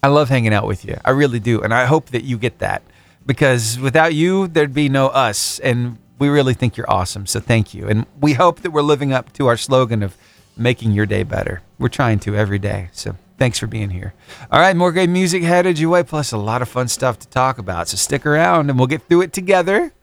I 0.02 0.08
love 0.08 0.30
hanging 0.30 0.54
out 0.54 0.68
with 0.68 0.86
you. 0.86 0.98
I 1.04 1.12
really 1.12 1.40
do. 1.40 1.62
And 1.62 1.74
I 1.74 1.86
hope 1.86 2.08
that 2.08 2.24
you 2.24 2.38
get 2.38 2.60
that 2.60 2.82
because 3.26 3.78
without 3.78 4.14
you, 4.14 4.48
there'd 4.48 4.74
be 4.74 4.90
no 4.90 5.08
us. 5.08 5.60
And 5.60 5.98
we 6.18 6.30
really 6.30 6.54
think 6.54 6.78
you're 6.78 6.90
awesome. 6.90 7.26
So 7.26 7.40
thank 7.40 7.74
you. 7.74 7.88
And 7.88 8.06
we 8.20 8.34
hope 8.34 8.62
that 8.62 8.72
we're 8.72 8.82
living 8.82 9.12
up 9.12 9.34
to 9.34 9.48
our 9.48 9.58
slogan 9.58 10.04
of 10.04 10.16
making 10.56 10.92
your 10.92 11.06
day 11.06 11.24
better. 11.24 11.62
We're 11.78 11.90
trying 11.90 12.20
to 12.20 12.36
every 12.36 12.60
day. 12.60 12.90
So 12.94 13.16
Thanks 13.40 13.58
for 13.58 13.68
being 13.68 13.90
here. 13.90 14.14
All 14.52 14.60
right, 14.60 14.76
more 14.76 14.92
great 14.92 15.10
music 15.10 15.44
headed 15.44 15.80
your 15.80 15.92
way, 15.92 16.04
plus 16.04 16.34
a 16.34 16.38
lot 16.38 16.62
of 16.62 16.68
fun 16.68 16.90
stuff 16.90 17.18
to 17.20 17.28
talk 17.30 17.58
about. 17.58 17.88
So 17.88 17.96
stick 17.96 18.26
around 18.26 18.70
and 18.70 18.78
we'll 18.78 18.88
get 18.88 19.04
through 19.04 19.22
it 19.22 19.32
together. 19.32 19.94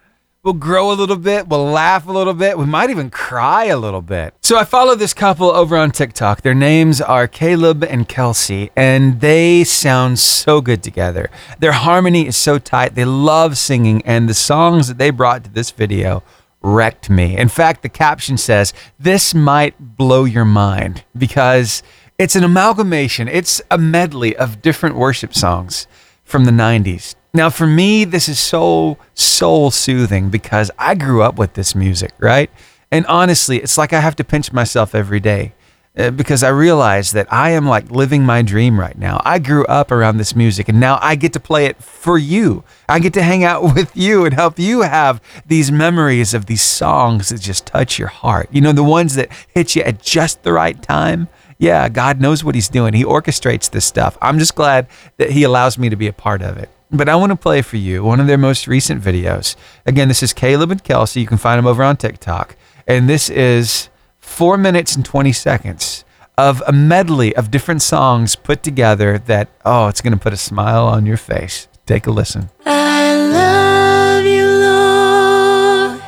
We'll 0.47 0.55
grow 0.55 0.93
a 0.93 0.95
little 0.95 1.17
bit. 1.17 1.49
We'll 1.49 1.65
laugh 1.65 2.07
a 2.07 2.13
little 2.13 2.33
bit. 2.33 2.57
We 2.57 2.67
might 2.67 2.89
even 2.89 3.11
cry 3.11 3.65
a 3.65 3.77
little 3.77 4.01
bit. 4.01 4.33
So 4.43 4.57
I 4.57 4.63
follow 4.63 4.95
this 4.95 5.13
couple 5.13 5.51
over 5.51 5.77
on 5.77 5.91
TikTok. 5.91 6.43
Their 6.43 6.55
names 6.55 7.01
are 7.01 7.27
Caleb 7.27 7.83
and 7.83 8.09
Kelsey, 8.09 8.71
and 8.77 9.21
they 9.21 9.65
sound 9.65 10.21
so 10.21 10.61
good 10.61 10.85
together. 10.85 11.31
Their 11.59 11.73
harmony 11.73 12.29
is 12.29 12.37
so 12.37 12.61
tight. 12.61 12.95
They 12.95 13.05
love 13.05 13.59
singing, 13.59 14.03
and 14.07 14.29
the 14.29 14.35
songs 14.35 14.87
that 14.87 14.99
they 14.99 15.11
brought 15.11 15.43
to 15.43 15.51
this 15.51 15.73
video 15.73 16.23
wrecked 16.63 17.11
me. 17.11 17.37
In 17.37 17.49
fact, 17.49 17.83
the 17.83 17.89
caption 17.89 18.37
says, 18.37 18.73
This 19.01 19.35
might 19.35 19.97
blow 19.97 20.23
your 20.23 20.45
mind 20.45 21.03
because 21.19 21.83
it's 22.19 22.37
an 22.37 22.45
amalgamation, 22.45 23.27
it's 23.27 23.61
a 23.69 23.79
medley 23.79 24.37
of 24.37 24.63
different 24.63 24.95
worship 24.95 25.35
songs 25.35 25.89
from 26.23 26.45
the 26.45 26.53
90s. 26.53 27.17
Now, 27.37 27.51
for 27.51 27.67
me, 27.67 28.07
this 28.07 28.31
is 28.31 28.39
so 28.39 28.97
soul 29.13 29.71
soothing 29.71 30.31
because 30.31 30.71
I 30.79 30.95
grew 30.95 31.23
up 31.23 31.37
with 31.37 31.53
this 31.53 31.75
music, 31.75 32.13
right? 32.19 32.51
And 32.91 33.05
honestly, 33.09 33.59
it's 33.59 33.77
like 33.77 33.93
I 33.93 34.01
have 34.01 34.17
to 34.17 34.25
pinch 34.25 34.55
myself 34.55 34.95
every 34.95 35.21
day 35.21 35.53
uh, 35.99 36.13
because 36.13 36.43
I 36.43 36.49
realize 36.49 37.11
that 37.11 37.31
I 37.31 37.51
am 37.51 37.67
like 37.67 37.91
living 37.91 38.23
my 38.23 38.41
dream 38.41 38.81
right 38.81 38.97
now. 38.97 39.21
I 39.23 39.39
grew 39.39 39.67
up 39.67 39.91
around 39.91 40.17
this 40.17 40.35
music 40.35 40.71
and 40.71 40.81
now 40.81 40.99
I 41.03 41.15
get 41.15 41.35
to 41.35 41.41
play 41.41 41.67
it 41.67 41.77
for 41.83 42.17
you. 42.17 42.65
I 42.89 43.01
get 43.01 43.13
to 43.13 43.23
hang 43.23 43.45
out 43.45 43.63
with 43.75 43.95
you 43.95 44.25
and 44.25 44.33
help 44.33 44.59
you 44.59 44.81
have 44.81 45.21
these 45.47 45.71
memories 45.71 46.33
of 46.33 46.47
these 46.47 46.63
songs 46.63 47.29
that 47.29 47.43
just 47.43 47.67
touch 47.67 47.99
your 47.99 48.09
heart. 48.09 48.49
You 48.51 48.63
know, 48.63 48.73
the 48.73 48.83
ones 48.83 49.15
that 49.17 49.31
hit 49.55 49.77
you 49.77 49.83
at 49.83 50.01
just 50.01 50.43
the 50.43 50.55
right 50.55 50.83
time 50.83 51.29
yeah, 51.59 51.89
God 51.89 52.21
knows 52.21 52.45
what 52.45 52.55
He's 52.55 52.69
doing. 52.69 52.93
He 52.93 53.03
orchestrates 53.03 53.71
this 53.71 53.87
stuff. 53.87 54.19
I'm 54.21 54.39
just 54.39 54.55
glad 54.55 54.89
that 55.17 55.31
He 55.31 55.43
allows 55.43 55.79
me 55.79 55.89
to 55.89 55.97
be 55.97 56.07
a 56.07 56.13
part 56.13 56.43
of 56.43 56.59
it. 56.59 56.69
But 56.91 57.09
I 57.09 57.17
want 57.17 57.31
to 57.31 57.37
play 57.37 57.63
for 57.63 57.77
you 57.77 58.05
one 58.05 58.21
of 58.21 58.27
their 58.29 58.39
most 58.39 58.69
recent 58.69 59.03
videos. 59.03 59.57
Again, 59.85 60.09
this 60.09 60.23
is 60.23 60.33
Caleb 60.33 60.71
and 60.71 60.83
Kelsey. 60.83 61.21
You 61.21 61.27
can 61.27 61.37
find 61.39 61.59
them 61.59 61.67
over 61.67 61.83
on 61.83 61.97
TikTok. 61.97 62.57
And 62.87 63.09
this 63.09 63.29
is 63.29 63.89
four 64.21 64.57
minutes 64.57 64.95
and 64.95 65.05
20 65.05 65.33
seconds 65.33 66.05
of 66.39 66.63
a 66.67 66.73
medley 66.73 67.35
of 67.35 67.51
different 67.51 67.83
songs 67.83 68.37
put 68.37 68.63
together 68.63 69.19
that, 69.19 69.49
oh, 69.65 69.89
it's 69.89 70.01
going 70.01 70.13
to 70.13 70.19
put 70.19 70.33
a 70.33 70.37
smile 70.37 70.87
on 70.87 71.07
your 71.07 71.17
face. 71.17 71.67
Take 71.87 72.07
a 72.07 72.11
listen. 72.11 72.51
I 72.65 73.17
love 73.17 74.25
you, 74.25 74.47
Lord, 74.47 76.01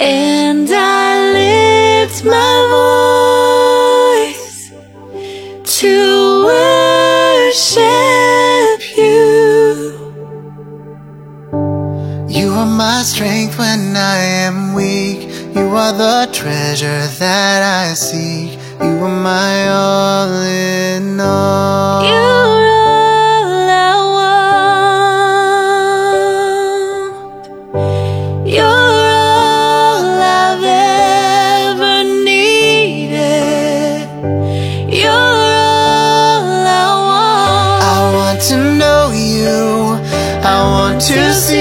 and 0.00 0.68
I 0.70 2.02
lift 2.02 2.24
my 2.24 2.58
voice 4.30 4.70
to 5.80 6.44
worship 6.44 8.13
my 12.76 13.02
strength 13.02 13.56
when 13.58 13.96
I 13.96 14.18
am 14.18 14.74
weak. 14.74 15.28
You 15.54 15.68
are 15.76 15.92
the 15.92 16.28
treasure 16.32 17.06
that 17.20 17.62
I 17.62 17.94
seek. 17.94 18.58
You 18.80 19.04
are 19.04 19.08
my 19.08 19.68
all 19.68 20.32
in 20.42 21.20
all. 21.20 22.02
You're 22.02 22.66
all 22.66 23.70
I 23.70 23.94
want. 27.44 28.48
You're 28.48 28.64
all 28.64 30.04
I've 30.42 30.64
ever 31.70 31.96
needed. 32.24 34.08
You're 34.92 35.10
all 35.10 36.66
I 36.66 36.86
want. 37.08 37.82
I 37.84 37.96
want 38.16 38.40
to 38.48 38.56
know 38.80 39.02
you. 39.14 39.62
I 40.44 40.46
want 40.74 41.00
to 41.02 41.32
see 41.32 41.53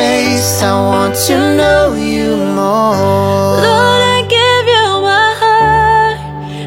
face. 0.00 0.52
I 0.70 0.72
want 0.92 1.14
to 1.28 1.36
know 1.58 1.84
you 2.12 2.28
more. 2.60 3.54
Lord, 3.66 4.02
I 4.16 4.20
give 4.38 4.64
you 4.74 4.86
my 5.10 5.28
heart. 5.42 6.18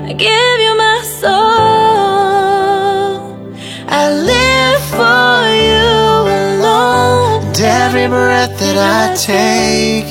I 0.09 0.13
give 0.27 0.57
you 0.65 0.73
my 0.87 0.99
soul. 1.21 2.43
I 3.99 4.03
live 4.31 4.81
for 4.97 5.33
you 5.69 5.91
alone. 6.43 7.41
And 7.47 7.59
every 7.83 8.07
breath 8.15 8.53
that 8.63 8.77
I 8.99 9.03
take, 9.31 10.09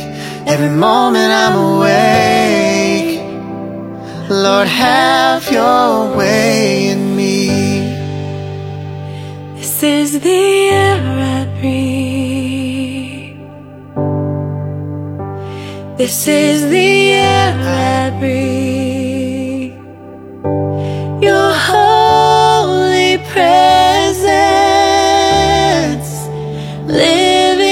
every 0.53 0.73
moment 0.87 1.31
I'm 1.43 1.57
awake. 1.71 3.13
Lord, 4.47 4.69
have 4.85 5.43
your 5.59 6.17
way 6.19 6.89
in 6.93 7.01
me. 7.21 7.39
This 9.57 9.77
is 9.99 10.09
the 10.27 10.43
air 10.81 11.03
I 11.37 11.41
breathe. 11.61 12.02
This 16.03 16.27
is 16.27 16.69
the 16.69 17.13
air 17.13 17.55
I 17.55 18.11
breathe. 18.19 19.75
Your 21.23 21.53
holy 21.71 23.19
presence 23.31 23.63
living 26.89 27.69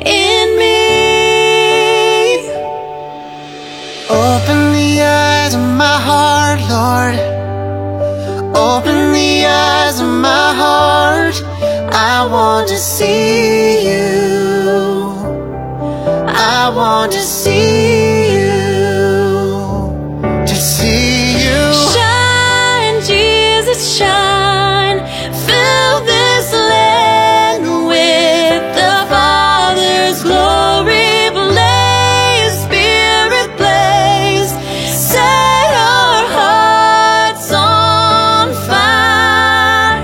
in 0.00 0.46
me. 0.62 0.78
Open 4.08 4.60
the 4.72 4.92
eyes 5.02 5.52
of 5.54 5.66
my 5.84 5.98
heart, 6.08 6.60
Lord. 6.72 7.16
Open 8.56 9.12
the 9.12 9.44
eyes 9.44 10.00
of 10.00 10.08
my 10.08 10.54
heart. 10.62 11.36
I 11.92 12.24
want 12.24 12.66
to 12.68 12.78
see 12.78 13.84
you. 13.88 14.21
I 16.64 16.68
want 16.68 17.10
to 17.10 17.18
see 17.18 18.34
you. 18.34 18.52
To 20.46 20.54
see 20.54 21.32
you. 21.42 21.60
Shine, 21.92 23.00
Jesus, 23.02 23.80
shine. 23.98 25.00
Fill 25.46 25.96
this 26.06 26.52
land 26.52 27.64
with 27.88 28.62
the 28.78 28.94
Father's 29.10 30.22
glory. 30.22 31.30
Blaze, 31.34 32.56
Spirit, 32.62 33.50
blaze. 33.58 34.52
Set 35.10 35.70
our 35.90 36.22
hearts 36.38 37.48
on 37.50 38.54
fire. 38.70 39.98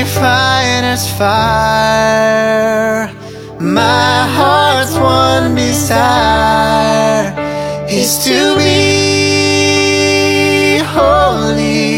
Refiner's 0.00 1.06
fire. 1.18 1.77
Desire 5.88 7.32
is 7.88 8.18
to 8.22 8.56
be 8.58 8.68
holy, 10.84 11.96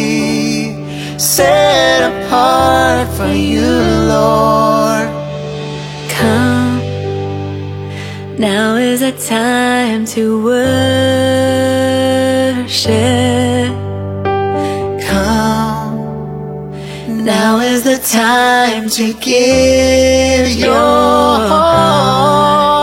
set 1.19 2.01
apart 2.09 3.09
for 3.17 3.33
you, 3.33 3.67
Lord. 4.15 5.09
Come, 6.09 6.79
now 8.39 8.77
is 8.77 9.01
the 9.01 9.11
time 9.27 10.05
to 10.15 10.45
worship. 10.45 10.61
Come, 15.09 15.97
now 17.25 17.59
is 17.59 17.83
the 17.83 17.99
time 17.99 18.89
to 18.91 19.13
give 19.15 20.49
your 20.53 20.77
heart. 21.51 22.80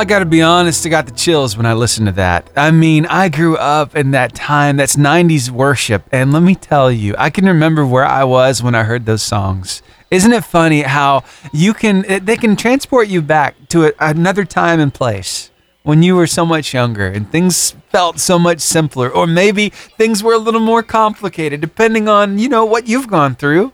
I 0.00 0.06
gotta 0.06 0.24
be 0.24 0.40
honest, 0.40 0.86
I 0.86 0.88
got 0.88 1.04
the 1.04 1.12
chills 1.12 1.58
when 1.58 1.66
I 1.66 1.74
listened 1.74 2.06
to 2.06 2.12
that. 2.12 2.48
I 2.56 2.70
mean, 2.70 3.04
I 3.04 3.28
grew 3.28 3.58
up 3.58 3.94
in 3.94 4.12
that 4.12 4.34
time, 4.34 4.78
that's 4.78 4.96
90s 4.96 5.50
worship, 5.50 6.04
and 6.10 6.32
let 6.32 6.42
me 6.42 6.54
tell 6.54 6.90
you, 6.90 7.14
I 7.18 7.28
can 7.28 7.44
remember 7.44 7.84
where 7.84 8.06
I 8.06 8.24
was 8.24 8.62
when 8.62 8.74
I 8.74 8.84
heard 8.84 9.04
those 9.04 9.22
songs. 9.22 9.82
Isn't 10.10 10.32
it 10.32 10.42
funny 10.42 10.80
how 10.80 11.24
you 11.52 11.74
can, 11.74 12.24
they 12.24 12.38
can 12.38 12.56
transport 12.56 13.08
you 13.08 13.20
back 13.20 13.56
to 13.68 13.88
a, 13.88 13.92
another 14.00 14.46
time 14.46 14.80
and 14.80 14.94
place 14.94 15.50
when 15.82 16.02
you 16.02 16.16
were 16.16 16.26
so 16.26 16.46
much 16.46 16.72
younger 16.72 17.06
and 17.06 17.30
things 17.30 17.72
felt 17.90 18.18
so 18.18 18.38
much 18.38 18.60
simpler, 18.60 19.10
or 19.10 19.26
maybe 19.26 19.68
things 19.68 20.22
were 20.22 20.32
a 20.32 20.38
little 20.38 20.60
more 20.60 20.82
complicated, 20.82 21.60
depending 21.60 22.08
on, 22.08 22.38
you 22.38 22.48
know, 22.48 22.64
what 22.64 22.88
you've 22.88 23.08
gone 23.08 23.34
through. 23.34 23.70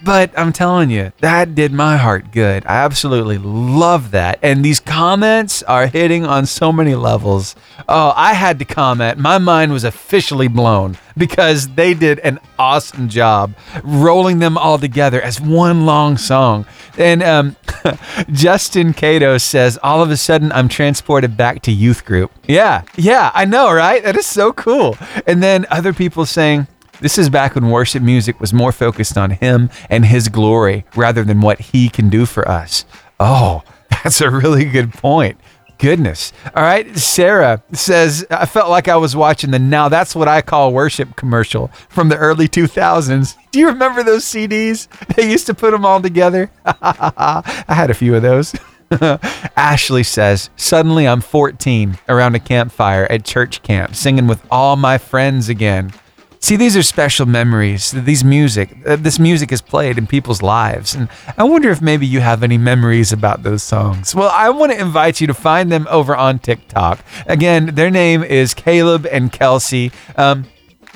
But 0.00 0.38
I'm 0.38 0.52
telling 0.52 0.90
you, 0.90 1.12
that 1.20 1.56
did 1.56 1.72
my 1.72 1.96
heart 1.96 2.30
good. 2.30 2.64
I 2.66 2.76
absolutely 2.76 3.38
love 3.38 4.12
that. 4.12 4.38
And 4.42 4.64
these 4.64 4.77
comments 4.98 5.62
are 5.62 5.86
hitting 5.86 6.26
on 6.26 6.44
so 6.44 6.72
many 6.72 6.96
levels. 6.96 7.54
Oh, 7.88 8.12
I 8.16 8.32
had 8.34 8.58
to 8.58 8.64
comment. 8.64 9.16
My 9.16 9.38
mind 9.38 9.70
was 9.70 9.84
officially 9.84 10.48
blown 10.48 10.98
because 11.16 11.68
they 11.68 11.94
did 11.94 12.18
an 12.18 12.40
awesome 12.58 13.08
job 13.08 13.54
rolling 13.84 14.40
them 14.40 14.58
all 14.58 14.76
together 14.76 15.22
as 15.22 15.40
one 15.40 15.86
long 15.86 16.16
song. 16.16 16.66
And 16.98 17.22
um, 17.22 17.54
Justin 18.32 18.92
Cato 18.92 19.38
says, 19.38 19.78
All 19.84 20.02
of 20.02 20.10
a 20.10 20.16
sudden, 20.16 20.50
I'm 20.50 20.68
transported 20.68 21.36
back 21.36 21.62
to 21.62 21.70
youth 21.70 22.04
group. 22.04 22.32
Yeah, 22.48 22.82
yeah, 22.96 23.30
I 23.34 23.44
know, 23.44 23.72
right? 23.72 24.02
That 24.02 24.16
is 24.16 24.26
so 24.26 24.52
cool. 24.52 24.98
And 25.28 25.40
then 25.40 25.64
other 25.70 25.92
people 25.92 26.26
saying, 26.26 26.66
this 27.00 27.18
is 27.18 27.30
back 27.30 27.54
when 27.54 27.70
worship 27.70 28.02
music 28.02 28.40
was 28.40 28.52
more 28.52 28.72
focused 28.72 29.16
on 29.16 29.30
him 29.30 29.70
and 29.88 30.04
his 30.04 30.28
glory 30.28 30.84
rather 30.96 31.22
than 31.22 31.40
what 31.40 31.60
he 31.60 31.88
can 31.88 32.08
do 32.08 32.26
for 32.26 32.48
us. 32.48 32.84
Oh, 33.20 33.62
that's 34.02 34.20
a 34.20 34.30
really 34.30 34.64
good 34.64 34.92
point. 34.92 35.38
Goodness. 35.78 36.32
All 36.56 36.62
right. 36.62 36.96
Sarah 36.96 37.62
says, 37.72 38.26
I 38.30 38.46
felt 38.46 38.68
like 38.68 38.88
I 38.88 38.96
was 38.96 39.14
watching 39.14 39.52
the 39.52 39.60
Now 39.60 39.88
That's 39.88 40.14
What 40.14 40.26
I 40.26 40.42
Call 40.42 40.72
Worship 40.72 41.14
commercial 41.14 41.68
from 41.88 42.08
the 42.08 42.16
early 42.16 42.48
2000s. 42.48 43.36
Do 43.52 43.60
you 43.60 43.68
remember 43.68 44.02
those 44.02 44.24
CDs? 44.24 44.88
They 45.14 45.30
used 45.30 45.46
to 45.46 45.54
put 45.54 45.70
them 45.70 45.86
all 45.86 46.02
together. 46.02 46.50
I 46.64 47.64
had 47.68 47.90
a 47.90 47.94
few 47.94 48.16
of 48.16 48.22
those. 48.22 48.54
Ashley 49.56 50.02
says, 50.02 50.50
Suddenly 50.56 51.06
I'm 51.06 51.20
14 51.20 51.98
around 52.08 52.34
a 52.34 52.40
campfire 52.40 53.06
at 53.08 53.24
church 53.24 53.62
camp, 53.62 53.94
singing 53.94 54.26
with 54.26 54.44
all 54.50 54.74
my 54.74 54.98
friends 54.98 55.48
again. 55.48 55.92
See, 56.40 56.56
these 56.56 56.76
are 56.76 56.82
special 56.82 57.26
memories. 57.26 57.90
These 57.90 58.22
music, 58.24 58.70
uh, 58.86 58.96
this 58.96 59.18
music 59.18 59.52
is 59.52 59.60
played 59.60 59.98
in 59.98 60.06
people's 60.06 60.40
lives, 60.40 60.94
and 60.94 61.08
I 61.36 61.44
wonder 61.44 61.70
if 61.70 61.82
maybe 61.82 62.06
you 62.06 62.20
have 62.20 62.42
any 62.42 62.56
memories 62.58 63.12
about 63.12 63.42
those 63.42 63.62
songs. 63.62 64.14
Well, 64.14 64.30
I 64.32 64.50
want 64.50 64.72
to 64.72 64.80
invite 64.80 65.20
you 65.20 65.26
to 65.26 65.34
find 65.34 65.70
them 65.70 65.86
over 65.90 66.16
on 66.16 66.38
TikTok. 66.38 67.00
Again, 67.26 67.74
their 67.74 67.90
name 67.90 68.22
is 68.22 68.54
Caleb 68.54 69.06
and 69.10 69.32
Kelsey. 69.32 69.90
Um, 70.16 70.44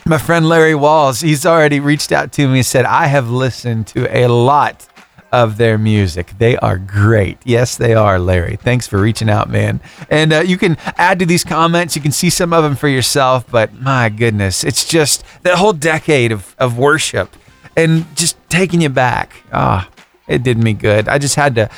my 0.07 0.19
friend 0.19 0.49
Larry 0.49 0.75
Walls, 0.75 1.21
he's 1.21 1.47
already 1.47 1.81
reached 1.81 2.13
out 2.13 2.33
to 2.33 2.49
me 2.49 2.59
and 2.59 2.67
said, 2.67 2.85
I 2.85 3.07
have 3.07 3.29
listened 3.31 3.87
to 3.89 4.17
a 4.17 4.27
lot 4.29 4.89
of 5.33 5.57
their 5.57 5.79
music. 5.79 6.33
They 6.39 6.57
are 6.59 6.77
great. 6.79 7.39
Yes, 7.45 7.77
they 7.77 7.95
are, 7.95 8.19
Larry. 8.19 8.57
Thanks 8.57 8.87
for 8.87 9.01
reaching 9.01 9.31
out, 9.31 9.49
man. 9.49 9.81
And 10.11 10.33
uh, 10.33 10.41
you 10.41 10.59
can 10.59 10.77
add 10.99 11.19
to 11.21 11.27
these 11.27 11.43
comments. 11.43 11.97
You 11.97 12.03
can 12.03 12.13
see 12.13 12.31
some 12.31 12.53
of 12.53 12.63
them 12.63 12.77
for 12.77 12.89
yourself. 12.89 13.51
But 13.51 13.73
my 13.75 14.11
goodness, 14.11 14.63
it's 14.63 14.87
just 14.87 15.25
that 15.43 15.57
whole 15.57 15.73
decade 15.73 16.31
of, 16.31 16.55
of 16.59 16.77
worship 16.79 17.35
and 17.77 18.05
just 18.15 18.37
taking 18.51 18.83
you 18.83 18.91
back. 18.91 19.33
Ah, 19.53 19.89
it 20.29 20.43
did 20.43 20.59
me 20.59 20.75
good. 20.75 21.09
I 21.09 21.19
just 21.19 21.37
had 21.37 21.55
to 21.55 21.71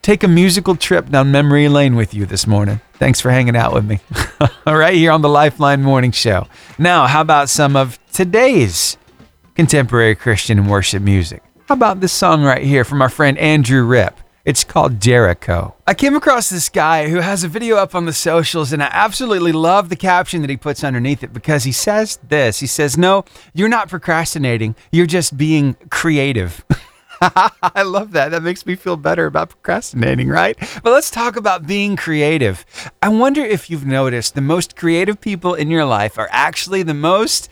take 0.00 0.22
a 0.22 0.28
musical 0.28 0.74
trip 0.74 1.10
down 1.10 1.30
memory 1.30 1.68
lane 1.68 1.96
with 1.96 2.14
you 2.14 2.24
this 2.24 2.46
morning. 2.46 2.80
Thanks 2.94 3.20
for 3.20 3.30
hanging 3.30 3.56
out 3.56 3.74
with 3.74 3.84
me. 3.84 4.00
All 4.66 4.76
right, 4.76 4.94
here 4.94 5.12
on 5.12 5.20
the 5.20 5.28
Lifeline 5.28 5.82
Morning 5.82 6.10
Show. 6.10 6.46
Now, 6.78 7.06
how 7.06 7.20
about 7.20 7.50
some 7.50 7.76
of 7.76 7.98
today's 8.12 8.96
contemporary 9.54 10.14
Christian 10.14 10.66
worship 10.68 11.02
music? 11.02 11.42
How 11.66 11.72
about 11.74 12.00
this 12.00 12.12
song 12.12 12.42
right 12.42 12.62
here 12.62 12.84
from 12.84 13.00
our 13.00 13.08
friend 13.08 13.38
Andrew 13.38 13.84
Ripp? 13.84 14.20
It's 14.44 14.64
called 14.64 15.00
Jericho. 15.00 15.74
I 15.86 15.94
came 15.94 16.14
across 16.14 16.50
this 16.50 16.68
guy 16.68 17.08
who 17.08 17.20
has 17.20 17.42
a 17.42 17.48
video 17.48 17.76
up 17.76 17.94
on 17.94 18.04
the 18.04 18.12
socials, 18.12 18.70
and 18.70 18.82
I 18.82 18.90
absolutely 18.92 19.52
love 19.52 19.88
the 19.88 19.96
caption 19.96 20.42
that 20.42 20.50
he 20.50 20.58
puts 20.58 20.84
underneath 20.84 21.22
it 21.22 21.32
because 21.32 21.64
he 21.64 21.72
says 21.72 22.18
this 22.28 22.60
He 22.60 22.66
says, 22.66 22.98
No, 22.98 23.24
you're 23.54 23.70
not 23.70 23.88
procrastinating, 23.88 24.76
you're 24.92 25.06
just 25.06 25.38
being 25.38 25.72
creative. 25.88 26.62
I 27.22 27.80
love 27.82 28.12
that. 28.12 28.32
That 28.32 28.42
makes 28.42 28.66
me 28.66 28.74
feel 28.74 28.98
better 28.98 29.24
about 29.24 29.48
procrastinating, 29.48 30.28
right? 30.28 30.58
But 30.82 30.92
let's 30.92 31.10
talk 31.10 31.36
about 31.36 31.66
being 31.66 31.96
creative. 31.96 32.66
I 33.02 33.08
wonder 33.08 33.40
if 33.40 33.70
you've 33.70 33.86
noticed 33.86 34.34
the 34.34 34.42
most 34.42 34.76
creative 34.76 35.18
people 35.18 35.54
in 35.54 35.70
your 35.70 35.86
life 35.86 36.18
are 36.18 36.28
actually 36.30 36.82
the 36.82 36.92
most 36.92 37.48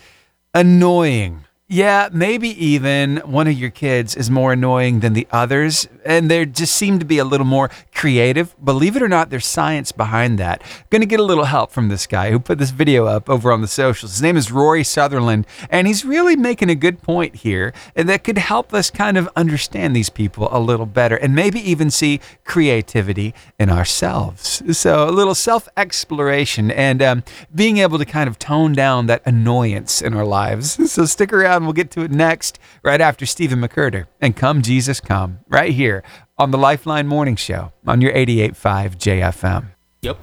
annoying. 0.53 1.47
Yeah, 1.73 2.11
maybe 2.13 2.51
even 2.63 3.17
one 3.25 3.47
of 3.47 3.55
your 3.55 3.71
kids 3.71 4.15
is 4.15 4.31
more 4.31 4.53
annoying 4.53 5.01
than 5.01 5.15
the 5.15 5.27
others, 5.31 5.89
and 6.05 6.31
they 6.31 6.47
just 6.47 6.75
seem 6.75 6.99
to 6.99 7.05
be 7.05 7.19
a 7.19 7.25
little 7.25 7.47
more 7.47 7.71
creative. 7.95 8.55
Believe 8.65 8.97
it 8.97 9.03
or 9.03 9.09
not, 9.09 9.31
there's 9.31 9.47
science 9.47 9.93
behind 9.93 10.39
that. 10.39 10.63
Gonna 10.91 11.07
get 11.07 11.21
a 11.21 11.25
little 11.25 11.45
help 11.45 11.71
from 11.71 11.89
this 11.89 12.07
guy 12.07 12.31
who 12.31 12.39
put 12.39 12.59
this 12.59 12.71
video 12.71 13.07
up 13.07 13.29
over 13.29 13.53
on 13.53 13.61
the 13.61 13.69
socials. 13.69 14.13
His 14.13 14.23
name 14.23 14.37
is 14.37 14.51
Rory 14.51 14.85
Sutherland, 14.85 15.47
and 15.71 15.87
he's 15.87 16.05
really 16.05 16.37
making 16.37 16.71
a 16.71 16.75
good 16.75 17.03
point 17.03 17.37
here 17.37 17.73
that 17.95 18.25
could 18.25 18.39
help 18.39 18.75
us 18.75 18.91
kind 18.91 19.17
of 19.17 19.29
understand 19.37 19.95
these 19.95 20.11
people 20.11 20.49
a 20.51 20.59
little 20.59 20.87
better 20.87 21.17
and 21.17 21.35
maybe 21.35 21.61
even 21.61 21.91
see 21.91 22.21
creativity 22.45 23.35
in 23.59 23.71
ourselves. 23.71 24.63
So, 24.77 25.09
a 25.09 25.11
little 25.11 25.35
self 25.35 25.69
exploration 25.77 26.71
and 26.71 27.03
um, 27.03 27.25
being 27.55 27.79
able 27.79 27.99
to 27.99 28.05
kind 28.05 28.29
of 28.29 28.39
tone 28.39 28.73
down 28.73 29.07
that 29.07 29.23
annoyance 29.27 30.03
in 30.03 30.15
our 30.15 30.27
lives. 30.27 30.79
So, 30.93 31.07
stick 31.07 31.33
around. 31.33 31.65
We'll 31.65 31.73
get 31.73 31.91
to 31.93 32.03
it 32.03 32.11
next, 32.11 32.59
right 32.83 33.01
after 33.01 33.25
Stephen 33.25 33.61
McWhirter 33.63 34.09
and 34.21 34.37
Come 34.37 34.61
Jesus 34.61 35.01
Come, 35.01 35.39
right 35.49 35.73
here 35.73 35.92
on 36.39 36.51
the 36.51 36.59
Lifeline 36.59 37.07
Morning 37.07 37.37
Show 37.37 37.73
on 37.87 38.01
your 38.01 38.13
88.5 38.13 38.97
JFM. 38.97 39.67
Yep. 40.03 40.19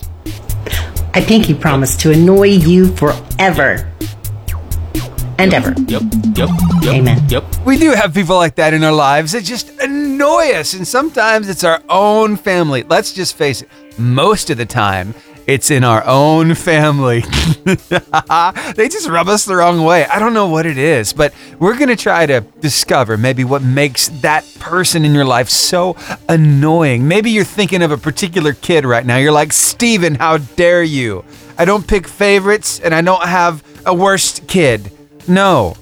I 1.13 1.21
think 1.21 1.45
he 1.45 1.53
promised 1.53 1.99
to 2.01 2.11
annoy 2.11 2.47
you 2.47 2.95
forever 2.95 3.91
and 5.39 5.53
ever. 5.53 5.73
Yep, 5.87 6.01
yep, 6.35 6.49
yep. 6.83 6.93
Amen. 6.93 7.29
Yep. 7.29 7.43
We 7.65 7.77
do 7.77 7.91
have 7.91 8.13
people 8.13 8.35
like 8.35 8.55
that 8.55 8.73
in 8.73 8.83
our 8.83 8.91
lives 8.91 9.31
that 9.31 9.43
just 9.43 9.69
annoy 9.79 10.51
us, 10.51 10.73
and 10.73 10.87
sometimes 10.87 11.47
it's 11.47 11.63
our 11.63 11.81
own 11.89 12.35
family. 12.35 12.83
Let's 12.83 13.13
just 13.13 13.37
face 13.37 13.61
it, 13.61 13.69
most 13.97 14.49
of 14.49 14.57
the 14.57 14.65
time, 14.65 15.13
it's 15.49 15.71
in 15.71 15.83
our 15.83 16.05
own 16.05 16.53
family. 16.53 17.21
they 17.65 18.87
just 18.87 19.09
rub 19.09 19.27
us 19.27 19.45
the 19.45 19.55
wrong 19.55 19.83
way. 19.83 20.05
I 20.05 20.19
don't 20.19 20.35
know 20.35 20.47
what 20.47 20.67
it 20.67 20.77
is, 20.77 21.11
but 21.11 21.33
we're 21.57 21.75
going 21.75 21.89
to 21.89 21.95
try 21.95 22.27
to 22.27 22.41
discover 22.59 23.17
maybe 23.17 23.43
what 23.43 23.63
makes 23.63 24.09
that 24.21 24.45
person 24.59 25.03
in 25.05 25.15
your 25.15 25.25
life 25.25 25.49
so 25.49 25.97
annoying. 26.27 27.07
Maybe 27.07 27.31
you're 27.31 27.43
thinking 27.43 27.81
of 27.81 27.89
a 27.89 27.97
particular 27.97 28.53
kid 28.53 28.85
right 28.85 29.03
now. 29.03 29.17
You're 29.17 29.31
like, 29.31 29.51
Steven, 29.51 30.13
how 30.13 30.37
dare 30.37 30.83
you? 30.83 31.25
I 31.57 31.65
don't 31.65 31.87
pick 31.87 32.07
favorites 32.07 32.79
and 32.79 32.93
I 32.93 33.01
don't 33.01 33.23
have 33.23 33.63
a 33.87 33.93
worst 33.93 34.47
kid. 34.47 34.91
No. 35.27 35.75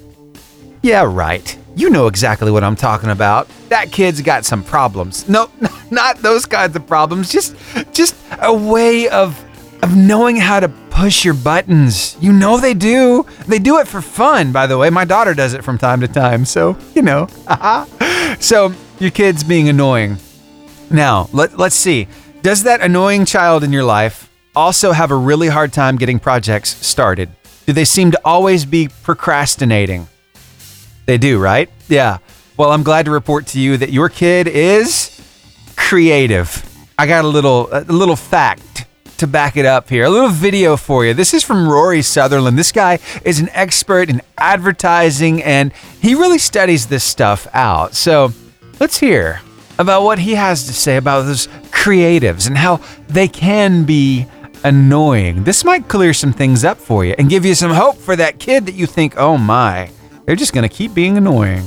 Yeah, 0.81 1.03
right. 1.05 1.57
You 1.75 1.89
know 1.89 2.07
exactly 2.07 2.51
what 2.51 2.63
I'm 2.63 2.77
talking 2.77 3.09
about. 3.09 3.49
That 3.67 3.91
kid's 3.91 4.21
got 4.21 4.45
some 4.45 4.63
problems. 4.63 5.27
No, 5.27 5.51
not 5.91 6.19
those 6.19 6.45
kinds 6.45 6.75
of 6.77 6.87
problems. 6.87 7.29
Just 7.29 7.53
just 7.91 8.15
a 8.41 8.53
way 8.53 9.09
of 9.09 9.43
of 9.81 9.95
knowing 9.95 10.35
how 10.35 10.59
to 10.59 10.69
push 10.89 11.23
your 11.23 11.33
buttons. 11.33 12.17
You 12.19 12.33
know 12.33 12.59
they 12.59 12.73
do. 12.73 13.25
They 13.47 13.59
do 13.59 13.79
it 13.79 13.87
for 13.87 14.01
fun, 14.01 14.51
by 14.51 14.67
the 14.67 14.77
way. 14.77 14.89
My 14.89 15.05
daughter 15.05 15.33
does 15.33 15.53
it 15.53 15.63
from 15.63 15.77
time 15.77 16.01
to 16.01 16.07
time. 16.07 16.45
So, 16.45 16.77
you 16.95 17.01
know. 17.01 17.27
so, 18.39 18.73
your 18.99 19.11
kid's 19.11 19.43
being 19.43 19.69
annoying. 19.69 20.17
Now, 20.89 21.29
let, 21.33 21.57
let's 21.57 21.75
see. 21.75 22.07
Does 22.41 22.63
that 22.63 22.81
annoying 22.81 23.25
child 23.25 23.63
in 23.63 23.71
your 23.71 23.83
life 23.83 24.31
also 24.55 24.91
have 24.91 25.11
a 25.11 25.15
really 25.15 25.47
hard 25.47 25.73
time 25.73 25.97
getting 25.97 26.19
projects 26.19 26.69
started? 26.85 27.29
Do 27.65 27.73
they 27.73 27.85
seem 27.85 28.11
to 28.11 28.21
always 28.23 28.65
be 28.65 28.89
procrastinating? 29.03 30.07
They 31.05 31.17
do, 31.17 31.39
right? 31.39 31.69
Yeah. 31.87 32.19
Well, 32.57 32.71
I'm 32.71 32.83
glad 32.83 33.05
to 33.05 33.11
report 33.11 33.47
to 33.47 33.59
you 33.59 33.77
that 33.77 33.91
your 33.91 34.09
kid 34.09 34.47
is 34.47 35.13
creative. 35.75 36.63
I 36.97 37.05
got 37.05 37.23
a 37.23 37.27
little 37.27 37.69
a 37.71 37.81
little 37.81 38.15
fact 38.15 38.66
to 39.17 39.27
back 39.27 39.57
it 39.57 39.65
up 39.65 39.89
here. 39.89 40.05
A 40.05 40.09
little 40.09 40.29
video 40.29 40.77
for 40.77 41.05
you. 41.05 41.13
This 41.13 41.33
is 41.33 41.43
from 41.43 41.67
Rory 41.67 42.01
Sutherland. 42.01 42.57
This 42.57 42.71
guy 42.71 42.99
is 43.23 43.39
an 43.39 43.49
expert 43.53 44.09
in 44.09 44.21
advertising 44.37 45.41
and 45.43 45.73
he 46.01 46.15
really 46.15 46.37
studies 46.37 46.87
this 46.87 47.03
stuff 47.03 47.47
out. 47.53 47.93
So, 47.95 48.31
let's 48.79 48.99
hear 48.99 49.41
about 49.79 50.03
what 50.03 50.19
he 50.19 50.35
has 50.35 50.65
to 50.67 50.73
say 50.73 50.97
about 50.97 51.23
those 51.23 51.47
creatives 51.71 52.47
and 52.47 52.57
how 52.57 52.81
they 53.07 53.27
can 53.27 53.83
be 53.83 54.27
annoying. 54.63 55.43
This 55.43 55.63
might 55.63 55.87
clear 55.87 56.13
some 56.13 56.33
things 56.33 56.63
up 56.63 56.77
for 56.77 57.05
you 57.05 57.15
and 57.17 57.29
give 57.29 57.45
you 57.45 57.55
some 57.55 57.71
hope 57.71 57.97
for 57.97 58.15
that 58.15 58.39
kid 58.39 58.65
that 58.65 58.75
you 58.75 58.85
think, 58.85 59.15
oh 59.17 59.37
my, 59.37 59.89
they're 60.25 60.35
just 60.35 60.53
going 60.53 60.67
to 60.67 60.75
keep 60.75 60.93
being 60.93 61.17
annoying. 61.17 61.65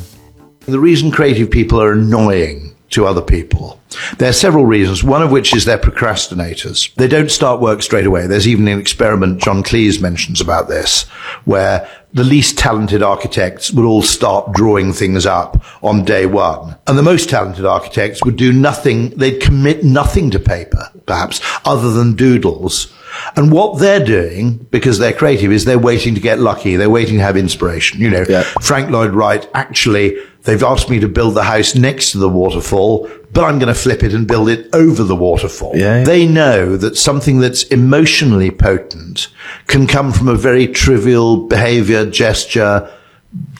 The 0.61 0.79
reason 0.79 1.11
creative 1.11 1.51
people 1.51 1.81
are 1.81 1.93
annoying 1.93 2.75
to 2.91 3.07
other 3.07 3.23
people. 3.23 3.81
There 4.19 4.29
are 4.29 4.35
several 4.35 4.67
reasons, 4.67 5.03
one 5.03 5.23
of 5.23 5.31
which 5.31 5.55
is 5.55 5.65
they're 5.65 5.79
procrastinators. 5.79 6.95
They 6.95 7.09
don't 7.09 7.31
start 7.31 7.61
work 7.61 7.83
straight 7.83 8.07
away. 8.07 8.27
There's 8.27 8.47
even 8.47 8.69
an 8.69 8.79
experiment 8.79 9.41
John 9.41 9.63
Cleese 9.63 10.01
mentions 10.01 10.41
about 10.41 10.69
this, 10.69 11.03
where 11.45 11.89
the 12.13 12.25
least 12.25 12.59
talented 12.59 13.03
architects 13.03 13.71
would 13.73 13.85
all 13.85 14.03
start 14.03 14.53
drawing 14.53 14.93
things 14.93 15.27
up 15.27 15.65
on 15.83 16.05
day 16.05 16.27
one. 16.27 16.77
And 16.87 16.99
the 16.99 17.03
most 17.03 17.31
talented 17.31 17.65
architects 17.65 18.25
would 18.25 18.37
do 18.37 18.53
nothing, 18.53 19.11
they'd 19.11 19.41
commit 19.41 19.85
nothing 19.85 20.31
to 20.33 20.41
paper, 20.41 20.89
perhaps, 21.07 21.41
other 21.65 21.93
than 21.93 22.17
doodles. 22.17 22.93
And 23.37 23.53
what 23.53 23.79
they're 23.79 24.05
doing, 24.05 24.67
because 24.71 24.99
they're 24.99 25.13
creative, 25.13 25.53
is 25.53 25.65
they're 25.65 25.79
waiting 25.79 26.15
to 26.15 26.21
get 26.21 26.39
lucky. 26.39 26.77
They're 26.77 26.91
waiting 26.91 27.17
to 27.17 27.23
have 27.23 27.37
inspiration. 27.37 28.01
You 28.01 28.11
know, 28.11 28.25
Frank 28.61 28.91
Lloyd 28.91 29.13
Wright, 29.13 29.49
actually, 29.55 30.17
they've 30.43 30.63
asked 30.63 30.91
me 30.91 31.01
to 31.01 31.09
build 31.09 31.35
the 31.35 31.45
house 31.45 31.75
next 31.75 32.13
to 32.13 32.19
the 32.19 32.29
waterfall, 32.29 33.09
but 33.33 33.45
I'm 33.45 33.59
going 33.59 33.73
to 33.73 33.81
flip 33.81 34.03
it 34.03 34.13
and 34.13 34.27
build 34.27 34.49
it 34.49 34.69
over 34.75 35.05
the 35.05 35.17
waterfall. 35.17 35.73
They 36.05 36.27
know 36.27 36.77
that 36.77 36.97
something 36.97 37.41
that's 37.41 37.63
emotionally 37.65 38.51
potent 38.51 39.29
can 39.67 39.87
come 39.87 40.13
from 40.13 40.29
a 40.29 40.35
very 40.35 40.67
trivial 40.67 41.47
behavior, 41.47 42.05
gesture, 42.11 42.91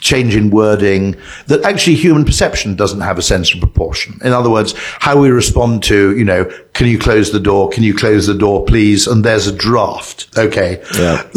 change 0.01 0.35
in 0.35 0.49
wording 0.49 1.15
that 1.47 1.63
actually 1.63 1.95
human 1.95 2.25
perception 2.25 2.75
doesn't 2.75 3.01
have 3.01 3.17
a 3.17 3.21
sense 3.21 3.53
of 3.53 3.59
proportion. 3.59 4.19
In 4.23 4.33
other 4.33 4.49
words, 4.49 4.73
how 4.99 5.17
we 5.17 5.29
respond 5.29 5.83
to, 5.83 6.17
you 6.17 6.25
know, 6.25 6.45
can 6.73 6.87
you 6.87 6.99
close 6.99 7.31
the 7.31 7.39
door? 7.39 7.69
Can 7.69 7.83
you 7.83 7.93
close 7.93 8.27
the 8.27 8.33
door, 8.33 8.65
please? 8.65 9.07
And 9.07 9.23
there's 9.23 9.47
a 9.47 9.55
draft. 9.55 10.27
Okay. 10.37 10.83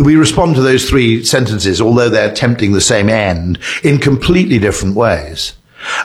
We 0.03 0.17
respond 0.17 0.57
to 0.57 0.63
those 0.63 0.89
three 0.89 1.23
sentences, 1.25 1.81
although 1.81 2.09
they're 2.09 2.31
attempting 2.31 2.73
the 2.73 2.81
same 2.81 3.09
end 3.09 3.59
in 3.85 3.99
completely 3.99 4.59
different 4.59 4.97
ways. 4.97 5.55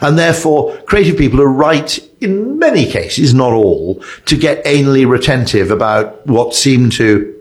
And 0.02 0.20
therefore, 0.20 0.76
creative 0.82 1.18
people 1.18 1.42
are 1.42 1.48
right 1.48 1.98
in 2.20 2.60
many 2.60 2.86
cases, 2.86 3.34
not 3.34 3.54
all, 3.54 4.04
to 4.26 4.38
get 4.38 4.64
anally 4.66 5.10
retentive 5.10 5.72
about 5.72 6.28
what 6.28 6.54
seem 6.54 6.90
to 6.92 7.39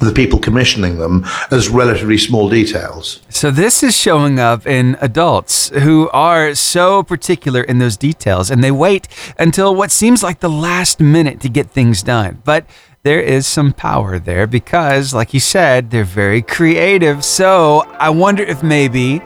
the 0.00 0.12
people 0.12 0.38
commissioning 0.38 0.98
them 0.98 1.24
as 1.50 1.68
relatively 1.68 2.18
small 2.18 2.48
details. 2.48 3.20
So 3.28 3.50
this 3.50 3.82
is 3.82 3.96
showing 3.96 4.38
up 4.38 4.66
in 4.66 4.96
adults 5.00 5.70
who 5.70 6.08
are 6.10 6.54
so 6.54 7.02
particular 7.02 7.62
in 7.62 7.78
those 7.78 7.96
details 7.96 8.50
and 8.50 8.62
they 8.62 8.70
wait 8.70 9.08
until 9.38 9.74
what 9.74 9.90
seems 9.90 10.22
like 10.22 10.40
the 10.40 10.50
last 10.50 11.00
minute 11.00 11.40
to 11.40 11.48
get 11.48 11.70
things 11.70 12.02
done. 12.02 12.40
But 12.44 12.64
there 13.02 13.20
is 13.20 13.46
some 13.46 13.72
power 13.72 14.18
there 14.18 14.46
because, 14.46 15.14
like 15.14 15.32
you 15.32 15.40
said, 15.40 15.90
they're 15.90 16.04
very 16.04 16.42
creative. 16.42 17.24
So 17.24 17.80
I 17.98 18.10
wonder 18.10 18.42
if 18.42 18.62
maybe 18.62 19.20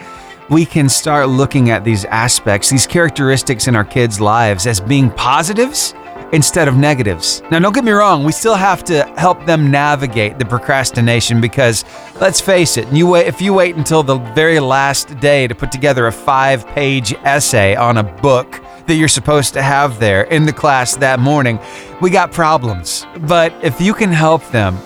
we 0.50 0.66
can 0.66 0.88
start 0.88 1.28
looking 1.28 1.70
at 1.70 1.84
these 1.84 2.04
aspects, 2.06 2.70
these 2.70 2.86
characteristics 2.86 3.68
in 3.68 3.76
our 3.76 3.84
kids' 3.84 4.20
lives 4.20 4.66
as 4.66 4.80
being 4.80 5.10
positives 5.10 5.94
instead 6.32 6.66
of 6.66 6.76
negatives. 6.76 7.42
Now, 7.50 7.58
don't 7.58 7.74
get 7.74 7.84
me 7.84 7.92
wrong, 7.92 8.24
we 8.24 8.32
still 8.32 8.54
have 8.54 8.82
to 8.84 9.04
help 9.16 9.44
them 9.44 9.70
navigate 9.70 10.38
the 10.38 10.44
procrastination 10.44 11.40
because 11.40 11.84
let's 12.20 12.40
face 12.40 12.76
it, 12.76 12.90
you 12.92 13.06
wait 13.06 13.26
if 13.26 13.40
you 13.40 13.54
wait 13.54 13.76
until 13.76 14.02
the 14.02 14.18
very 14.34 14.58
last 14.58 15.18
day 15.20 15.46
to 15.46 15.54
put 15.54 15.70
together 15.70 16.06
a 16.06 16.12
5-page 16.12 17.14
essay 17.24 17.76
on 17.76 17.98
a 17.98 18.02
book 18.02 18.62
that 18.86 18.94
you're 18.94 19.08
supposed 19.08 19.54
to 19.54 19.62
have 19.62 20.00
there 20.00 20.22
in 20.24 20.44
the 20.44 20.52
class 20.52 20.96
that 20.96 21.20
morning, 21.20 21.58
we 22.00 22.10
got 22.10 22.32
problems. 22.32 23.06
But 23.20 23.52
if 23.62 23.80
you 23.80 23.94
can 23.94 24.10
help 24.10 24.44
them 24.48 24.76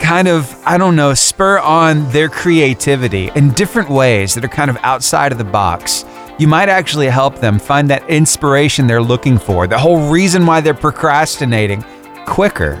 kind 0.00 0.26
of, 0.26 0.54
I 0.66 0.76
don't 0.76 0.96
know, 0.96 1.14
spur 1.14 1.58
on 1.60 2.10
their 2.10 2.28
creativity 2.28 3.30
in 3.34 3.52
different 3.52 3.88
ways 3.88 4.34
that 4.34 4.44
are 4.44 4.48
kind 4.48 4.70
of 4.70 4.76
outside 4.82 5.32
of 5.32 5.38
the 5.38 5.44
box, 5.44 6.04
you 6.38 6.48
might 6.48 6.68
actually 6.68 7.06
help 7.06 7.38
them 7.38 7.58
find 7.58 7.88
that 7.90 8.08
inspiration 8.08 8.86
they're 8.86 9.02
looking 9.02 9.38
for, 9.38 9.66
the 9.66 9.78
whole 9.78 10.10
reason 10.10 10.44
why 10.46 10.60
they're 10.60 10.74
procrastinating 10.74 11.84
quicker. 12.26 12.80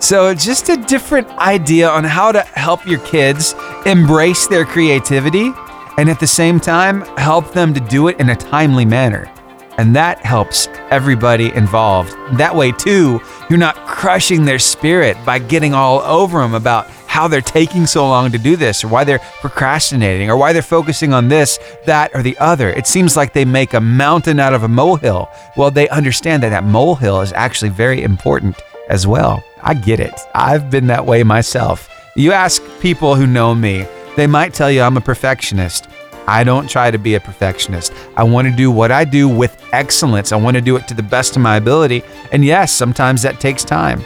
So, 0.00 0.34
just 0.34 0.68
a 0.68 0.76
different 0.76 1.28
idea 1.38 1.88
on 1.88 2.02
how 2.02 2.32
to 2.32 2.40
help 2.40 2.84
your 2.86 2.98
kids 3.00 3.54
embrace 3.86 4.48
their 4.48 4.64
creativity 4.64 5.52
and 5.96 6.10
at 6.10 6.18
the 6.18 6.26
same 6.26 6.58
time 6.58 7.02
help 7.16 7.52
them 7.52 7.72
to 7.74 7.80
do 7.80 8.08
it 8.08 8.18
in 8.18 8.30
a 8.30 8.36
timely 8.36 8.84
manner. 8.84 9.32
And 9.78 9.94
that 9.96 10.18
helps 10.24 10.66
everybody 10.90 11.52
involved. 11.54 12.10
That 12.36 12.54
way, 12.54 12.72
too, 12.72 13.20
you're 13.48 13.58
not 13.58 13.76
crushing 13.86 14.44
their 14.44 14.58
spirit 14.58 15.16
by 15.24 15.38
getting 15.38 15.72
all 15.72 16.00
over 16.00 16.40
them 16.40 16.54
about 16.54 16.88
how 17.12 17.28
they're 17.28 17.42
taking 17.42 17.84
so 17.84 18.08
long 18.08 18.32
to 18.32 18.38
do 18.38 18.56
this, 18.56 18.82
or 18.82 18.88
why 18.88 19.04
they're 19.04 19.18
procrastinating, 19.42 20.30
or 20.30 20.36
why 20.38 20.50
they're 20.54 20.62
focusing 20.62 21.12
on 21.12 21.28
this, 21.28 21.58
that, 21.84 22.10
or 22.14 22.22
the 22.22 22.38
other. 22.38 22.70
It 22.70 22.86
seems 22.86 23.18
like 23.18 23.34
they 23.34 23.44
make 23.44 23.74
a 23.74 23.80
mountain 23.82 24.40
out 24.40 24.54
of 24.54 24.62
a 24.62 24.68
molehill. 24.68 25.28
Well, 25.54 25.70
they 25.70 25.90
understand 25.90 26.42
that 26.42 26.48
that 26.48 26.64
molehill 26.64 27.20
is 27.20 27.34
actually 27.34 27.68
very 27.68 28.02
important 28.02 28.56
as 28.88 29.06
well. 29.06 29.44
I 29.60 29.74
get 29.74 30.00
it. 30.00 30.18
I've 30.34 30.70
been 30.70 30.86
that 30.86 31.04
way 31.04 31.22
myself. 31.22 31.90
You 32.16 32.32
ask 32.32 32.62
people 32.80 33.14
who 33.14 33.26
know 33.26 33.54
me, 33.54 33.86
they 34.16 34.26
might 34.26 34.54
tell 34.54 34.70
you 34.70 34.80
I'm 34.80 34.96
a 34.96 35.02
perfectionist. 35.02 35.88
I 36.26 36.44
don't 36.44 36.66
try 36.66 36.90
to 36.90 36.98
be 36.98 37.14
a 37.16 37.20
perfectionist. 37.20 37.92
I 38.16 38.24
want 38.24 38.48
to 38.48 38.56
do 38.56 38.70
what 38.70 38.90
I 38.90 39.04
do 39.04 39.28
with 39.28 39.62
excellence. 39.74 40.32
I 40.32 40.36
want 40.36 40.56
to 40.56 40.62
do 40.62 40.76
it 40.76 40.88
to 40.88 40.94
the 40.94 41.02
best 41.02 41.36
of 41.36 41.42
my 41.42 41.56
ability. 41.56 42.04
And 42.32 42.42
yes, 42.42 42.72
sometimes 42.72 43.20
that 43.20 43.38
takes 43.38 43.64
time. 43.64 44.02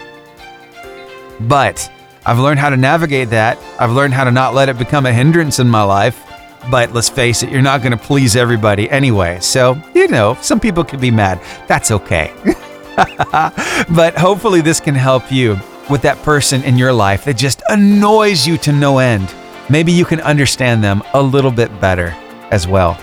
But 1.42 1.88
I've 2.26 2.40
learned 2.40 2.58
how 2.58 2.70
to 2.70 2.76
navigate 2.76 3.30
that. 3.30 3.56
I've 3.78 3.92
learned 3.92 4.12
how 4.12 4.24
to 4.24 4.32
not 4.32 4.52
let 4.52 4.68
it 4.68 4.76
become 4.76 5.06
a 5.06 5.12
hindrance 5.12 5.60
in 5.60 5.68
my 5.68 5.84
life. 5.84 6.22
But 6.70 6.92
let's 6.92 7.08
face 7.08 7.44
it, 7.44 7.50
you're 7.50 7.62
not 7.62 7.82
going 7.82 7.92
to 7.92 8.04
please 8.04 8.34
everybody 8.34 8.90
anyway. 8.90 9.38
So, 9.40 9.80
you 9.94 10.08
know, 10.08 10.36
some 10.40 10.58
people 10.58 10.82
can 10.82 10.98
be 10.98 11.12
mad. 11.12 11.40
That's 11.68 11.92
okay. 11.92 12.34
but 12.96 14.14
hopefully, 14.16 14.60
this 14.60 14.80
can 14.80 14.96
help 14.96 15.30
you 15.30 15.56
with 15.88 16.02
that 16.02 16.20
person 16.24 16.64
in 16.64 16.76
your 16.76 16.92
life 16.92 17.24
that 17.26 17.36
just 17.36 17.62
annoys 17.68 18.44
you 18.44 18.58
to 18.58 18.72
no 18.72 18.98
end. 18.98 19.32
Maybe 19.70 19.92
you 19.92 20.04
can 20.04 20.20
understand 20.20 20.82
them 20.82 21.04
a 21.14 21.22
little 21.22 21.52
bit 21.52 21.80
better 21.80 22.08
as 22.50 22.66
well. 22.66 22.98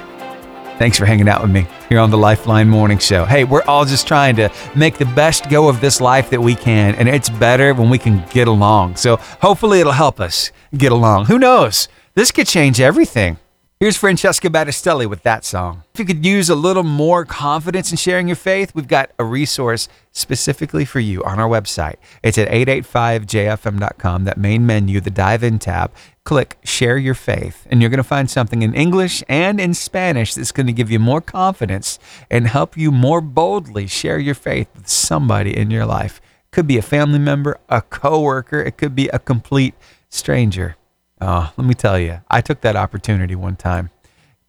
Thanks 0.78 0.98
for 0.98 1.06
hanging 1.06 1.30
out 1.30 1.42
with 1.42 1.52
me 1.52 1.68
here 1.88 2.00
on 2.00 2.10
the 2.10 2.18
Lifeline 2.18 2.68
Morning 2.68 2.98
Show. 2.98 3.26
Hey, 3.26 3.44
we're 3.44 3.64
all 3.64 3.86
just 3.86 4.08
trying 4.08 4.36
to 4.38 4.50
make 4.76 4.98
the 4.98 5.06
best 5.06 5.50
go 5.50 5.70
of 5.70 5.80
this 5.82 6.02
life 6.02 6.30
that 6.32 6.42
we 6.42 6.56
can, 6.56 6.96
and 6.96 7.08
it's 7.08 7.30
better 7.30 7.74
when 7.74 7.90
we 7.90 7.98
can 7.98 8.26
get 8.32 8.48
along. 8.48 8.96
So 8.96 9.18
hopefully 9.18 9.80
it'll 9.80 9.94
help 9.94 10.20
us 10.20 10.52
get 10.76 10.92
along. 10.92 11.26
Who 11.26 11.38
knows? 11.38 11.88
This 12.16 12.32
could 12.32 12.48
change 12.48 12.82
everything. 12.82 13.38
Here's 13.80 13.98
Francesca 13.98 14.48
Battistelli 14.50 15.10
with 15.10 15.24
that 15.24 15.44
song. 15.44 15.84
If 15.94 16.00
you 16.00 16.06
could 16.06 16.26
use 16.26 16.50
a 16.50 16.56
little 16.56 16.84
more 16.84 17.26
confidence 17.26 17.92
in 17.92 17.98
sharing 17.98 18.28
your 18.28 18.38
faith, 18.38 18.74
we've 18.74 18.88
got 18.88 19.12
a 19.20 19.26
resource 19.26 19.90
specifically 20.14 20.86
for 20.86 21.02
you 21.02 21.22
on 21.26 21.38
our 21.38 21.50
website. 21.50 21.96
It's 22.24 22.38
at 22.38 22.48
885jfm.com, 22.48 24.24
that 24.24 24.38
main 24.38 24.66
menu, 24.66 25.02
the 25.02 25.10
dive 25.10 25.44
in 25.44 25.60
tab. 25.60 25.92
Click 26.26 26.58
Share 26.64 26.98
Your 26.98 27.16
Faith, 27.16 27.68
and 27.70 27.82
you're 27.82 27.90
going 27.90 27.98
to 27.98 28.04
find 28.04 28.30
something 28.30 28.62
in 28.62 28.74
English 28.74 29.24
and 29.28 29.60
in 29.60 29.74
Spanish 29.74 30.34
that's 30.34 30.54
going 30.54 30.68
to 30.68 30.74
give 30.74 30.90
you 30.90 30.98
more 30.98 31.20
confidence 31.20 32.00
and 32.32 32.48
help 32.48 32.78
you 32.78 32.92
more 32.92 33.20
boldly 33.20 33.88
share 33.88 34.18
your 34.18 34.36
faith 34.36 34.70
with 34.74 34.88
somebody 34.88 35.56
in 35.56 35.70
your 35.70 35.86
life. 35.86 36.22
Could 36.52 36.66
be 36.66 36.78
a 36.78 36.82
family 36.82 37.20
member, 37.20 37.60
a 37.68 37.82
coworker, 37.82 38.62
it 38.62 38.78
could 38.78 38.96
be 38.96 39.10
a 39.10 39.20
complete 39.20 39.76
stranger. 40.08 40.78
Oh, 41.20 41.52
let 41.58 41.68
me 41.68 41.74
tell 41.74 42.00
you, 42.00 42.22
I 42.30 42.40
took 42.40 42.62
that 42.62 42.78
opportunity 42.78 43.36
one 43.36 43.56
time 43.58 43.90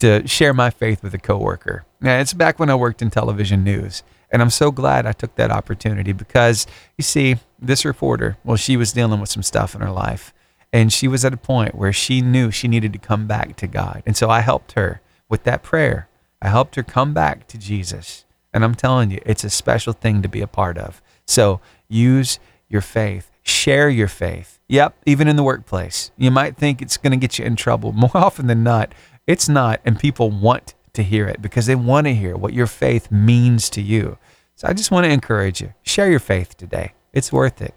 to 0.00 0.26
share 0.28 0.54
my 0.54 0.70
faith 0.70 1.02
with 1.02 1.14
a 1.14 1.18
coworker. 1.18 1.86
Now, 2.00 2.18
it's 2.18 2.34
back 2.34 2.58
when 2.58 2.68
I 2.68 2.74
worked 2.74 3.00
in 3.00 3.10
television 3.10 3.64
news, 3.64 4.02
and 4.30 4.42
I'm 4.42 4.50
so 4.50 4.70
glad 4.70 5.06
I 5.06 5.12
took 5.12 5.34
that 5.36 5.50
opportunity 5.50 6.12
because 6.12 6.66
you 6.98 7.02
see, 7.02 7.36
this 7.58 7.84
reporter, 7.84 8.36
well, 8.44 8.56
she 8.56 8.76
was 8.76 8.92
dealing 8.92 9.20
with 9.20 9.30
some 9.30 9.42
stuff 9.42 9.74
in 9.74 9.80
her 9.80 9.90
life, 9.90 10.33
and 10.74 10.92
she 10.92 11.06
was 11.06 11.24
at 11.24 11.32
a 11.32 11.36
point 11.36 11.76
where 11.76 11.92
she 11.92 12.20
knew 12.20 12.50
she 12.50 12.66
needed 12.66 12.92
to 12.92 12.98
come 12.98 13.28
back 13.28 13.54
to 13.58 13.68
God. 13.68 14.02
And 14.04 14.16
so 14.16 14.28
I 14.28 14.40
helped 14.40 14.72
her 14.72 15.00
with 15.28 15.44
that 15.44 15.62
prayer. 15.62 16.08
I 16.42 16.48
helped 16.48 16.74
her 16.74 16.82
come 16.82 17.14
back 17.14 17.46
to 17.46 17.58
Jesus. 17.58 18.24
And 18.52 18.64
I'm 18.64 18.74
telling 18.74 19.12
you, 19.12 19.20
it's 19.24 19.44
a 19.44 19.50
special 19.50 19.92
thing 19.92 20.20
to 20.22 20.28
be 20.28 20.40
a 20.40 20.48
part 20.48 20.76
of. 20.76 21.00
So 21.26 21.60
use 21.86 22.40
your 22.68 22.80
faith, 22.80 23.30
share 23.44 23.88
your 23.88 24.08
faith. 24.08 24.58
Yep, 24.66 24.96
even 25.06 25.28
in 25.28 25.36
the 25.36 25.44
workplace. 25.44 26.10
You 26.16 26.32
might 26.32 26.56
think 26.56 26.82
it's 26.82 26.96
going 26.96 27.12
to 27.12 27.16
get 27.16 27.38
you 27.38 27.44
in 27.44 27.54
trouble. 27.54 27.92
More 28.04 28.10
often 28.12 28.48
than 28.48 28.64
not, 28.64 28.92
It's 29.28 29.48
not, 29.48 29.80
and 29.84 29.96
people 29.96 30.32
want 30.32 30.74
to 30.94 31.04
hear 31.04 31.28
it 31.28 31.40
because 31.40 31.66
they 31.66 31.76
want 31.76 32.08
to 32.08 32.14
hear 32.14 32.36
what 32.36 32.52
your 32.52 32.66
faith 32.66 33.12
means 33.12 33.70
to 33.70 33.80
you. 33.80 34.18
So 34.56 34.66
I 34.66 34.72
just 34.72 34.90
want 34.90 35.04
to 35.04 35.12
encourage 35.12 35.60
you 35.60 35.72
share 35.82 36.10
your 36.10 36.18
faith 36.18 36.56
today. 36.56 36.94
It's 37.12 37.32
worth 37.32 37.62
it. 37.62 37.74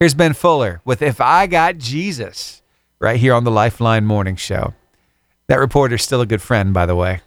Here's 0.00 0.14
Ben 0.14 0.32
Fuller 0.32 0.80
with 0.86 1.02
If 1.02 1.20
I 1.20 1.46
Got 1.46 1.76
Jesus 1.76 2.62
right 3.00 3.20
here 3.20 3.34
on 3.34 3.44
the 3.44 3.50
Lifeline 3.50 4.06
Morning 4.06 4.34
Show. 4.34 4.72
That 5.46 5.60
reporter's 5.60 6.02
still 6.02 6.22
a 6.22 6.26
good 6.26 6.40
friend, 6.40 6.72
by 6.72 6.86
the 6.86 6.96
way. 6.96 7.20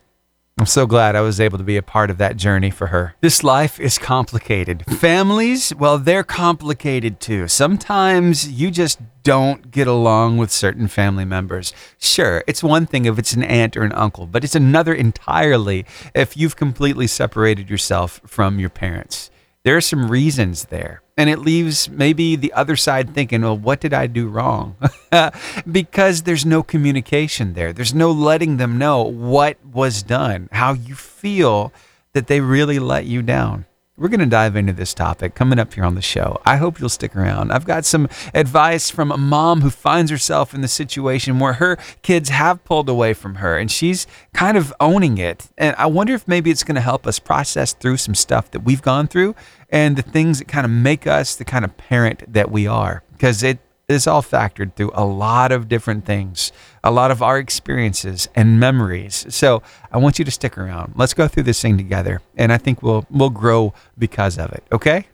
I'm 0.57 0.65
so 0.65 0.87
glad 0.87 1.15
I 1.15 1.21
was 1.21 1.39
able 1.39 1.59
to 1.59 1.63
be 1.63 1.77
a 1.77 1.83
part 1.83 2.09
of 2.09 2.17
that 2.17 2.35
journey 2.35 2.71
for 2.71 2.87
her. 2.87 3.13
This 3.21 3.43
life 3.43 3.79
is 3.79 3.99
complicated. 3.99 4.85
Families, 4.87 5.71
well, 5.75 5.99
they're 5.99 6.23
complicated 6.23 7.19
too. 7.19 7.47
Sometimes 7.47 8.49
you 8.49 8.71
just 8.71 8.99
don't 9.21 9.69
get 9.69 9.85
along 9.85 10.37
with 10.37 10.49
certain 10.49 10.87
family 10.87 11.25
members. 11.25 11.73
Sure, 11.99 12.43
it's 12.47 12.63
one 12.63 12.87
thing 12.87 13.05
if 13.05 13.19
it's 13.19 13.33
an 13.33 13.43
aunt 13.43 13.77
or 13.77 13.83
an 13.83 13.93
uncle, 13.93 14.25
but 14.25 14.43
it's 14.43 14.55
another 14.55 14.95
entirely 14.95 15.85
if 16.15 16.35
you've 16.35 16.55
completely 16.55 17.05
separated 17.05 17.69
yourself 17.69 18.19
from 18.25 18.57
your 18.57 18.71
parents. 18.71 19.29
There 19.61 19.77
are 19.77 19.81
some 19.81 20.09
reasons 20.09 20.65
there. 20.65 21.02
And 21.15 21.29
it 21.29 21.39
leaves 21.39 21.89
maybe 21.89 22.35
the 22.35 22.53
other 22.53 22.75
side 22.75 23.13
thinking, 23.13 23.43
well, 23.43 23.57
what 23.57 23.79
did 23.79 23.93
I 23.93 24.07
do 24.07 24.27
wrong? 24.27 24.75
because 25.71 26.23
there's 26.23 26.45
no 26.45 26.63
communication 26.63 27.53
there. 27.53 27.71
There's 27.71 27.93
no 27.93 28.11
letting 28.11 28.57
them 28.57 28.79
know 28.79 29.03
what 29.03 29.63
was 29.63 30.01
done, 30.01 30.49
how 30.51 30.73
you 30.73 30.95
feel 30.95 31.71
that 32.13 32.27
they 32.27 32.41
really 32.41 32.79
let 32.79 33.05
you 33.05 33.21
down. 33.21 33.65
We're 33.95 34.07
going 34.09 34.21
to 34.21 34.25
dive 34.25 34.55
into 34.55 34.73
this 34.73 34.91
topic 34.91 35.35
coming 35.35 35.59
up 35.59 35.75
here 35.75 35.83
on 35.83 35.93
the 35.93 36.01
show. 36.01 36.41
I 36.47 36.55
hope 36.55 36.79
you'll 36.79 36.89
stick 36.89 37.15
around. 37.15 37.51
I've 37.51 37.65
got 37.65 37.85
some 37.85 38.09
advice 38.33 38.89
from 38.89 39.11
a 39.11 39.17
mom 39.19 39.61
who 39.61 39.69
finds 39.69 40.09
herself 40.09 40.55
in 40.55 40.61
the 40.61 40.67
situation 40.67 41.37
where 41.37 41.53
her 41.53 41.77
kids 42.01 42.29
have 42.29 42.63
pulled 42.63 42.89
away 42.89 43.13
from 43.13 43.35
her 43.35 43.55
and 43.55 43.69
she's 43.69 44.07
kind 44.33 44.57
of 44.57 44.73
owning 44.79 45.19
it. 45.19 45.51
And 45.59 45.75
I 45.77 45.85
wonder 45.85 46.15
if 46.15 46.27
maybe 46.27 46.49
it's 46.49 46.63
going 46.63 46.73
to 46.73 46.81
help 46.81 47.05
us 47.05 47.19
process 47.19 47.73
through 47.73 47.97
some 47.97 48.15
stuff 48.15 48.49
that 48.49 48.61
we've 48.61 48.81
gone 48.81 49.05
through 49.05 49.35
and 49.73 49.97
the 49.97 50.03
things 50.03 50.39
that 50.39 50.47
kind 50.47 50.63
of 50.63 50.71
make 50.71 51.05
us 51.05 51.35
the 51.35 51.43
kind 51.43 51.65
of 51.65 51.75
parent 51.75 52.31
that 52.31 52.49
we 52.51 52.67
are 52.67 53.03
because 53.11 53.43
it 53.43 53.59
is 53.89 54.07
all 54.07 54.21
factored 54.21 54.75
through 54.75 54.91
a 54.93 55.03
lot 55.03 55.51
of 55.51 55.67
different 55.67 56.05
things, 56.05 56.53
a 56.83 56.91
lot 56.91 57.11
of 57.11 57.21
our 57.21 57.37
experiences 57.37 58.29
and 58.33 58.59
memories. 58.59 59.25
So 59.29 59.61
I 59.91 59.97
want 59.97 60.19
you 60.19 60.25
to 60.25 60.31
stick 60.31 60.57
around. 60.57 60.93
Let's 60.95 61.13
go 61.13 61.27
through 61.27 61.43
this 61.43 61.61
thing 61.61 61.75
together, 61.77 62.21
and 62.37 62.53
I 62.53 62.57
think 62.57 62.81
we'll 62.81 63.05
we'll 63.09 63.29
grow 63.29 63.73
because 63.97 64.37
of 64.37 64.53
it. 64.53 64.63
Okay. 64.71 65.07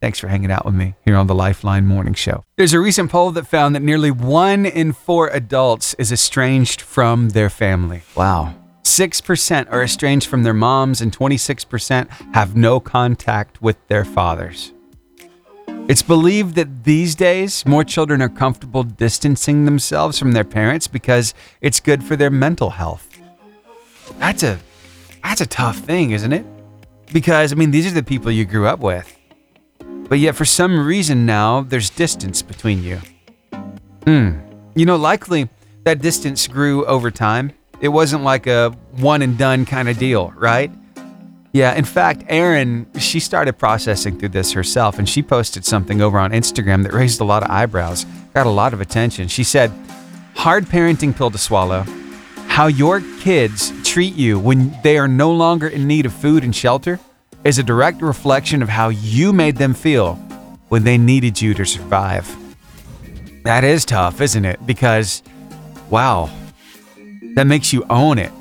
Thanks 0.00 0.18
for 0.18 0.26
hanging 0.26 0.50
out 0.50 0.64
with 0.64 0.74
me 0.74 0.96
here 1.04 1.14
on 1.14 1.28
the 1.28 1.34
Lifeline 1.34 1.86
Morning 1.86 2.14
Show. 2.14 2.42
There's 2.56 2.72
a 2.72 2.80
recent 2.80 3.08
poll 3.08 3.30
that 3.30 3.46
found 3.46 3.76
that 3.76 3.82
nearly 3.82 4.10
one 4.10 4.66
in 4.66 4.92
four 4.92 5.28
adults 5.28 5.94
is 5.94 6.10
estranged 6.10 6.80
from 6.80 7.28
their 7.28 7.48
family. 7.48 8.02
Wow. 8.16 8.56
6% 8.84 9.70
are 9.70 9.82
estranged 9.82 10.28
from 10.28 10.42
their 10.42 10.54
moms, 10.54 11.00
and 11.00 11.16
26% 11.16 12.08
have 12.34 12.56
no 12.56 12.80
contact 12.80 13.62
with 13.62 13.76
their 13.88 14.04
fathers. 14.04 14.72
It's 15.88 16.02
believed 16.02 16.54
that 16.54 16.84
these 16.84 17.14
days 17.14 17.66
more 17.66 17.84
children 17.84 18.22
are 18.22 18.28
comfortable 18.28 18.84
distancing 18.84 19.64
themselves 19.64 20.18
from 20.18 20.32
their 20.32 20.44
parents 20.44 20.86
because 20.86 21.34
it's 21.60 21.80
good 21.80 22.04
for 22.04 22.14
their 22.14 22.30
mental 22.30 22.70
health. 22.70 23.08
That's 24.18 24.42
a 24.42 24.60
that's 25.24 25.40
a 25.40 25.46
tough 25.46 25.78
thing, 25.78 26.12
isn't 26.12 26.32
it? 26.32 26.46
Because 27.12 27.52
I 27.52 27.56
mean, 27.56 27.72
these 27.72 27.86
are 27.86 27.94
the 27.94 28.02
people 28.02 28.30
you 28.30 28.44
grew 28.44 28.66
up 28.66 28.78
with. 28.78 29.18
But 30.08 30.18
yet 30.18 30.36
for 30.36 30.44
some 30.44 30.86
reason 30.86 31.26
now 31.26 31.62
there's 31.62 31.90
distance 31.90 32.42
between 32.42 32.82
you. 32.82 33.00
Hmm. 34.04 34.38
You 34.74 34.86
know, 34.86 34.96
likely 34.96 35.48
that 35.84 36.00
distance 36.00 36.46
grew 36.46 36.84
over 36.86 37.10
time. 37.10 37.52
It 37.82 37.88
wasn't 37.88 38.22
like 38.22 38.46
a 38.46 38.70
one 38.92 39.22
and 39.22 39.36
done 39.36 39.66
kind 39.66 39.88
of 39.88 39.98
deal, 39.98 40.32
right? 40.36 40.70
Yeah, 41.52 41.74
in 41.74 41.84
fact, 41.84 42.22
Erin, 42.28 42.86
she 42.96 43.18
started 43.18 43.58
processing 43.58 44.20
through 44.20 44.30
this 44.30 44.52
herself 44.52 45.00
and 45.00 45.08
she 45.08 45.20
posted 45.20 45.64
something 45.64 46.00
over 46.00 46.16
on 46.16 46.30
Instagram 46.30 46.84
that 46.84 46.92
raised 46.92 47.20
a 47.20 47.24
lot 47.24 47.42
of 47.42 47.50
eyebrows, 47.50 48.06
got 48.34 48.46
a 48.46 48.50
lot 48.50 48.72
of 48.72 48.80
attention. 48.80 49.26
She 49.26 49.42
said, 49.42 49.72
Hard 50.36 50.66
parenting 50.66 51.14
pill 51.14 51.32
to 51.32 51.38
swallow. 51.38 51.84
How 52.46 52.68
your 52.68 53.00
kids 53.18 53.72
treat 53.82 54.14
you 54.14 54.38
when 54.38 54.78
they 54.84 54.96
are 54.96 55.08
no 55.08 55.32
longer 55.32 55.66
in 55.66 55.88
need 55.88 56.06
of 56.06 56.12
food 56.12 56.44
and 56.44 56.54
shelter 56.54 57.00
is 57.42 57.58
a 57.58 57.64
direct 57.64 58.00
reflection 58.00 58.62
of 58.62 58.68
how 58.68 58.90
you 58.90 59.32
made 59.32 59.56
them 59.56 59.74
feel 59.74 60.14
when 60.68 60.84
they 60.84 60.96
needed 60.96 61.42
you 61.42 61.52
to 61.54 61.66
survive. 61.66 62.32
That 63.42 63.64
is 63.64 63.84
tough, 63.84 64.20
isn't 64.20 64.44
it? 64.44 64.64
Because, 64.64 65.22
wow, 65.90 66.30
that 67.34 67.46
makes 67.46 67.72
you 67.72 67.84
own 67.90 68.18
it. 68.18 68.32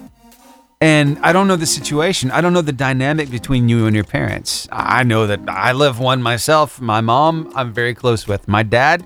And 0.82 1.20
I 1.20 1.32
don't 1.32 1.48
know 1.48 1.58
the 1.58 1.68
situation. 1.68 2.32
I 2.32 2.42
don't 2.42 2.54
know 2.54 2.64
the 2.64 2.72
dynamic 2.72 3.30
between 3.30 3.70
you 3.70 3.86
and 3.86 3.96
your 3.96 4.04
parents. 4.04 4.68
I 4.72 5.04
know 5.04 5.28
that 5.28 5.42
I 5.48 5.74
live 5.74 6.00
one 6.00 6.24
myself. 6.24 6.82
My 6.82 7.02
mom, 7.02 7.52
I'm 7.56 7.72
very 7.72 7.94
close 7.94 8.28
with. 8.28 8.48
My 8.48 8.64
dad, 8.64 9.06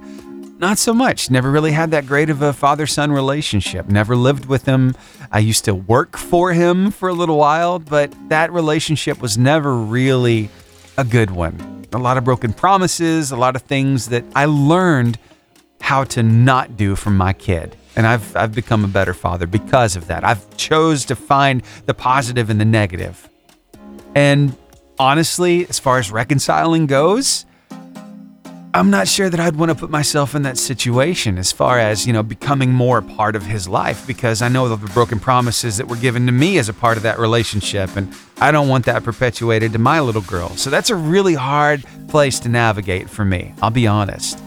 not 0.58 0.78
so 0.78 0.94
much. 0.94 1.30
Never 1.30 1.52
really 1.52 1.74
had 1.74 1.92
that 1.92 2.08
great 2.08 2.30
of 2.30 2.42
a 2.42 2.54
father 2.54 2.88
son 2.88 3.12
relationship. 3.12 3.90
Never 3.90 4.16
lived 4.16 4.46
with 4.46 4.66
him. 4.66 4.96
I 5.34 5.40
used 5.40 5.66
to 5.66 5.76
work 5.76 6.16
for 6.16 6.54
him 6.54 6.92
for 6.92 7.10
a 7.10 7.14
little 7.14 7.38
while, 7.38 7.80
but 7.80 8.14
that 8.30 8.54
relationship 8.54 9.22
was 9.22 9.38
never 9.38 9.76
really 9.76 10.50
a 10.98 11.04
good 11.04 11.32
one. 11.32 11.86
A 11.92 11.98
lot 11.98 12.18
of 12.18 12.24
broken 12.24 12.54
promises, 12.54 13.32
a 13.32 13.36
lot 13.36 13.58
of 13.58 13.64
things 13.64 14.08
that 14.10 14.24
I 14.34 14.46
learned 14.46 15.20
how 15.82 16.06
to 16.06 16.24
not 16.24 16.78
do 16.78 16.96
from 16.96 17.18
my 17.18 17.34
kid 17.34 17.76
and 17.96 18.06
I've 18.06 18.36
I've 18.36 18.54
become 18.54 18.84
a 18.84 18.88
better 18.88 19.14
father 19.14 19.48
because 19.48 19.96
of 19.96 20.08
that. 20.08 20.24
I've 20.24 20.58
chose 20.58 21.06
to 21.06 21.16
find 21.16 21.64
the 21.86 21.94
positive 21.94 22.50
in 22.50 22.58
the 22.58 22.66
negative. 22.66 23.30
And 24.16 24.56
honestly, 25.00 25.68
as 25.68 25.80
far 25.80 25.98
as 26.00 26.12
reconciling 26.12 26.88
goes, 26.88 27.46
I'm 28.76 28.90
not 28.90 29.08
sure 29.08 29.30
that 29.30 29.40
I'd 29.40 29.56
want 29.56 29.70
to 29.70 29.76
put 29.76 29.90
myself 29.90 30.36
in 30.36 30.42
that 30.42 30.58
situation 30.58 31.38
as 31.38 31.54
far 31.54 31.80
as, 31.80 32.06
you 32.06 32.12
know, 32.12 32.24
becoming 32.24 32.74
more 32.74 32.98
a 32.98 33.02
part 33.02 33.38
of 33.38 33.46
his 33.46 33.70
life 33.70 34.06
because 34.06 34.42
I 34.42 34.50
know 34.50 34.66
of 34.66 34.82
the 34.82 34.88
broken 34.88 35.18
promises 35.18 35.78
that 35.78 35.88
were 35.88 35.96
given 35.96 36.26
to 36.26 36.34
me 36.34 36.58
as 36.58 36.68
a 36.68 36.74
part 36.74 36.98
of 36.98 37.04
that 37.04 37.18
relationship 37.18 37.96
and 37.96 38.14
I 38.42 38.52
don't 38.52 38.68
want 38.68 38.84
that 38.86 39.06
perpetuated 39.06 39.72
to 39.74 39.80
my 39.80 40.02
little 40.02 40.22
girl. 40.22 40.50
So 40.50 40.70
that's 40.70 40.90
a 40.90 40.96
really 40.96 41.36
hard 41.36 41.86
place 42.10 42.38
to 42.42 42.50
navigate 42.50 43.10
for 43.10 43.24
me. 43.24 43.54
I'll 43.62 43.70
be 43.70 43.88
honest. 43.88 44.38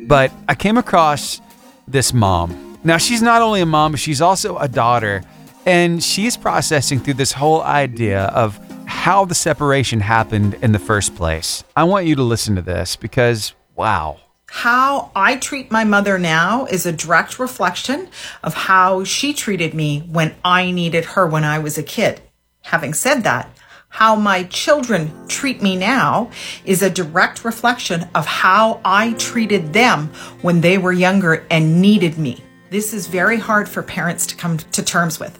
But 0.00 0.32
I 0.48 0.56
came 0.56 0.76
across 0.76 1.40
this 1.88 2.12
mom. 2.12 2.78
Now, 2.84 2.96
she's 2.98 3.22
not 3.22 3.42
only 3.42 3.60
a 3.60 3.66
mom, 3.66 3.92
but 3.92 4.00
she's 4.00 4.20
also 4.20 4.56
a 4.58 4.68
daughter. 4.68 5.22
And 5.64 6.02
she's 6.02 6.36
processing 6.36 7.00
through 7.00 7.14
this 7.14 7.32
whole 7.32 7.62
idea 7.62 8.26
of 8.26 8.60
how 8.86 9.24
the 9.24 9.34
separation 9.34 10.00
happened 10.00 10.54
in 10.62 10.72
the 10.72 10.78
first 10.78 11.16
place. 11.16 11.64
I 11.74 11.84
want 11.84 12.06
you 12.06 12.14
to 12.16 12.22
listen 12.22 12.54
to 12.54 12.62
this 12.62 12.94
because, 12.94 13.52
wow. 13.74 14.20
How 14.48 15.10
I 15.16 15.36
treat 15.36 15.72
my 15.72 15.82
mother 15.82 16.18
now 16.18 16.66
is 16.66 16.86
a 16.86 16.92
direct 16.92 17.40
reflection 17.40 18.08
of 18.44 18.54
how 18.54 19.02
she 19.02 19.34
treated 19.34 19.74
me 19.74 20.00
when 20.00 20.36
I 20.44 20.70
needed 20.70 21.04
her 21.04 21.26
when 21.26 21.42
I 21.42 21.58
was 21.58 21.76
a 21.76 21.82
kid. 21.82 22.20
Having 22.62 22.94
said 22.94 23.22
that, 23.24 23.50
how 23.96 24.14
my 24.14 24.42
children 24.44 25.10
treat 25.26 25.62
me 25.62 25.74
now 25.74 26.30
is 26.66 26.82
a 26.82 26.90
direct 26.90 27.46
reflection 27.46 28.06
of 28.14 28.26
how 28.26 28.78
I 28.84 29.14
treated 29.14 29.72
them 29.72 30.08
when 30.42 30.60
they 30.60 30.76
were 30.76 30.92
younger 30.92 31.46
and 31.50 31.80
needed 31.80 32.18
me. 32.18 32.44
This 32.68 32.92
is 32.92 33.06
very 33.06 33.38
hard 33.38 33.66
for 33.66 33.82
parents 33.82 34.26
to 34.26 34.36
come 34.36 34.58
to 34.58 34.82
terms 34.82 35.18
with. 35.18 35.38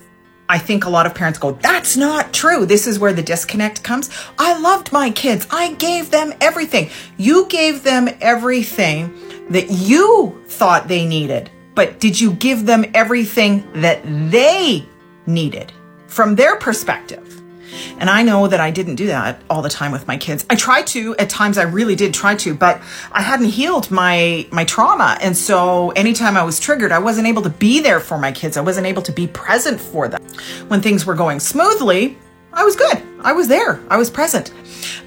I 0.48 0.56
think 0.56 0.86
a 0.86 0.88
lot 0.88 1.04
of 1.04 1.14
parents 1.14 1.38
go, 1.38 1.52
That's 1.52 1.98
not 1.98 2.32
true. 2.32 2.64
This 2.64 2.86
is 2.86 2.98
where 2.98 3.12
the 3.12 3.22
disconnect 3.22 3.82
comes. 3.82 4.08
I 4.38 4.58
loved 4.58 4.90
my 4.90 5.10
kids. 5.10 5.46
I 5.50 5.74
gave 5.74 6.10
them 6.10 6.32
everything. 6.40 6.88
You 7.18 7.48
gave 7.48 7.82
them 7.82 8.08
everything 8.22 9.12
that 9.50 9.70
you 9.70 10.42
thought 10.46 10.88
they 10.88 11.04
needed. 11.04 11.50
But 11.74 12.00
did 12.00 12.18
you 12.18 12.32
give 12.32 12.64
them 12.64 12.86
everything 12.94 13.70
that 13.82 14.00
they 14.30 14.86
needed 15.26 15.74
from 16.06 16.36
their 16.36 16.56
perspective? 16.56 17.25
And 17.98 18.10
I 18.10 18.22
know 18.22 18.46
that 18.48 18.60
I 18.60 18.70
didn't 18.70 18.96
do 18.96 19.06
that 19.06 19.40
all 19.48 19.62
the 19.62 19.68
time 19.68 19.92
with 19.92 20.06
my 20.06 20.16
kids. 20.16 20.44
I 20.50 20.54
tried 20.54 20.86
to 20.88 21.16
at 21.16 21.30
times 21.30 21.58
I 21.58 21.62
really 21.62 21.94
did 21.94 22.12
try 22.14 22.34
to, 22.36 22.54
but 22.54 22.80
I 23.12 23.22
hadn't 23.22 23.48
healed 23.48 23.90
my 23.90 24.46
my 24.52 24.64
trauma. 24.64 25.18
And 25.20 25.36
so 25.36 25.90
anytime 25.90 26.36
I 26.36 26.42
was 26.42 26.60
triggered, 26.60 26.92
I 26.92 26.98
wasn't 26.98 27.26
able 27.26 27.42
to 27.42 27.50
be 27.50 27.80
there 27.80 28.00
for 28.00 28.18
my 28.18 28.32
kids. 28.32 28.56
I 28.56 28.60
wasn't 28.60 28.86
able 28.86 29.02
to 29.02 29.12
be 29.12 29.26
present 29.26 29.80
for 29.80 30.08
them. 30.08 30.22
When 30.68 30.80
things 30.80 31.06
were 31.06 31.14
going 31.14 31.40
smoothly, 31.40 32.18
I 32.52 32.64
was 32.64 32.74
good. 32.74 33.02
I 33.20 33.32
was 33.32 33.48
there. 33.48 33.80
I 33.90 33.96
was 33.96 34.08
present. 34.08 34.52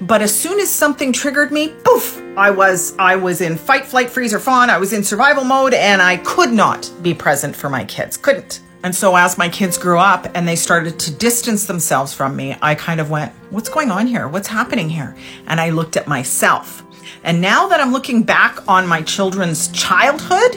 But 0.00 0.22
as 0.22 0.38
soon 0.38 0.60
as 0.60 0.70
something 0.70 1.12
triggered 1.12 1.50
me, 1.50 1.74
poof, 1.84 2.22
I 2.36 2.50
was 2.50 2.94
I 2.98 3.16
was 3.16 3.40
in 3.40 3.56
fight, 3.56 3.84
flight, 3.84 4.08
freeze, 4.08 4.32
or 4.32 4.38
fawn. 4.38 4.70
I 4.70 4.78
was 4.78 4.92
in 4.92 5.02
survival 5.02 5.44
mode 5.44 5.74
and 5.74 6.00
I 6.00 6.18
could 6.18 6.52
not 6.52 6.90
be 7.02 7.12
present 7.12 7.56
for 7.56 7.68
my 7.68 7.84
kids. 7.84 8.16
Couldn't. 8.16 8.60
And 8.82 8.94
so 8.94 9.14
as 9.16 9.36
my 9.36 9.48
kids 9.48 9.76
grew 9.76 9.98
up 9.98 10.26
and 10.34 10.48
they 10.48 10.56
started 10.56 10.98
to 11.00 11.12
distance 11.12 11.66
themselves 11.66 12.14
from 12.14 12.34
me, 12.34 12.56
I 12.62 12.74
kind 12.74 13.00
of 13.00 13.10
went, 13.10 13.32
what's 13.50 13.68
going 13.68 13.90
on 13.90 14.06
here? 14.06 14.26
What's 14.26 14.48
happening 14.48 14.88
here? 14.88 15.14
And 15.46 15.60
I 15.60 15.70
looked 15.70 15.96
at 15.96 16.08
myself. 16.08 16.82
And 17.22 17.40
now 17.42 17.68
that 17.68 17.80
I'm 17.80 17.92
looking 17.92 18.22
back 18.22 18.66
on 18.68 18.86
my 18.86 19.02
children's 19.02 19.68
childhood, 19.68 20.56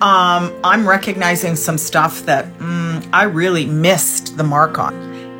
um, 0.00 0.52
I'm 0.64 0.88
recognizing 0.88 1.54
some 1.54 1.78
stuff 1.78 2.26
that 2.26 2.46
mm, 2.58 3.08
I 3.12 3.24
really 3.24 3.66
missed 3.66 4.36
the 4.36 4.44
mark 4.44 4.78
on. 4.78 4.94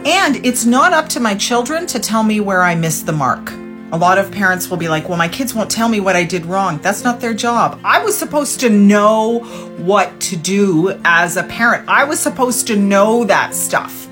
And 0.06 0.44
it's 0.46 0.64
not 0.64 0.92
up 0.92 1.08
to 1.10 1.20
my 1.20 1.34
children 1.34 1.86
to 1.88 1.98
tell 1.98 2.22
me 2.22 2.38
where 2.40 2.62
I 2.62 2.76
missed 2.76 3.06
the 3.06 3.12
mark. 3.12 3.52
A 3.94 3.96
lot 3.96 4.18
of 4.18 4.32
parents 4.32 4.68
will 4.68 4.76
be 4.76 4.88
like, 4.88 5.08
well, 5.08 5.16
my 5.16 5.28
kids 5.28 5.54
won't 5.54 5.70
tell 5.70 5.88
me 5.88 6.00
what 6.00 6.16
I 6.16 6.24
did 6.24 6.46
wrong. 6.46 6.78
That's 6.78 7.04
not 7.04 7.20
their 7.20 7.32
job. 7.32 7.80
I 7.84 8.02
was 8.02 8.18
supposed 8.18 8.58
to 8.58 8.68
know 8.68 9.38
what 9.78 10.20
to 10.22 10.36
do 10.36 10.98
as 11.04 11.36
a 11.36 11.44
parent, 11.44 11.88
I 11.88 12.02
was 12.02 12.18
supposed 12.18 12.66
to 12.66 12.76
know 12.76 13.22
that 13.26 13.54
stuff. 13.54 14.08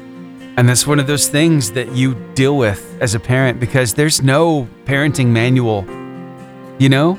And 0.56 0.68
that's 0.68 0.86
one 0.86 1.00
of 1.00 1.08
those 1.08 1.26
things 1.26 1.72
that 1.72 1.90
you 1.96 2.14
deal 2.34 2.56
with 2.56 2.96
as 3.00 3.16
a 3.16 3.18
parent 3.18 3.58
because 3.58 3.92
there's 3.92 4.22
no 4.22 4.68
parenting 4.84 5.30
manual. 5.30 5.84
You 6.78 6.88
know? 6.88 7.18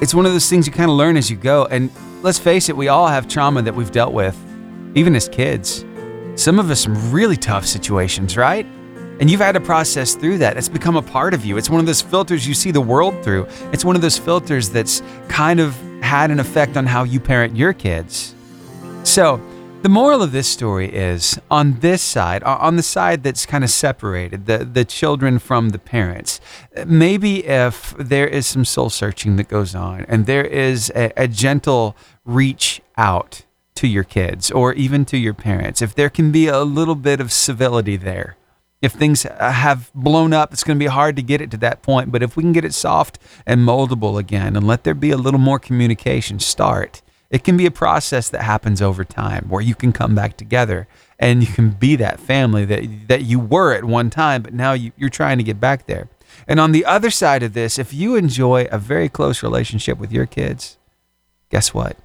It's 0.00 0.14
one 0.14 0.26
of 0.26 0.32
those 0.32 0.48
things 0.48 0.68
you 0.68 0.72
kind 0.72 0.92
of 0.92 0.96
learn 0.96 1.16
as 1.16 1.28
you 1.28 1.36
go. 1.36 1.66
And 1.72 1.90
let's 2.22 2.38
face 2.38 2.68
it, 2.68 2.76
we 2.76 2.86
all 2.86 3.08
have 3.08 3.26
trauma 3.26 3.62
that 3.62 3.74
we've 3.74 3.90
dealt 3.90 4.14
with, 4.14 4.38
even 4.94 5.16
as 5.16 5.28
kids. 5.28 5.84
Some 6.36 6.60
of 6.60 6.70
us 6.70 6.82
some 6.82 7.10
really 7.10 7.36
tough 7.36 7.66
situations, 7.66 8.36
right? 8.36 8.64
And 9.20 9.30
you've 9.30 9.40
had 9.40 9.52
to 9.52 9.60
process 9.60 10.14
through 10.14 10.38
that. 10.38 10.56
It's 10.56 10.68
become 10.68 10.96
a 10.96 11.02
part 11.02 11.34
of 11.34 11.44
you. 11.44 11.58
It's 11.58 11.68
one 11.68 11.78
of 11.78 11.86
those 11.86 12.00
filters 12.00 12.48
you 12.48 12.54
see 12.54 12.70
the 12.70 12.80
world 12.80 13.22
through. 13.22 13.46
It's 13.70 13.84
one 13.84 13.94
of 13.94 14.02
those 14.02 14.16
filters 14.16 14.70
that's 14.70 15.02
kind 15.28 15.60
of 15.60 15.76
had 16.02 16.30
an 16.30 16.40
effect 16.40 16.78
on 16.78 16.86
how 16.86 17.04
you 17.04 17.20
parent 17.20 17.54
your 17.54 17.74
kids. 17.74 18.34
So, 19.04 19.40
the 19.82 19.88
moral 19.88 20.22
of 20.22 20.32
this 20.32 20.46
story 20.46 20.94
is 20.94 21.40
on 21.50 21.80
this 21.80 22.02
side, 22.02 22.42
on 22.42 22.76
the 22.76 22.82
side 22.82 23.22
that's 23.22 23.46
kind 23.46 23.64
of 23.64 23.70
separated, 23.70 24.44
the, 24.44 24.58
the 24.58 24.84
children 24.84 25.38
from 25.38 25.70
the 25.70 25.78
parents, 25.78 26.38
maybe 26.84 27.46
if 27.46 27.94
there 27.98 28.28
is 28.28 28.46
some 28.46 28.66
soul 28.66 28.90
searching 28.90 29.36
that 29.36 29.48
goes 29.48 29.74
on 29.74 30.04
and 30.06 30.26
there 30.26 30.44
is 30.44 30.92
a, 30.94 31.12
a 31.16 31.26
gentle 31.26 31.96
reach 32.26 32.82
out 32.98 33.46
to 33.76 33.88
your 33.88 34.04
kids 34.04 34.50
or 34.50 34.74
even 34.74 35.06
to 35.06 35.16
your 35.16 35.32
parents, 35.32 35.80
if 35.80 35.94
there 35.94 36.10
can 36.10 36.30
be 36.30 36.46
a 36.46 36.60
little 36.60 36.94
bit 36.94 37.18
of 37.18 37.32
civility 37.32 37.96
there, 37.96 38.36
if 38.82 38.92
things 38.92 39.22
have 39.22 39.90
blown 39.94 40.32
up, 40.32 40.52
it's 40.52 40.64
going 40.64 40.78
to 40.78 40.82
be 40.82 40.88
hard 40.88 41.16
to 41.16 41.22
get 41.22 41.40
it 41.40 41.50
to 41.50 41.56
that 41.58 41.82
point. 41.82 42.10
But 42.10 42.22
if 42.22 42.36
we 42.36 42.42
can 42.42 42.52
get 42.52 42.64
it 42.64 42.74
soft 42.74 43.18
and 43.46 43.60
moldable 43.60 44.18
again 44.18 44.56
and 44.56 44.66
let 44.66 44.84
there 44.84 44.94
be 44.94 45.10
a 45.10 45.18
little 45.18 45.40
more 45.40 45.58
communication 45.58 46.38
start, 46.38 47.02
it 47.28 47.44
can 47.44 47.56
be 47.56 47.66
a 47.66 47.70
process 47.70 48.28
that 48.30 48.42
happens 48.42 48.80
over 48.80 49.04
time 49.04 49.48
where 49.48 49.60
you 49.60 49.74
can 49.74 49.92
come 49.92 50.14
back 50.14 50.36
together 50.36 50.88
and 51.18 51.42
you 51.42 51.52
can 51.52 51.70
be 51.70 51.94
that 51.96 52.18
family 52.18 52.64
that, 52.64 53.08
that 53.08 53.22
you 53.22 53.38
were 53.38 53.72
at 53.74 53.84
one 53.84 54.08
time, 54.10 54.42
but 54.42 54.54
now 54.54 54.72
you, 54.72 54.92
you're 54.96 55.10
trying 55.10 55.38
to 55.38 55.44
get 55.44 55.60
back 55.60 55.86
there. 55.86 56.08
And 56.48 56.58
on 56.58 56.72
the 56.72 56.84
other 56.84 57.10
side 57.10 57.42
of 57.42 57.52
this, 57.52 57.78
if 57.78 57.92
you 57.92 58.16
enjoy 58.16 58.66
a 58.70 58.78
very 58.78 59.08
close 59.08 59.42
relationship 59.42 59.98
with 59.98 60.10
your 60.10 60.26
kids, 60.26 60.78
guess 61.50 61.74
what? 61.74 61.96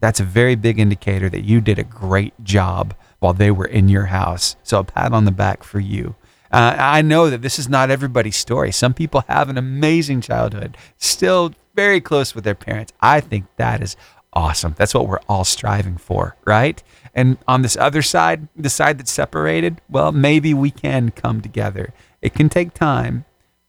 That's 0.00 0.20
a 0.20 0.24
very 0.24 0.54
big 0.54 0.78
indicator 0.78 1.28
that 1.28 1.44
you 1.44 1.60
did 1.60 1.78
a 1.78 1.84
great 1.84 2.32
job 2.42 2.94
while 3.18 3.32
they 3.32 3.50
were 3.50 3.66
in 3.66 3.88
your 3.88 4.06
house. 4.06 4.56
So 4.62 4.80
a 4.80 4.84
pat 4.84 5.12
on 5.12 5.24
the 5.24 5.30
back 5.30 5.62
for 5.62 5.80
you. 5.80 6.14
Uh, 6.50 6.76
I 6.78 7.02
know 7.02 7.28
that 7.28 7.42
this 7.42 7.58
is 7.58 7.68
not 7.68 7.90
everybody's 7.90 8.36
story. 8.36 8.72
Some 8.72 8.94
people 8.94 9.24
have 9.28 9.48
an 9.48 9.58
amazing 9.58 10.20
childhood, 10.20 10.76
still 10.96 11.52
very 11.74 12.00
close 12.00 12.34
with 12.34 12.44
their 12.44 12.54
parents. 12.54 12.92
I 13.00 13.20
think 13.20 13.46
that 13.56 13.82
is 13.82 13.96
awesome. 14.32 14.74
That's 14.78 14.94
what 14.94 15.08
we're 15.08 15.20
all 15.28 15.44
striving 15.44 15.96
for, 15.96 16.36
right? 16.44 16.82
And 17.14 17.38
on 17.48 17.62
this 17.62 17.76
other 17.76 18.02
side, 18.02 18.48
the 18.54 18.70
side 18.70 18.98
that's 18.98 19.10
separated, 19.10 19.80
well, 19.88 20.12
maybe 20.12 20.54
we 20.54 20.70
can 20.70 21.10
come 21.10 21.40
together. 21.40 21.92
It 22.20 22.34
can 22.34 22.48
take 22.48 22.74
time. 22.74 23.24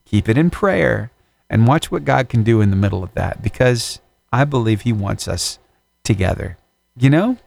Keep 0.05 0.29
it 0.29 0.37
in 0.37 0.49
prayer 0.49 1.11
and 1.49 1.67
watch 1.67 1.91
what 1.91 2.05
God 2.05 2.29
can 2.29 2.43
do 2.43 2.61
in 2.61 2.69
the 2.69 2.75
middle 2.75 3.03
of 3.03 3.13
that 3.13 3.41
because 3.41 4.01
I 4.31 4.43
believe 4.45 4.81
He 4.81 4.93
wants 4.93 5.27
us 5.27 5.59
together. 6.03 6.57
You 6.97 7.09
know? 7.09 7.37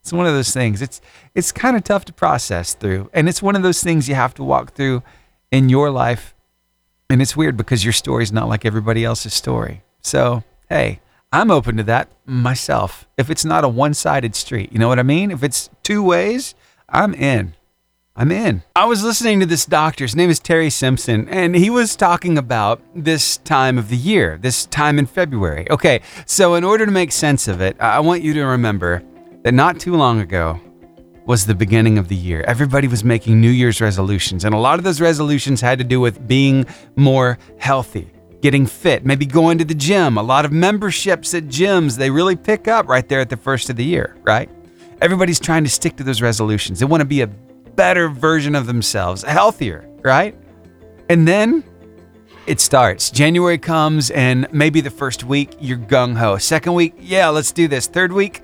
It's 0.00 0.12
one 0.12 0.26
of 0.26 0.32
those 0.32 0.52
things. 0.52 0.80
It's 0.80 1.00
it's 1.34 1.52
kind 1.52 1.76
of 1.76 1.84
tough 1.84 2.04
to 2.06 2.12
process 2.12 2.74
through. 2.74 3.10
And 3.12 3.28
it's 3.28 3.42
one 3.42 3.56
of 3.56 3.62
those 3.62 3.82
things 3.82 4.08
you 4.08 4.14
have 4.14 4.34
to 4.34 4.44
walk 4.44 4.74
through 4.74 5.02
in 5.50 5.68
your 5.68 5.90
life. 5.90 6.34
And 7.10 7.22
it's 7.22 7.36
weird 7.36 7.56
because 7.56 7.84
your 7.84 7.92
story 7.92 8.22
is 8.22 8.32
not 8.32 8.48
like 8.48 8.64
everybody 8.64 9.04
else's 9.04 9.34
story. 9.34 9.82
So, 10.00 10.44
hey, 10.68 11.00
I'm 11.32 11.50
open 11.50 11.76
to 11.76 11.82
that 11.84 12.10
myself. 12.26 13.06
If 13.16 13.30
it's 13.30 13.44
not 13.44 13.64
a 13.64 13.68
one 13.68 13.94
sided 13.94 14.34
street, 14.34 14.72
you 14.72 14.78
know 14.78 14.88
what 14.88 14.98
I 14.98 15.02
mean? 15.02 15.30
If 15.30 15.42
it's 15.42 15.70
two 15.82 16.02
ways, 16.02 16.54
I'm 16.88 17.14
in. 17.14 17.54
I'm 18.16 18.32
in. 18.32 18.62
I 18.74 18.86
was 18.86 19.04
listening 19.04 19.38
to 19.40 19.46
this 19.46 19.64
doctor. 19.64 20.02
His 20.02 20.16
name 20.16 20.28
is 20.28 20.40
Terry 20.40 20.70
Simpson, 20.70 21.28
and 21.28 21.54
he 21.54 21.70
was 21.70 21.94
talking 21.94 22.36
about 22.36 22.80
this 22.92 23.36
time 23.36 23.78
of 23.78 23.90
the 23.90 23.96
year, 23.96 24.38
this 24.42 24.66
time 24.66 24.98
in 24.98 25.06
February. 25.06 25.70
Okay, 25.70 26.00
so 26.26 26.54
in 26.54 26.64
order 26.64 26.84
to 26.84 26.90
make 26.90 27.12
sense 27.12 27.46
of 27.46 27.60
it, 27.60 27.80
I 27.80 28.00
want 28.00 28.22
you 28.22 28.34
to 28.34 28.42
remember 28.44 29.04
that 29.48 29.54
not 29.54 29.80
too 29.80 29.94
long 29.94 30.20
ago 30.20 30.60
was 31.24 31.46
the 31.46 31.54
beginning 31.54 31.96
of 31.96 32.08
the 32.08 32.14
year. 32.14 32.44
Everybody 32.46 32.86
was 32.86 33.02
making 33.02 33.40
New 33.40 33.48
Year's 33.48 33.80
resolutions, 33.80 34.44
and 34.44 34.54
a 34.54 34.58
lot 34.58 34.78
of 34.78 34.84
those 34.84 35.00
resolutions 35.00 35.62
had 35.62 35.78
to 35.78 35.84
do 35.84 36.00
with 36.00 36.28
being 36.28 36.66
more 36.96 37.38
healthy 37.58 38.10
getting 38.42 38.66
fit, 38.66 39.06
maybe 39.06 39.24
going 39.24 39.56
to 39.56 39.64
the 39.64 39.74
gym. 39.74 40.18
A 40.18 40.22
lot 40.22 40.44
of 40.44 40.52
memberships 40.52 41.32
at 41.32 41.44
gyms, 41.44 41.96
they 41.96 42.10
really 42.10 42.36
pick 42.36 42.68
up 42.68 42.86
right 42.88 43.08
there 43.08 43.20
at 43.20 43.30
the 43.30 43.38
first 43.38 43.70
of 43.70 43.76
the 43.76 43.84
year, 43.84 44.16
right? 44.22 44.50
Everybody's 45.00 45.40
trying 45.40 45.64
to 45.64 45.70
stick 45.70 45.96
to 45.96 46.04
those 46.04 46.20
resolutions. 46.20 46.78
They 46.78 46.84
want 46.84 47.00
to 47.00 47.06
be 47.06 47.22
a 47.22 47.26
better 47.26 48.10
version 48.10 48.54
of 48.54 48.66
themselves, 48.66 49.22
healthier, 49.22 49.88
right? 50.02 50.36
And 51.08 51.26
then 51.26 51.64
it 52.46 52.60
starts. 52.60 53.10
January 53.10 53.56
comes, 53.56 54.10
and 54.10 54.46
maybe 54.52 54.82
the 54.82 54.90
first 54.90 55.24
week 55.24 55.56
you're 55.58 55.78
gung 55.78 56.16
ho. 56.18 56.36
Second 56.36 56.74
week, 56.74 56.94
yeah, 57.00 57.30
let's 57.30 57.50
do 57.50 57.66
this. 57.66 57.86
Third 57.86 58.12
week, 58.12 58.42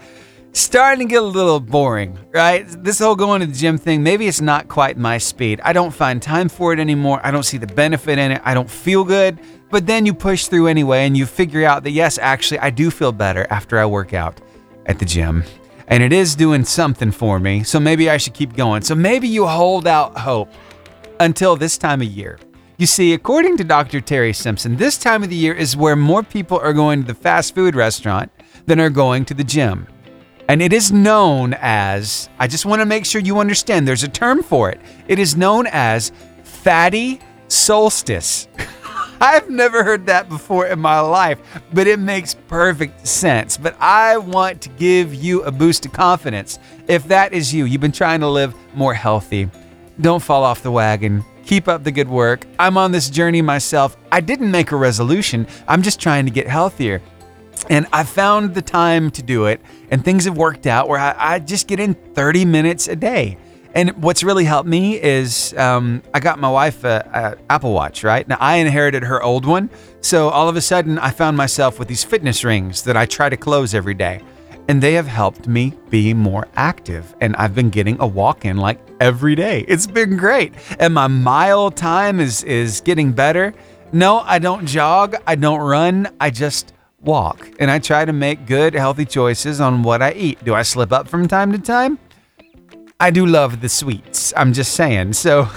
starting 0.55 1.09
to 1.09 1.12
get 1.12 1.22
a 1.22 1.26
little 1.26 1.61
boring, 1.61 2.18
right? 2.32 2.64
This 2.82 3.00
whole 3.00 3.16
going 3.16 3.40
to 3.40 3.46
the 3.46 3.52
gym 3.52 3.76
thing, 3.76 4.02
maybe 4.02 4.26
it's 4.26 4.40
not 4.40 4.68
quite 4.68 4.96
my 4.96 5.18
speed. 5.18 5.61
I 5.62 5.72
don't 5.72 5.90
find 5.90 6.22
time 6.22 6.48
for 6.48 6.72
it 6.72 6.78
anymore. 6.78 7.20
I 7.22 7.30
don't 7.30 7.42
see 7.42 7.59
the 7.59 7.66
benefit 7.66 8.18
in 8.18 8.32
it. 8.32 8.40
I 8.44 8.55
don't 8.55 8.70
feel 8.70 9.05
good. 9.05 9.38
But 9.70 9.86
then 9.86 10.07
you 10.07 10.14
push 10.14 10.46
through 10.46 10.68
anyway 10.68 11.07
and 11.07 11.16
you 11.16 11.26
figure 11.26 11.64
out 11.64 11.82
that 11.82 11.90
yes, 11.90 12.18
actually, 12.18 12.61
I 12.61 12.70
do 12.70 12.90
feel 12.90 13.12
better 13.12 13.46
after 13.50 13.78
I 13.78 13.86
work 13.86 14.14
out 14.14 14.40
at 14.86 14.98
the 14.98 15.05
gym. 15.05 15.44
And 15.88 16.02
it 16.02 16.12
is 16.12 16.34
doing 16.34 16.64
something 16.64 17.11
for 17.11 17.38
me. 17.38 17.64
So 17.64 17.80
maybe 17.80 18.09
I 18.09 18.16
should 18.16 18.34
keep 18.34 18.55
going. 18.55 18.82
So 18.82 18.94
maybe 18.94 19.28
you 19.28 19.46
hold 19.46 19.86
out 19.86 20.16
hope 20.16 20.48
until 21.20 21.57
this 21.57 21.76
time 21.76 22.00
of 22.00 22.09
year. 22.09 22.38
You 22.76 22.86
see, 22.86 23.12
according 23.12 23.57
to 23.59 23.64
Dr. 23.64 24.00
Terry 24.00 24.32
Simpson, 24.32 24.76
this 24.76 24.98
time 24.98 25.22
of 25.22 25.30
the 25.30 25.36
year 25.36 25.55
is 25.55 25.76
where 25.76 25.94
more 25.94 26.22
people 26.22 26.59
are 26.59 26.72
going 26.72 27.02
to 27.02 27.07
the 27.07 27.14
fast 27.14 27.55
food 27.55 27.74
restaurant 27.76 28.32
than 28.66 28.80
are 28.80 28.90
going 28.90 29.24
to 29.26 29.34
the 29.34 29.44
gym. 29.44 29.86
And 30.49 30.61
it 30.61 30.72
is 30.72 30.92
known 30.92 31.55
as, 31.61 32.28
I 32.38 32.47
just 32.47 32.66
want 32.66 32.80
to 32.80 32.86
make 32.86 33.07
sure 33.07 33.20
you 33.20 33.38
understand, 33.38 33.88
there's 33.88 34.03
a 34.03 34.09
term 34.09 34.42
for 34.42 34.70
it. 34.70 34.80
It 35.09 35.18
is 35.18 35.36
known 35.36 35.66
as 35.68 36.12
fatty 36.42 37.20
solstice. 37.49 38.49
I've 39.20 39.49
never 39.49 39.84
heard 39.84 40.07
that 40.07 40.28
before 40.28 40.66
in 40.66 40.80
my 40.80 41.01
life, 41.01 41.38
but 41.72 41.86
it 41.86 41.99
makes 41.99 42.34
perfect 42.34 43.07
sense. 43.07 43.57
But 43.57 43.74
I 43.80 44.18
want 44.18 44.61
to 44.62 44.68
give 44.70 45.14
you 45.14 45.42
a 45.45 45.51
boost 45.51 45.86
of 45.86 45.92
confidence. 45.92 46.59
If 46.88 47.09
that 47.09 47.32
is 47.32 47.55
you, 47.55 47.64
you've 47.64 47.80
been 47.80 47.92
trying 47.92 48.20
to 48.20 48.28
live 48.28 48.55
more 48.74 48.92
healthy, 48.92 49.49
don't 50.01 50.22
fall 50.22 50.45
off 50.45 50.62
the 50.62 50.70
wagon. 50.70 51.24
Keep 51.47 51.68
up 51.68 51.84
the 51.84 51.92
good 51.92 52.09
work. 52.09 52.47
I'm 52.59 52.76
on 52.76 52.90
this 52.90 53.09
journey 53.09 53.42
myself. 53.42 53.97
I 54.11 54.20
didn't 54.20 54.51
make 54.51 54.72
a 54.72 54.76
resolution, 54.76 55.47
I'm 55.68 55.80
just 55.80 56.01
trying 56.01 56.26
to 56.26 56.30
get 56.30 56.47
healthier. 56.47 57.01
And 57.70 57.86
I 57.92 58.04
found 58.04 58.54
the 58.54 58.62
time 58.62 59.10
to 59.12 59.22
do 59.22 59.46
it, 59.46 59.60
and 59.90 60.04
things 60.04 60.26
have 60.26 60.36
worked 60.36 60.66
out 60.66 60.88
where 60.88 60.98
I, 60.98 61.14
I 61.34 61.38
just 61.38 61.66
get 61.66 61.80
in 61.80 61.94
30 61.94 62.44
minutes 62.44 62.88
a 62.88 62.96
day. 62.96 63.38
And 63.74 63.90
what's 64.02 64.22
really 64.22 64.44
helped 64.44 64.68
me 64.68 65.02
is 65.02 65.52
um, 65.54 66.02
I 66.14 66.20
got 66.20 66.38
my 66.38 66.48
wife 66.48 66.84
a, 66.84 67.36
a, 67.48 67.52
Apple 67.52 67.72
Watch. 67.72 68.04
Right 68.04 68.26
now, 68.26 68.36
I 68.38 68.56
inherited 68.56 69.02
her 69.02 69.20
old 69.20 69.44
one, 69.44 69.68
so 70.00 70.28
all 70.28 70.48
of 70.48 70.56
a 70.56 70.60
sudden 70.60 70.96
I 70.98 71.10
found 71.10 71.36
myself 71.36 71.78
with 71.78 71.88
these 71.88 72.04
fitness 72.04 72.44
rings 72.44 72.82
that 72.84 72.96
I 72.96 73.04
try 73.06 73.28
to 73.28 73.36
close 73.36 73.74
every 73.74 73.94
day, 73.94 74.20
and 74.68 74.80
they 74.80 74.92
have 74.92 75.08
helped 75.08 75.48
me 75.48 75.72
be 75.90 76.14
more 76.14 76.46
active. 76.54 77.16
And 77.20 77.34
I've 77.34 77.54
been 77.54 77.70
getting 77.70 77.96
a 77.98 78.06
walk 78.06 78.44
in 78.44 78.58
like 78.58 78.78
every 79.00 79.34
day. 79.34 79.64
It's 79.66 79.88
been 79.88 80.16
great, 80.16 80.52
and 80.78 80.94
my 80.94 81.08
mile 81.08 81.72
time 81.72 82.20
is 82.20 82.44
is 82.44 82.80
getting 82.80 83.10
better. 83.12 83.54
No, 83.92 84.20
I 84.20 84.38
don't 84.38 84.66
jog. 84.66 85.16
I 85.26 85.34
don't 85.34 85.60
run. 85.60 86.14
I 86.20 86.30
just 86.30 86.72
walk, 87.05 87.50
and 87.59 87.70
I 87.70 87.78
try 87.78 88.05
to 88.05 88.12
make 88.12 88.46
good, 88.46 88.74
healthy 88.74 89.05
choices 89.05 89.61
on 89.61 89.82
what 89.82 90.02
I 90.02 90.12
eat. 90.12 90.44
Do 90.44 90.55
I 90.55 90.62
slip 90.62 90.92
up 90.92 91.09
from 91.09 91.28
time 91.28 91.52
to 91.52 91.59
time? 91.59 91.98
I 93.00 93.11
do 93.11 93.26
love 93.26 93.61
the 93.61 93.68
sweets. 93.68 94.32
I'm 94.36 94.52
just 94.52 94.74
saying. 94.74 95.14
So, 95.14 95.48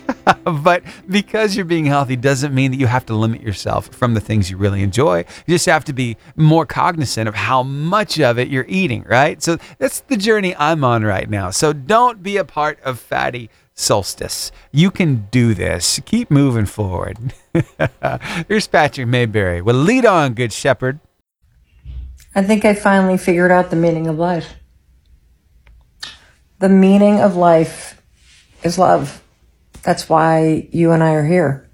but 0.44 0.82
because 1.08 1.56
you're 1.56 1.64
being 1.64 1.86
healthy 1.86 2.16
doesn't 2.16 2.54
mean 2.54 2.70
that 2.70 2.76
you 2.76 2.86
have 2.86 3.06
to 3.06 3.14
limit 3.14 3.40
yourself 3.40 3.88
from 3.88 4.14
the 4.14 4.20
things 4.20 4.50
you 4.50 4.56
really 4.56 4.82
enjoy. 4.82 5.18
You 5.46 5.54
just 5.54 5.66
have 5.66 5.84
to 5.86 5.92
be 5.92 6.16
more 6.36 6.66
cognizant 6.66 7.28
of 7.28 7.34
how 7.34 7.62
much 7.62 8.20
of 8.20 8.38
it 8.38 8.48
you're 8.48 8.66
eating, 8.68 9.04
right? 9.08 9.42
So 9.42 9.58
that's 9.78 10.00
the 10.00 10.16
journey 10.16 10.54
I'm 10.56 10.84
on 10.84 11.02
right 11.02 11.28
now. 11.28 11.50
So 11.50 11.72
don't 11.72 12.22
be 12.22 12.36
a 12.36 12.44
part 12.44 12.78
of 12.80 13.00
fatty 13.00 13.50
solstice. 13.74 14.52
You 14.70 14.90
can 14.90 15.28
do 15.30 15.54
this. 15.54 16.00
Keep 16.04 16.30
moving 16.30 16.66
forward. 16.66 17.34
Here's 18.48 18.66
Patrick 18.66 19.08
Mayberry. 19.08 19.62
Well, 19.62 19.76
lead 19.76 20.06
on, 20.06 20.34
good 20.34 20.52
shepherd. 20.52 21.00
I 22.34 22.42
think 22.42 22.64
I 22.64 22.74
finally 22.74 23.18
figured 23.18 23.50
out 23.50 23.70
the 23.70 23.76
meaning 23.76 24.06
of 24.06 24.18
life 24.18 24.54
the 26.62 26.68
meaning 26.68 27.20
of 27.20 27.34
life 27.34 28.00
is 28.62 28.78
love. 28.78 29.20
That's 29.82 30.08
why 30.08 30.68
you 30.70 30.92
and 30.92 31.02
I 31.02 31.14
are 31.14 31.26
here. 31.26 31.68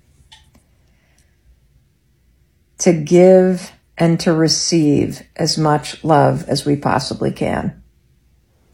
To 2.79 2.95
give 2.95 3.71
and 3.99 4.19
to 4.21 4.33
receive 4.33 5.25
as 5.37 5.59
much 5.59 6.03
love 6.03 6.49
as 6.49 6.65
we 6.65 6.75
possibly 6.75 7.31
can. 7.31 7.83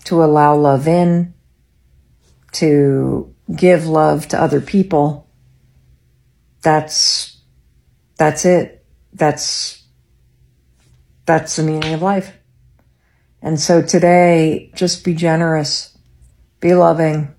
To 0.04 0.22
allow 0.22 0.54
love 0.54 0.86
in, 0.86 1.33
to 2.54 3.34
give 3.54 3.86
love 3.86 4.28
to 4.28 4.40
other 4.40 4.60
people. 4.60 5.28
That's, 6.62 7.40
that's 8.16 8.44
it. 8.44 8.84
That's, 9.12 9.82
that's 11.26 11.56
the 11.56 11.62
meaning 11.62 11.94
of 11.94 12.02
life. 12.02 12.32
And 13.42 13.60
so 13.60 13.82
today, 13.82 14.72
just 14.74 15.04
be 15.04 15.14
generous, 15.14 15.96
be 16.60 16.74
loving, 16.74 17.34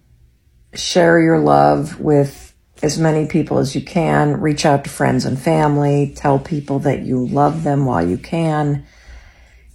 share 0.73 1.19
your 1.19 1.39
love 1.39 1.99
with 1.99 2.53
as 2.83 2.99
many 2.99 3.25
people 3.25 3.57
as 3.57 3.73
you 3.73 3.81
can. 3.81 4.39
Reach 4.39 4.65
out 4.65 4.83
to 4.83 4.89
friends 4.89 5.25
and 5.25 5.39
family. 5.39 6.13
Tell 6.15 6.37
people 6.37 6.79
that 6.79 7.01
you 7.01 7.25
love 7.25 7.63
them 7.63 7.85
while 7.85 8.07
you 8.07 8.17
can. 8.17 8.85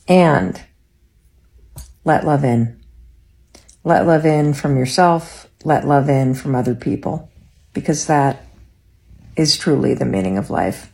And 0.07 0.61
let 2.05 2.25
love 2.25 2.45
in. 2.45 2.80
Let 3.85 4.07
love 4.07 4.27
in 4.27 4.55
from 4.55 4.77
yourself. 4.77 5.49
Let 5.65 5.87
love 5.87 6.09
in 6.09 6.35
from 6.35 6.55
other 6.55 6.75
people. 6.75 7.31
Because 7.73 8.07
that 8.07 8.45
is 9.37 9.57
truly 9.57 9.95
the 9.95 10.05
meaning 10.05 10.37
of 10.37 10.51
life. 10.51 10.93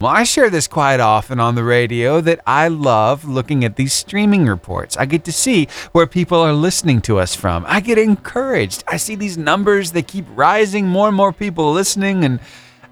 Well, 0.00 0.12
I 0.12 0.22
share 0.22 0.48
this 0.48 0.68
quite 0.68 1.00
often 1.00 1.40
on 1.40 1.56
the 1.56 1.64
radio 1.64 2.20
that 2.20 2.38
I 2.46 2.68
love 2.68 3.24
looking 3.24 3.64
at 3.64 3.74
these 3.74 3.92
streaming 3.92 4.46
reports. 4.46 4.96
I 4.96 5.06
get 5.06 5.24
to 5.24 5.32
see 5.32 5.66
where 5.90 6.06
people 6.06 6.38
are 6.38 6.52
listening 6.52 7.00
to 7.00 7.18
us 7.18 7.34
from. 7.34 7.64
I 7.66 7.80
get 7.80 7.98
encouraged. 7.98 8.84
I 8.86 8.96
see 8.96 9.16
these 9.16 9.36
numbers, 9.36 9.90
they 9.90 10.02
keep 10.02 10.24
rising, 10.36 10.86
more 10.86 11.08
and 11.08 11.16
more 11.16 11.32
people 11.32 11.72
listening, 11.72 12.24
and 12.24 12.38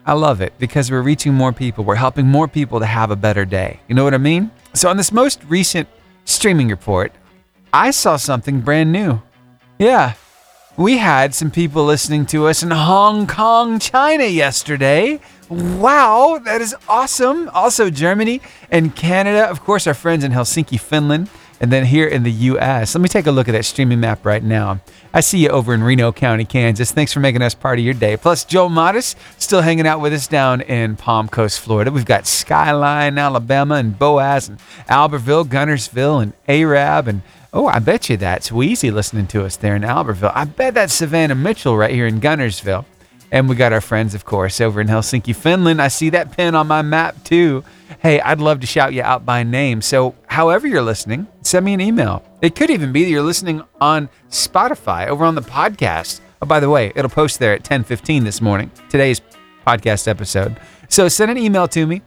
I 0.04 0.14
love 0.14 0.40
it 0.40 0.58
because 0.58 0.90
we're 0.90 1.00
reaching 1.00 1.32
more 1.32 1.52
people. 1.52 1.84
We're 1.84 1.94
helping 1.94 2.26
more 2.26 2.48
people 2.48 2.80
to 2.80 2.86
have 2.86 3.12
a 3.12 3.16
better 3.16 3.44
day. 3.44 3.78
You 3.86 3.94
know 3.94 4.02
what 4.02 4.14
I 4.14 4.18
mean? 4.18 4.50
So, 4.72 4.88
on 4.88 4.96
this 4.96 5.12
most 5.12 5.44
recent 5.44 5.88
streaming 6.24 6.70
report, 6.70 7.12
I 7.72 7.90
saw 7.90 8.16
something 8.16 8.60
brand 8.60 8.92
new. 8.92 9.20
Yeah, 9.78 10.14
we 10.76 10.98
had 10.98 11.34
some 11.34 11.50
people 11.50 11.84
listening 11.84 12.26
to 12.26 12.46
us 12.46 12.62
in 12.62 12.70
Hong 12.70 13.26
Kong, 13.26 13.78
China 13.78 14.24
yesterday. 14.24 15.20
Wow, 15.48 16.40
that 16.44 16.60
is 16.60 16.74
awesome. 16.88 17.48
Also, 17.50 17.88
Germany 17.90 18.40
and 18.70 18.94
Canada, 18.94 19.48
of 19.48 19.62
course, 19.62 19.86
our 19.86 19.94
friends 19.94 20.24
in 20.24 20.32
Helsinki, 20.32 20.78
Finland, 20.78 21.30
and 21.60 21.72
then 21.72 21.86
here 21.86 22.06
in 22.06 22.24
the 22.24 22.30
US. 22.30 22.94
Let 22.94 23.00
me 23.00 23.08
take 23.08 23.26
a 23.26 23.30
look 23.30 23.48
at 23.48 23.52
that 23.52 23.64
streaming 23.64 24.00
map 24.00 24.26
right 24.26 24.42
now. 24.42 24.80
I 25.14 25.20
see 25.20 25.38
you 25.38 25.48
over 25.48 25.72
in 25.72 25.82
Reno 25.82 26.12
County, 26.12 26.44
Kansas. 26.44 26.92
Thanks 26.92 27.12
for 27.12 27.20
making 27.20 27.40
us 27.40 27.54
part 27.54 27.78
of 27.78 27.84
your 27.84 27.94
day. 27.94 28.18
Plus, 28.18 28.44
Joe 28.44 28.68
Modis 28.68 29.14
still 29.38 29.62
hanging 29.62 29.86
out 29.86 30.00
with 30.00 30.12
us 30.12 30.26
down 30.26 30.60
in 30.60 30.96
Palm 30.96 31.28
Coast, 31.28 31.60
Florida. 31.60 31.90
We've 31.90 32.04
got 32.04 32.26
Skyline, 32.26 33.16
Alabama, 33.16 33.76
and 33.76 33.98
Boaz, 33.98 34.48
and 34.48 34.58
Albertville, 34.90 35.46
Guntersville, 35.46 36.22
and 36.22 36.32
Arab, 36.46 37.08
and 37.08 37.22
Oh, 37.56 37.68
I 37.68 37.78
bet 37.78 38.10
you 38.10 38.18
that's 38.18 38.52
Wheezy 38.52 38.90
listening 38.90 39.26
to 39.28 39.42
us 39.42 39.56
there 39.56 39.74
in 39.74 39.80
Albertville. 39.80 40.30
I 40.34 40.44
bet 40.44 40.74
that's 40.74 40.92
Savannah 40.92 41.34
Mitchell 41.34 41.74
right 41.74 41.90
here 41.90 42.06
in 42.06 42.20
Guntersville. 42.20 42.84
And 43.32 43.48
we 43.48 43.56
got 43.56 43.72
our 43.72 43.80
friends, 43.80 44.14
of 44.14 44.26
course, 44.26 44.60
over 44.60 44.78
in 44.78 44.88
Helsinki, 44.88 45.34
Finland. 45.34 45.80
I 45.80 45.88
see 45.88 46.10
that 46.10 46.36
pin 46.36 46.54
on 46.54 46.66
my 46.66 46.82
map 46.82 47.24
too. 47.24 47.64
Hey, 48.00 48.20
I'd 48.20 48.40
love 48.40 48.60
to 48.60 48.66
shout 48.66 48.92
you 48.92 49.00
out 49.00 49.24
by 49.24 49.42
name. 49.42 49.80
So, 49.80 50.14
however 50.26 50.66
you're 50.66 50.82
listening, 50.82 51.28
send 51.40 51.64
me 51.64 51.72
an 51.72 51.80
email. 51.80 52.22
It 52.42 52.54
could 52.56 52.68
even 52.68 52.92
be 52.92 53.04
that 53.04 53.10
you're 53.10 53.22
listening 53.22 53.62
on 53.80 54.10
Spotify 54.28 55.06
over 55.06 55.24
on 55.24 55.34
the 55.34 55.40
podcast. 55.40 56.20
Oh, 56.42 56.46
by 56.46 56.60
the 56.60 56.68
way, 56.68 56.92
it'll 56.94 57.08
post 57.08 57.38
there 57.38 57.54
at 57.54 57.64
10:15 57.64 58.24
this 58.24 58.42
morning. 58.42 58.70
Today's 58.90 59.22
podcast 59.66 60.08
episode. 60.08 60.60
So 60.90 61.08
send 61.08 61.30
an 61.30 61.38
email 61.38 61.68
to 61.68 61.86
me. 61.86 62.02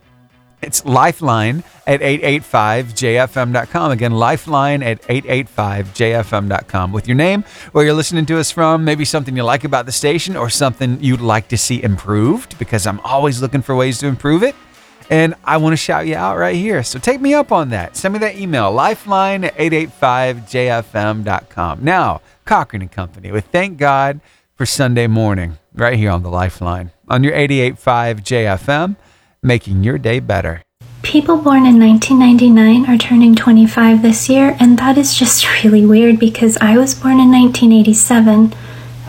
It's 0.62 0.86
lifeline 0.86 1.64
at 1.88 2.02
885jfm.com. 2.02 3.92
Again, 3.92 4.12
lifeline 4.12 4.84
at 4.84 5.02
885jfm.com 5.04 6.92
with 6.92 7.08
your 7.08 7.16
name, 7.16 7.44
where 7.72 7.86
you're 7.86 7.94
listening 7.94 8.26
to 8.28 8.40
us 8.40 8.52
from, 8.52 8.84
maybe 8.84 9.06
something 9.06 9.36
you 9.36 9.44
like 9.44 9.64
about 9.64 9.86
the 9.86 9.92
station 9.92 10.36
or 10.36 10.50
something 10.50 11.02
you'd 11.02 11.22
like 11.22 11.48
to 11.48 11.58
see 11.58 11.82
improved, 11.82 12.60
because 12.60 12.86
I'm 12.86 13.00
always 13.02 13.42
looking 13.42 13.62
for 13.62 13.76
ways 13.76 14.00
to 14.00 14.08
improve 14.08 14.44
it. 14.44 14.56
And 15.10 15.34
I 15.44 15.58
want 15.58 15.74
to 15.74 15.78
shout 15.78 16.06
you 16.06 16.16
out 16.16 16.38
right 16.38 16.56
here. 16.56 16.84
So 16.84 17.00
take 17.00 17.20
me 17.20 17.34
up 17.34 17.52
on 17.52 17.70
that. 17.70 17.96
Send 17.96 18.14
me 18.14 18.20
that 18.20 18.36
email, 18.36 18.72
lifeline 18.72 19.46
at 19.46 19.58
885jfm.com. 19.58 21.84
Now, 21.84 22.22
Cochren 22.46 22.82
and 22.82 22.92
Company 22.92 23.32
with 23.32 23.46
Thank 23.46 23.78
God 23.78 24.20
for 24.56 24.68
Sunday 24.68 25.08
Morning, 25.08 25.58
right 25.74 25.98
here 25.98 26.12
on 26.12 26.22
the 26.22 26.30
Lifeline 26.30 26.92
on 27.08 27.24
your 27.24 27.34
885 27.34 28.18
JFM 28.18 28.98
making 29.42 29.84
your 29.84 29.98
day 29.98 30.20
better. 30.20 30.62
People 31.02 31.38
born 31.38 31.66
in 31.66 31.80
1999 31.80 32.86
are 32.88 32.98
turning 32.98 33.34
25 33.34 34.02
this 34.02 34.30
year, 34.30 34.56
and 34.60 34.78
that 34.78 34.98
is 34.98 35.16
just 35.16 35.48
really 35.64 35.86
weird 35.86 36.20
because 36.20 36.58
I 36.58 36.78
was 36.78 36.94
born 36.94 37.20
in 37.20 37.32
1987 37.32 38.54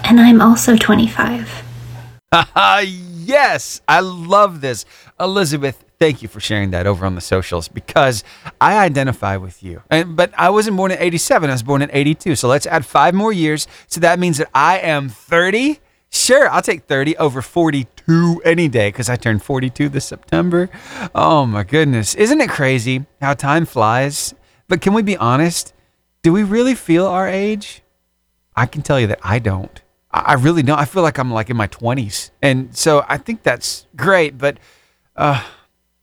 and 0.05 0.21
I'm 0.21 0.41
also 0.41 0.77
25. 0.77 1.63
yes, 2.85 3.81
I 3.87 4.01
love 4.01 4.61
this. 4.61 4.85
Elizabeth, 5.19 5.85
thank 5.99 6.23
you 6.23 6.29
for 6.29 6.41
sharing 6.41 6.71
that 6.71 6.87
over 6.87 7.05
on 7.05 7.17
the 7.17 7.21
socials 7.21 7.69
because 7.69 8.25
I 8.61 8.79
identify 8.79 9.37
with 9.37 9.63
you. 9.63 9.83
And, 9.91 10.17
but 10.17 10.33
I 10.39 10.49
wasn't 10.51 10.77
born 10.77 10.93
in 10.93 10.99
87, 10.99 11.51
I 11.51 11.53
was 11.53 11.63
born 11.63 11.83
in 11.83 11.91
82. 11.93 12.37
So 12.37 12.49
let's 12.49 12.67
add 12.67 12.87
five 12.87 13.15
more 13.15 13.33
years. 13.33 13.67
So 13.89 14.01
that 14.01 14.19
means 14.19 14.39
that 14.39 14.49
I 14.55 14.79
am 14.79 15.09
30 15.09 15.81
Sure, 16.13 16.51
I'll 16.51 16.61
take 16.61 16.85
30 16.85 17.17
over 17.19 17.41
42 17.41 18.00
any 18.45 18.69
day 18.69 18.89
because 18.89 19.09
I 19.09 19.17
turned 19.17 19.43
42 19.43 19.89
this 19.89 20.05
September. 20.05 20.69
Oh 21.15 21.47
my 21.47 21.63
goodness. 21.65 22.15
Isn't 22.15 22.41
it 22.41 22.51
crazy 22.51 23.07
how 23.21 23.35
time 23.35 23.67
flies? 23.67 24.35
But 24.69 24.81
can 24.81 24.95
we 24.95 25.03
be 25.03 25.17
honest? 25.17 25.73
Do 26.23 26.33
we 26.33 26.43
really 26.43 26.75
feel 26.75 27.07
our 27.07 27.29
age? 27.29 27.83
I 28.55 28.67
can 28.67 28.83
tell 28.83 29.01
you 29.01 29.07
that 29.09 29.21
I 29.23 29.39
don't. 29.39 29.81
I 30.13 30.35
really 30.35 30.63
don't. 30.63 30.79
I 30.79 30.85
feel 30.85 31.03
like 31.03 31.19
I'm 31.19 31.31
like 31.31 31.51
in 31.51 31.57
my 31.57 31.69
20s. 31.69 32.31
And 32.43 32.77
so 32.77 33.05
I 33.09 33.17
think 33.17 33.43
that's 33.43 33.87
great. 33.97 34.37
But, 34.39 34.59
uh, 35.17 35.45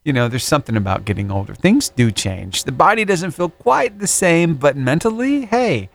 you 0.04 0.14
know, 0.14 0.28
there's 0.28 0.46
something 0.46 0.78
about 0.78 1.04
getting 1.06 1.30
older. 1.30 1.54
Things 1.54 1.90
do 1.90 2.12
change. 2.12 2.64
The 2.64 2.72
body 2.72 3.04
doesn't 3.04 3.32
feel 3.32 3.50
quite 3.50 4.00
the 4.00 4.08
same, 4.08 4.56
but 4.56 4.78
mentally, 4.78 5.46
hey, 5.46 5.90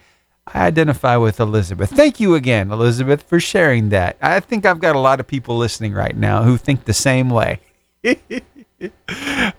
I 0.47 0.67
identify 0.67 1.17
with 1.17 1.39
Elizabeth. 1.39 1.91
Thank 1.91 2.19
you 2.19 2.35
again, 2.35 2.73
Elizabeth, 2.73 3.23
for 3.23 3.39
sharing 3.39 3.91
that. 3.91 4.17
I 4.21 4.41
think 4.41 4.67
I've 4.67 4.81
got 4.81 4.97
a 4.97 4.99
lot 4.99 5.21
of 5.21 5.27
people 5.27 5.57
listening 5.57 5.93
right 5.93 6.17
now 6.17 6.43
who 6.43 6.57
think 6.57 6.85
the 6.85 6.93
same 6.93 7.31
way. 7.31 7.61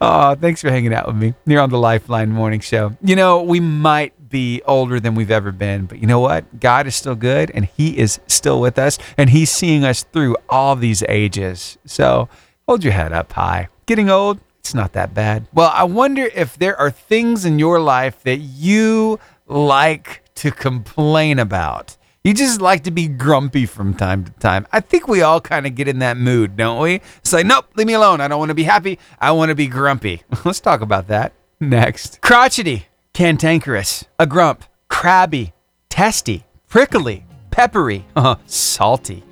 oh, 0.01 0.35
thanks 0.35 0.59
for 0.59 0.69
hanging 0.69 0.93
out 0.93 1.07
with 1.07 1.15
me 1.15 1.33
You're 1.45 1.61
on 1.61 1.69
the 1.69 1.77
Lifeline 1.77 2.31
Morning 2.31 2.59
Show. 2.59 2.97
You 3.01 3.15
know, 3.15 3.41
we 3.41 3.61
might 3.61 4.29
be 4.29 4.61
older 4.65 4.99
than 4.99 5.15
we've 5.15 5.31
ever 5.31 5.53
been, 5.53 5.85
but 5.85 5.99
you 5.99 6.07
know 6.07 6.19
what? 6.19 6.59
God 6.59 6.85
is 6.87 6.95
still 6.95 7.15
good 7.15 7.49
and 7.51 7.65
He 7.65 7.97
is 7.97 8.19
still 8.27 8.59
with 8.59 8.77
us 8.77 8.99
and 9.17 9.29
He's 9.29 9.49
seeing 9.51 9.85
us 9.85 10.03
through 10.03 10.35
all 10.49 10.75
these 10.75 11.01
ages. 11.07 11.77
So 11.85 12.27
hold 12.67 12.83
your 12.83 12.93
head 12.93 13.13
up 13.13 13.31
high. 13.31 13.69
Getting 13.85 14.09
old, 14.09 14.39
it's 14.59 14.73
not 14.73 14.91
that 14.93 15.13
bad. 15.13 15.47
Well, 15.53 15.71
I 15.73 15.85
wonder 15.85 16.23
if 16.35 16.57
there 16.57 16.77
are 16.77 16.91
things 16.91 17.45
in 17.45 17.57
your 17.57 17.79
life 17.79 18.21
that 18.23 18.37
you 18.37 19.19
like 19.47 20.22
to 20.35 20.51
complain 20.51 21.39
about. 21.39 21.97
You 22.23 22.33
just 22.33 22.61
like 22.61 22.83
to 22.83 22.91
be 22.91 23.09
grumpy 23.09 23.65
from 23.65 23.93
time 23.93 24.23
to 24.23 24.31
time. 24.33 24.65
I 24.71 24.79
think 24.79 25.09
we 25.09 25.21
all 25.21 25.41
kind 25.41 25.67
of 25.67 25.75
get 25.75 25.89
in 25.89 25.99
that 25.99 26.15
mood, 26.15 26.55
don't 26.55 26.81
we? 26.81 27.01
It's 27.17 27.33
like, 27.33 27.45
nope, 27.45 27.65
leave 27.75 27.87
me 27.87 27.93
alone. 27.93 28.21
I 28.21 28.29
don't 28.29 28.39
want 28.39 28.49
to 28.49 28.55
be 28.55 28.63
happy. 28.63 28.97
I 29.19 29.31
want 29.31 29.49
to 29.49 29.55
be 29.55 29.67
grumpy. 29.67 30.23
Let's 30.45 30.61
talk 30.61 30.79
about 30.79 31.07
that 31.09 31.33
next. 31.59 32.21
Crotchety, 32.21 32.87
cantankerous, 33.13 34.05
a 34.17 34.25
grump, 34.25 34.63
crabby, 34.87 35.51
testy, 35.89 36.45
prickly, 36.69 37.25
peppery, 37.51 38.05
uh, 38.15 38.35
salty, 38.45 39.23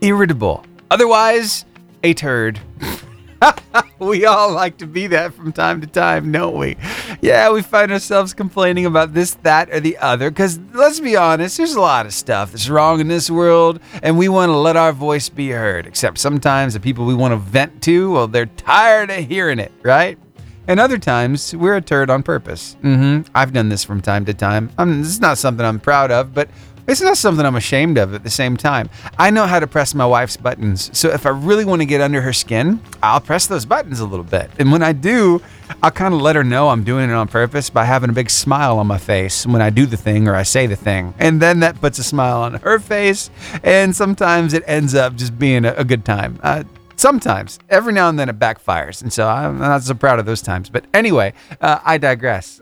irritable, 0.00 0.64
otherwise 0.92 1.64
a 2.04 2.14
turd. 2.14 2.60
we 3.98 4.24
all 4.26 4.52
like 4.52 4.78
to 4.78 4.86
be 4.86 5.06
that 5.08 5.34
from 5.34 5.52
time 5.52 5.80
to 5.80 5.86
time, 5.86 6.32
don't 6.32 6.56
we? 6.56 6.76
Yeah, 7.20 7.50
we 7.50 7.62
find 7.62 7.92
ourselves 7.92 8.34
complaining 8.34 8.86
about 8.86 9.14
this, 9.14 9.34
that, 9.42 9.70
or 9.70 9.80
the 9.80 9.96
other. 9.98 10.30
Because 10.30 10.58
let's 10.72 11.00
be 11.00 11.16
honest, 11.16 11.56
there's 11.56 11.74
a 11.74 11.80
lot 11.80 12.06
of 12.06 12.12
stuff 12.12 12.52
that's 12.52 12.68
wrong 12.68 13.00
in 13.00 13.08
this 13.08 13.30
world, 13.30 13.80
and 14.02 14.18
we 14.18 14.28
want 14.28 14.50
to 14.50 14.56
let 14.56 14.76
our 14.76 14.92
voice 14.92 15.28
be 15.28 15.50
heard. 15.50 15.86
Except 15.86 16.18
sometimes 16.18 16.74
the 16.74 16.80
people 16.80 17.06
we 17.06 17.14
want 17.14 17.32
to 17.32 17.38
vent 17.38 17.82
to, 17.84 18.12
well, 18.12 18.28
they're 18.28 18.46
tired 18.46 19.10
of 19.10 19.24
hearing 19.26 19.58
it, 19.58 19.72
right? 19.82 20.18
And 20.66 20.78
other 20.78 20.98
times, 20.98 21.56
we're 21.56 21.76
a 21.76 21.80
turd 21.80 22.10
on 22.10 22.22
purpose. 22.22 22.76
Mm-hmm. 22.82 23.30
I've 23.34 23.54
done 23.54 23.70
this 23.70 23.84
from 23.84 24.02
time 24.02 24.26
to 24.26 24.34
time. 24.34 24.70
I'm, 24.76 25.00
this 25.00 25.08
is 25.08 25.20
not 25.20 25.38
something 25.38 25.64
I'm 25.64 25.80
proud 25.80 26.10
of, 26.10 26.34
but 26.34 26.50
It's 26.88 27.02
not 27.02 27.18
something 27.18 27.44
I'm 27.44 27.54
ashamed 27.54 27.98
of 27.98 28.14
at 28.14 28.22
the 28.22 28.30
same 28.30 28.56
time. 28.56 28.88
I 29.18 29.28
know 29.28 29.46
how 29.46 29.60
to 29.60 29.66
press 29.66 29.94
my 29.94 30.06
wife's 30.06 30.38
buttons. 30.38 30.90
So 30.98 31.10
if 31.10 31.26
I 31.26 31.28
really 31.28 31.66
want 31.66 31.82
to 31.82 31.86
get 31.86 32.00
under 32.00 32.22
her 32.22 32.32
skin, 32.32 32.80
I'll 33.02 33.20
press 33.20 33.46
those 33.46 33.66
buttons 33.66 34.00
a 34.00 34.06
little 34.06 34.24
bit. 34.24 34.50
And 34.58 34.72
when 34.72 34.82
I 34.82 34.92
do, 34.92 35.42
I'll 35.82 35.90
kind 35.90 36.14
of 36.14 36.22
let 36.22 36.34
her 36.34 36.42
know 36.42 36.70
I'm 36.70 36.84
doing 36.84 37.10
it 37.10 37.12
on 37.12 37.28
purpose 37.28 37.68
by 37.68 37.84
having 37.84 38.08
a 38.08 38.14
big 38.14 38.30
smile 38.30 38.78
on 38.78 38.86
my 38.86 38.96
face 38.96 39.46
when 39.46 39.60
I 39.60 39.68
do 39.68 39.84
the 39.84 39.98
thing 39.98 40.28
or 40.28 40.34
I 40.34 40.44
say 40.44 40.66
the 40.66 40.76
thing. 40.76 41.12
And 41.18 41.42
then 41.42 41.60
that 41.60 41.78
puts 41.78 41.98
a 41.98 42.04
smile 42.04 42.40
on 42.40 42.54
her 42.54 42.78
face. 42.78 43.28
And 43.62 43.94
sometimes 43.94 44.54
it 44.54 44.62
ends 44.66 44.94
up 44.94 45.14
just 45.14 45.38
being 45.38 45.66
a, 45.66 45.84
good 45.84 46.06
time. 46.06 46.40
Uh, 46.42 46.64
sometimes, 46.96 47.58
every 47.68 47.92
now 47.92 48.08
and 48.08 48.18
then 48.18 48.30
it 48.30 48.38
backfires. 48.38 49.02
And 49.02 49.12
so 49.12 49.28
I'm 49.28 49.58
not 49.58 49.82
so 49.82 49.92
proud 49.92 50.18
of 50.18 50.24
those 50.24 50.40
times. 50.40 50.70
But 50.70 50.86
anyway, 50.94 51.34
uh, 51.60 51.80
I 51.84 51.98
digress. 51.98 52.60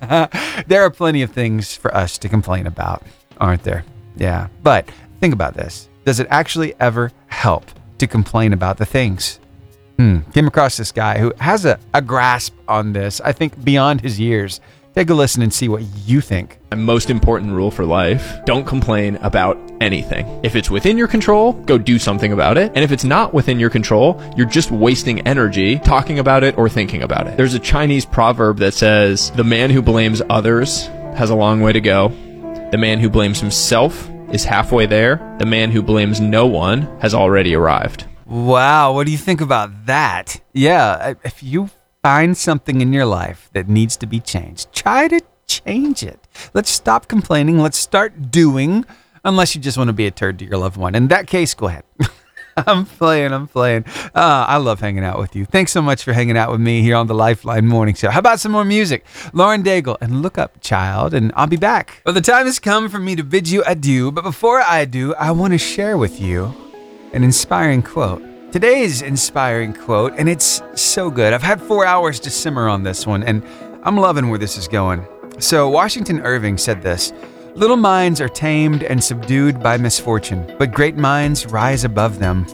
there 0.66 0.82
are 0.82 0.90
plenty 0.90 1.22
of 1.22 1.30
things 1.30 1.76
for 1.76 1.94
us 1.94 2.18
to 2.18 2.28
complain 2.28 2.66
about, 2.66 3.02
aren't 3.40 3.62
there? 3.62 3.84
Yeah. 4.16 4.48
But 4.62 4.90
think 5.20 5.34
about 5.34 5.54
this 5.54 5.88
Does 6.04 6.20
it 6.20 6.26
actually 6.30 6.74
ever 6.80 7.12
help 7.28 7.64
to 7.98 8.06
complain 8.06 8.52
about 8.52 8.78
the 8.78 8.86
things? 8.86 9.40
Hmm. 9.98 10.20
Came 10.32 10.46
across 10.46 10.76
this 10.76 10.92
guy 10.92 11.18
who 11.18 11.32
has 11.40 11.66
a, 11.66 11.78
a 11.92 12.00
grasp 12.00 12.54
on 12.66 12.92
this, 12.92 13.20
I 13.20 13.32
think 13.32 13.62
beyond 13.62 14.00
his 14.00 14.18
years. 14.18 14.60
Take 14.94 15.08
a 15.10 15.14
listen 15.14 15.42
and 15.42 15.54
see 15.54 15.68
what 15.68 15.82
you 16.04 16.20
think. 16.20 16.58
Most 16.74 17.10
important 17.10 17.52
rule 17.52 17.70
for 17.70 17.84
life 17.84 18.44
don't 18.44 18.66
complain 18.66 19.16
about 19.16 19.56
anything. 19.80 20.26
If 20.42 20.56
it's 20.56 20.68
within 20.68 20.98
your 20.98 21.06
control, 21.06 21.52
go 21.52 21.78
do 21.78 21.98
something 21.98 22.32
about 22.32 22.58
it. 22.58 22.72
And 22.74 22.82
if 22.82 22.90
it's 22.90 23.04
not 23.04 23.32
within 23.32 23.60
your 23.60 23.70
control, 23.70 24.20
you're 24.36 24.48
just 24.48 24.72
wasting 24.72 25.20
energy 25.28 25.78
talking 25.78 26.18
about 26.18 26.42
it 26.42 26.58
or 26.58 26.68
thinking 26.68 27.02
about 27.02 27.28
it. 27.28 27.36
There's 27.36 27.54
a 27.54 27.60
Chinese 27.60 28.04
proverb 28.04 28.58
that 28.58 28.74
says, 28.74 29.30
The 29.32 29.44
man 29.44 29.70
who 29.70 29.80
blames 29.80 30.22
others 30.28 30.86
has 31.14 31.30
a 31.30 31.36
long 31.36 31.60
way 31.60 31.72
to 31.72 31.80
go. 31.80 32.12
The 32.70 32.78
man 32.78 33.00
who 33.00 33.10
blames 33.10 33.40
himself 33.40 34.08
is 34.30 34.44
halfway 34.44 34.86
there. 34.86 35.16
The 35.40 35.46
man 35.46 35.72
who 35.72 35.82
blames 35.82 36.20
no 36.20 36.46
one 36.46 36.82
has 37.00 37.14
already 37.14 37.52
arrived. 37.52 38.06
Wow, 38.26 38.92
what 38.94 39.06
do 39.06 39.12
you 39.12 39.18
think 39.18 39.40
about 39.40 39.86
that? 39.86 40.40
Yeah, 40.52 41.14
if 41.24 41.42
you 41.42 41.70
find 42.00 42.36
something 42.36 42.80
in 42.80 42.92
your 42.92 43.06
life 43.06 43.50
that 43.54 43.68
needs 43.68 43.96
to 43.96 44.06
be 44.06 44.20
changed, 44.20 44.72
try 44.72 45.08
to 45.08 45.20
change 45.48 46.04
it. 46.04 46.28
Let's 46.54 46.70
stop 46.70 47.08
complaining. 47.08 47.58
Let's 47.58 47.76
start 47.76 48.30
doing, 48.30 48.84
unless 49.24 49.56
you 49.56 49.60
just 49.60 49.76
want 49.76 49.88
to 49.88 49.92
be 49.92 50.06
a 50.06 50.12
turd 50.12 50.38
to 50.38 50.44
your 50.44 50.58
loved 50.58 50.76
one. 50.76 50.94
In 50.94 51.08
that 51.08 51.26
case, 51.26 51.54
go 51.54 51.66
ahead. 51.66 51.82
I'm 52.66 52.84
playing, 52.84 53.32
I'm 53.32 53.46
playing. 53.46 53.84
Uh, 54.14 54.44
I 54.48 54.56
love 54.58 54.80
hanging 54.80 55.04
out 55.04 55.18
with 55.18 55.34
you. 55.36 55.44
Thanks 55.44 55.72
so 55.72 55.80
much 55.80 56.04
for 56.04 56.12
hanging 56.12 56.36
out 56.36 56.50
with 56.50 56.60
me 56.60 56.82
here 56.82 56.96
on 56.96 57.06
the 57.06 57.14
Lifeline 57.14 57.66
Morning 57.66 57.94
Show. 57.94 58.10
How 58.10 58.18
about 58.18 58.40
some 58.40 58.52
more 58.52 58.64
music? 58.64 59.04
Lauren 59.32 59.62
Daigle 59.62 59.96
and 60.00 60.22
Look 60.22 60.38
Up 60.38 60.60
Child, 60.60 61.14
and 61.14 61.32
I'll 61.36 61.46
be 61.46 61.56
back. 61.56 62.02
Well, 62.04 62.14
the 62.14 62.20
time 62.20 62.46
has 62.46 62.58
come 62.58 62.88
for 62.88 62.98
me 62.98 63.16
to 63.16 63.24
bid 63.24 63.48
you 63.48 63.62
adieu, 63.66 64.10
but 64.12 64.22
before 64.22 64.60
I 64.60 64.84
do, 64.84 65.14
I 65.14 65.30
want 65.30 65.52
to 65.52 65.58
share 65.58 65.96
with 65.96 66.20
you 66.20 66.54
an 67.12 67.24
inspiring 67.24 67.82
quote. 67.82 68.22
Today's 68.52 69.02
inspiring 69.02 69.72
quote, 69.72 70.12
and 70.16 70.28
it's 70.28 70.62
so 70.74 71.10
good. 71.10 71.32
I've 71.32 71.42
had 71.42 71.62
four 71.62 71.86
hours 71.86 72.18
to 72.20 72.30
simmer 72.30 72.68
on 72.68 72.82
this 72.82 73.06
one, 73.06 73.22
and 73.22 73.44
I'm 73.84 73.96
loving 73.96 74.28
where 74.28 74.38
this 74.38 74.58
is 74.58 74.66
going. 74.68 75.06
So, 75.38 75.68
Washington 75.68 76.20
Irving 76.20 76.58
said 76.58 76.82
this 76.82 77.12
Little 77.54 77.76
minds 77.76 78.20
are 78.20 78.28
tamed 78.28 78.84
and 78.84 79.02
subdued 79.02 79.60
by 79.60 79.76
misfortune, 79.76 80.54
but 80.56 80.72
great 80.72 80.96
minds 80.96 81.46
rise 81.46 81.84
above 81.84 82.20
them. 82.20 82.46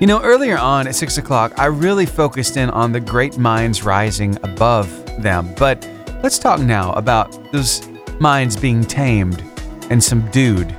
You 0.00 0.08
know, 0.08 0.20
earlier 0.22 0.58
on 0.58 0.88
at 0.88 0.96
6 0.96 1.18
o'clock, 1.18 1.52
I 1.56 1.66
really 1.66 2.04
focused 2.04 2.56
in 2.56 2.68
on 2.70 2.90
the 2.90 2.98
great 2.98 3.38
minds 3.38 3.84
rising 3.84 4.36
above 4.42 4.90
them. 5.22 5.54
But 5.56 5.88
let's 6.22 6.40
talk 6.40 6.58
now 6.58 6.92
about 6.94 7.52
those 7.52 7.88
minds 8.18 8.56
being 8.56 8.82
tamed 8.82 9.40
and 9.88 10.02
subdued 10.02 10.74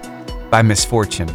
by 0.51 0.61
misfortune. 0.61 1.29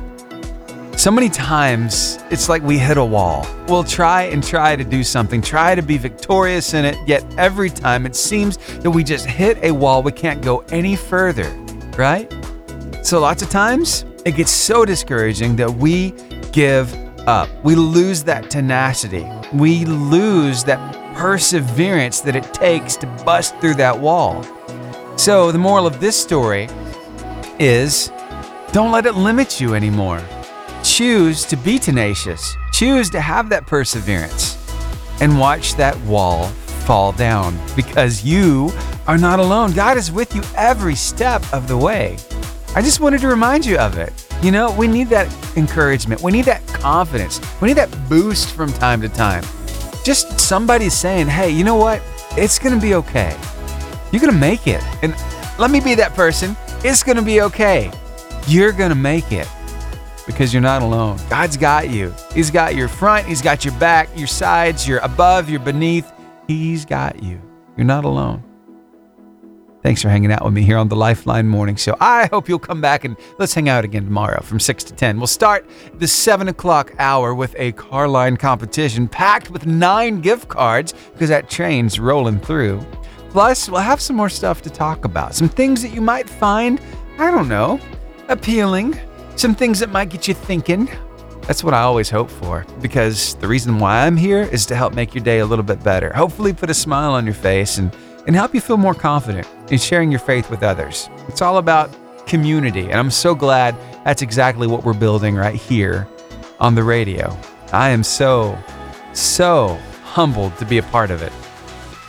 So 0.98 1.10
many 1.10 1.30
times, 1.30 2.18
it's 2.30 2.50
like 2.50 2.62
we 2.62 2.76
hit 2.76 2.98
a 2.98 3.04
wall. 3.04 3.46
We'll 3.66 3.82
try 3.82 4.24
and 4.24 4.44
try 4.44 4.76
to 4.76 4.84
do 4.84 5.02
something, 5.02 5.40
try 5.40 5.74
to 5.74 5.80
be 5.80 5.96
victorious 5.96 6.74
in 6.74 6.84
it, 6.84 6.98
yet 7.08 7.24
every 7.38 7.70
time 7.70 8.04
it 8.04 8.14
seems 8.14 8.58
that 8.80 8.90
we 8.90 9.02
just 9.02 9.24
hit 9.24 9.56
a 9.64 9.70
wall, 9.70 10.02
we 10.02 10.12
can't 10.12 10.42
go 10.42 10.58
any 10.70 10.96
further, 10.96 11.50
right? 12.00 12.32
So, 13.02 13.20
lots 13.20 13.42
of 13.42 13.50
times, 13.50 14.04
it 14.24 14.36
gets 14.36 14.50
so 14.50 14.84
discouraging 14.84 15.56
that 15.56 15.70
we 15.72 16.12
give 16.52 16.92
up. 17.28 17.48
We 17.62 17.74
lose 17.74 18.24
that 18.24 18.50
tenacity. 18.50 19.28
We 19.52 19.84
lose 19.84 20.64
that 20.64 20.80
perseverance 21.14 22.20
that 22.22 22.34
it 22.34 22.52
takes 22.54 22.96
to 22.96 23.06
bust 23.24 23.56
through 23.58 23.74
that 23.74 23.98
wall. 23.98 24.44
So, 25.16 25.52
the 25.52 25.58
moral 25.58 25.86
of 25.86 26.00
this 26.00 26.20
story 26.20 26.68
is 27.58 28.10
don't 28.72 28.90
let 28.90 29.06
it 29.06 29.14
limit 29.14 29.60
you 29.60 29.74
anymore 29.74 30.22
choose 30.82 31.44
to 31.44 31.56
be 31.56 31.78
tenacious, 31.78 32.56
choose 32.72 33.10
to 33.10 33.20
have 33.20 33.48
that 33.50 33.66
perseverance, 33.66 34.56
and 35.20 35.38
watch 35.38 35.74
that 35.74 35.98
wall 36.00 36.46
fall 36.86 37.12
down 37.12 37.58
because 37.76 38.24
you 38.24 38.70
are 39.10 39.18
not 39.18 39.40
alone. 39.40 39.72
God 39.72 39.98
is 39.98 40.12
with 40.12 40.36
you 40.36 40.42
every 40.54 40.94
step 40.94 41.42
of 41.52 41.66
the 41.66 41.76
way. 41.76 42.16
I 42.76 42.80
just 42.80 43.00
wanted 43.00 43.20
to 43.22 43.26
remind 43.26 43.66
you 43.66 43.76
of 43.76 43.98
it. 43.98 44.12
You 44.40 44.52
know, 44.52 44.70
we 44.70 44.86
need 44.86 45.08
that 45.08 45.26
encouragement, 45.56 46.22
we 46.22 46.30
need 46.30 46.44
that 46.44 46.64
confidence, 46.68 47.40
we 47.60 47.66
need 47.66 47.76
that 47.76 47.90
boost 48.08 48.52
from 48.52 48.72
time 48.72 49.00
to 49.00 49.08
time. 49.08 49.42
Just 50.04 50.38
somebody 50.38 50.88
saying, 50.88 51.26
hey, 51.26 51.50
you 51.50 51.64
know 51.64 51.74
what? 51.74 52.00
It's 52.36 52.60
going 52.60 52.72
to 52.72 52.80
be 52.80 52.94
okay. 52.94 53.36
You're 54.12 54.20
going 54.20 54.32
to 54.32 54.38
make 54.38 54.68
it. 54.68 54.80
And 55.02 55.12
let 55.58 55.72
me 55.72 55.80
be 55.80 55.96
that 55.96 56.14
person. 56.14 56.56
It's 56.84 57.02
going 57.02 57.16
to 57.16 57.22
be 57.22 57.40
okay. 57.40 57.90
You're 58.46 58.70
going 58.70 58.90
to 58.90 58.94
make 58.94 59.32
it 59.32 59.48
because 60.24 60.54
you're 60.54 60.62
not 60.62 60.82
alone. 60.82 61.18
God's 61.28 61.56
got 61.56 61.90
you. 61.90 62.14
He's 62.32 62.52
got 62.52 62.76
your 62.76 62.86
front, 62.86 63.26
He's 63.26 63.42
got 63.42 63.64
your 63.64 63.74
back, 63.74 64.08
your 64.16 64.28
sides, 64.28 64.86
you're 64.86 65.00
above, 65.00 65.50
you're 65.50 65.58
beneath. 65.58 66.12
He's 66.46 66.84
got 66.84 67.20
you. 67.24 67.40
You're 67.76 67.86
not 67.86 68.04
alone. 68.04 68.44
Thanks 69.82 70.02
for 70.02 70.10
hanging 70.10 70.30
out 70.30 70.44
with 70.44 70.52
me 70.52 70.62
here 70.62 70.76
on 70.76 70.88
the 70.88 70.96
Lifeline 70.96 71.48
Morning 71.48 71.74
Show. 71.74 71.96
I 72.00 72.26
hope 72.26 72.50
you'll 72.50 72.58
come 72.58 72.82
back 72.82 73.04
and 73.06 73.16
let's 73.38 73.54
hang 73.54 73.70
out 73.70 73.82
again 73.82 74.04
tomorrow 74.04 74.42
from 74.42 74.60
6 74.60 74.84
to 74.84 74.94
10. 74.94 75.16
We'll 75.16 75.26
start 75.26 75.66
the 75.94 76.06
7 76.06 76.48
o'clock 76.48 76.92
hour 76.98 77.34
with 77.34 77.54
a 77.56 77.72
car 77.72 78.06
line 78.06 78.36
competition 78.36 79.08
packed 79.08 79.50
with 79.50 79.64
nine 79.64 80.20
gift 80.20 80.48
cards 80.48 80.92
because 81.14 81.30
that 81.30 81.48
train's 81.48 81.98
rolling 81.98 82.40
through. 82.40 82.84
Plus, 83.30 83.70
we'll 83.70 83.80
have 83.80 84.02
some 84.02 84.16
more 84.16 84.28
stuff 84.28 84.60
to 84.62 84.70
talk 84.70 85.06
about. 85.06 85.34
Some 85.34 85.48
things 85.48 85.80
that 85.80 85.94
you 85.94 86.02
might 86.02 86.28
find, 86.28 86.78
I 87.18 87.30
don't 87.30 87.48
know, 87.48 87.80
appealing. 88.28 89.00
Some 89.36 89.54
things 89.54 89.78
that 89.78 89.88
might 89.88 90.10
get 90.10 90.28
you 90.28 90.34
thinking. 90.34 90.90
That's 91.46 91.64
what 91.64 91.72
I 91.72 91.80
always 91.80 92.10
hope 92.10 92.30
for 92.30 92.66
because 92.82 93.34
the 93.36 93.48
reason 93.48 93.78
why 93.78 94.06
I'm 94.06 94.18
here 94.18 94.42
is 94.42 94.66
to 94.66 94.76
help 94.76 94.92
make 94.92 95.14
your 95.14 95.24
day 95.24 95.38
a 95.38 95.46
little 95.46 95.64
bit 95.64 95.82
better. 95.82 96.12
Hopefully, 96.12 96.52
put 96.52 96.68
a 96.68 96.74
smile 96.74 97.12
on 97.12 97.24
your 97.24 97.34
face 97.34 97.78
and, 97.78 97.96
and 98.30 98.36
help 98.36 98.54
you 98.54 98.60
feel 98.60 98.76
more 98.76 98.94
confident 98.94 99.44
in 99.72 99.78
sharing 99.80 100.08
your 100.08 100.20
faith 100.20 100.50
with 100.50 100.62
others. 100.62 101.10
It's 101.26 101.42
all 101.42 101.58
about 101.58 101.90
community, 102.28 102.82
and 102.82 102.94
I'm 102.94 103.10
so 103.10 103.34
glad 103.34 103.74
that's 104.04 104.22
exactly 104.22 104.68
what 104.68 104.84
we're 104.84 104.94
building 104.94 105.34
right 105.34 105.56
here 105.56 106.06
on 106.60 106.76
the 106.76 106.84
radio. 106.84 107.36
I 107.72 107.88
am 107.88 108.04
so, 108.04 108.56
so 109.14 109.76
humbled 110.04 110.56
to 110.58 110.64
be 110.64 110.78
a 110.78 110.82
part 110.84 111.10
of 111.10 111.22
it. 111.22 111.32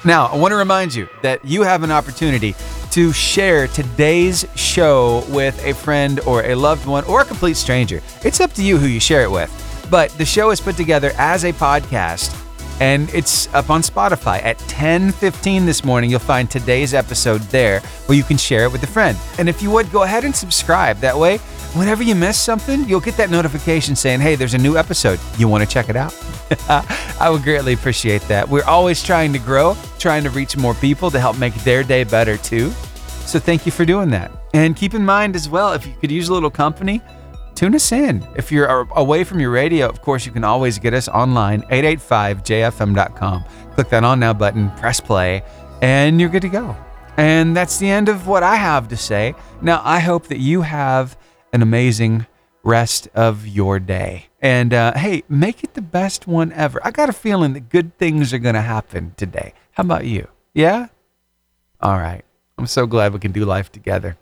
Now, 0.05 0.27
I 0.27 0.35
want 0.35 0.51
to 0.51 0.57
remind 0.57 0.93
you 0.93 1.09
that 1.23 1.43
you 1.43 1.63
have 1.63 1.81
an 1.81 1.89
opportunity 1.89 2.53
to 2.91 3.11
share 3.11 3.65
today's 3.65 4.45
show 4.55 5.23
with 5.29 5.59
a 5.65 5.73
friend 5.73 6.19
or 6.27 6.43
a 6.43 6.53
loved 6.53 6.85
one 6.85 7.03
or 7.05 7.21
a 7.21 7.25
complete 7.25 7.57
stranger. 7.57 7.99
It's 8.23 8.39
up 8.39 8.53
to 8.53 8.63
you 8.63 8.77
who 8.77 8.85
you 8.85 8.99
share 8.99 9.23
it 9.23 9.31
with. 9.31 9.49
But 9.89 10.11
the 10.19 10.25
show 10.25 10.51
is 10.51 10.61
put 10.61 10.77
together 10.77 11.13
as 11.17 11.45
a 11.45 11.51
podcast 11.51 12.37
and 12.79 13.13
it's 13.13 13.53
up 13.53 13.69
on 13.69 13.81
Spotify 13.81 14.43
at 14.43 14.57
10:15 14.67 15.65
this 15.65 15.83
morning. 15.83 16.09
You'll 16.09 16.19
find 16.19 16.49
today's 16.49 16.93
episode 16.93 17.41
there 17.49 17.79
where 18.05 18.17
you 18.17 18.23
can 18.23 18.37
share 18.37 18.63
it 18.63 18.71
with 18.71 18.83
a 18.83 18.87
friend. 18.87 19.17
And 19.37 19.49
if 19.49 19.61
you 19.61 19.69
would 19.71 19.91
go 19.91 20.03
ahead 20.03 20.23
and 20.23 20.35
subscribe 20.35 20.99
that 20.99 21.17
way, 21.17 21.37
whenever 21.73 22.03
you 22.03 22.15
miss 22.15 22.39
something, 22.39 22.87
you'll 22.87 22.99
get 22.99 23.17
that 23.17 23.29
notification 23.29 23.95
saying, 23.95 24.21
"Hey, 24.21 24.35
there's 24.35 24.53
a 24.53 24.57
new 24.57 24.77
episode. 24.77 25.19
You 25.37 25.47
want 25.47 25.63
to 25.63 25.69
check 25.69 25.89
it 25.89 25.95
out?" 25.95 26.13
I 27.19 27.29
would 27.29 27.43
greatly 27.43 27.73
appreciate 27.73 28.21
that. 28.27 28.47
We're 28.47 28.65
always 28.65 29.03
trying 29.03 29.33
to 29.33 29.39
grow, 29.39 29.77
trying 29.99 30.23
to 30.23 30.29
reach 30.29 30.57
more 30.57 30.73
people 30.75 31.11
to 31.11 31.19
help 31.19 31.37
make 31.37 31.53
their 31.63 31.83
day 31.83 32.03
better 32.03 32.37
too. 32.37 32.71
So 33.25 33.39
thank 33.39 33.65
you 33.65 33.71
for 33.71 33.85
doing 33.85 34.09
that. 34.09 34.31
And 34.53 34.75
keep 34.75 34.93
in 34.93 35.05
mind 35.05 35.35
as 35.35 35.47
well, 35.47 35.71
if 35.73 35.85
you 35.87 35.93
could 36.01 36.11
use 36.11 36.27
a 36.27 36.33
little 36.33 36.49
company, 36.49 37.01
tune 37.55 37.75
us 37.75 37.91
in. 37.91 38.25
If 38.35 38.51
you're 38.51 38.87
away 38.95 39.23
from 39.23 39.39
your 39.39 39.51
radio, 39.51 39.87
of 39.87 40.01
course, 40.01 40.25
you 40.25 40.31
can 40.31 40.43
always 40.43 40.79
get 40.79 40.93
us 40.93 41.07
online, 41.07 41.61
885jfm.com. 41.63 43.45
Click 43.75 43.89
that 43.89 44.03
on 44.03 44.19
now 44.19 44.33
button, 44.33 44.71
press 44.71 44.99
play, 44.99 45.43
and 45.81 46.19
you're 46.19 46.29
good 46.29 46.41
to 46.41 46.49
go. 46.49 46.75
And 47.17 47.55
that's 47.55 47.77
the 47.77 47.89
end 47.89 48.09
of 48.09 48.27
what 48.27 48.43
I 48.43 48.55
have 48.55 48.87
to 48.89 48.97
say. 48.97 49.35
Now, 49.61 49.81
I 49.83 49.99
hope 49.99 50.27
that 50.27 50.39
you 50.39 50.61
have 50.61 51.17
an 51.53 51.61
amazing 51.61 52.25
rest 52.63 53.07
of 53.13 53.47
your 53.47 53.79
day. 53.79 54.27
And 54.41 54.73
uh, 54.73 54.93
hey, 54.97 55.23
make 55.27 55.63
it 55.63 55.73
the 55.73 55.81
best 55.81 56.27
one 56.27 56.51
ever. 56.53 56.79
I 56.83 56.91
got 56.91 57.09
a 57.09 57.13
feeling 57.13 57.53
that 57.53 57.69
good 57.69 57.97
things 57.97 58.33
are 58.33 58.39
going 58.39 58.55
to 58.55 58.61
happen 58.61 59.13
today. 59.17 59.53
How 59.71 59.81
about 59.81 60.05
you? 60.05 60.27
Yeah? 60.53 60.87
All 61.79 61.97
right. 61.97 62.23
I'm 62.57 62.67
so 62.67 62.85
glad 62.85 63.13
we 63.13 63.19
can 63.19 63.31
do 63.31 63.45
life 63.45 63.71
together. 63.71 64.17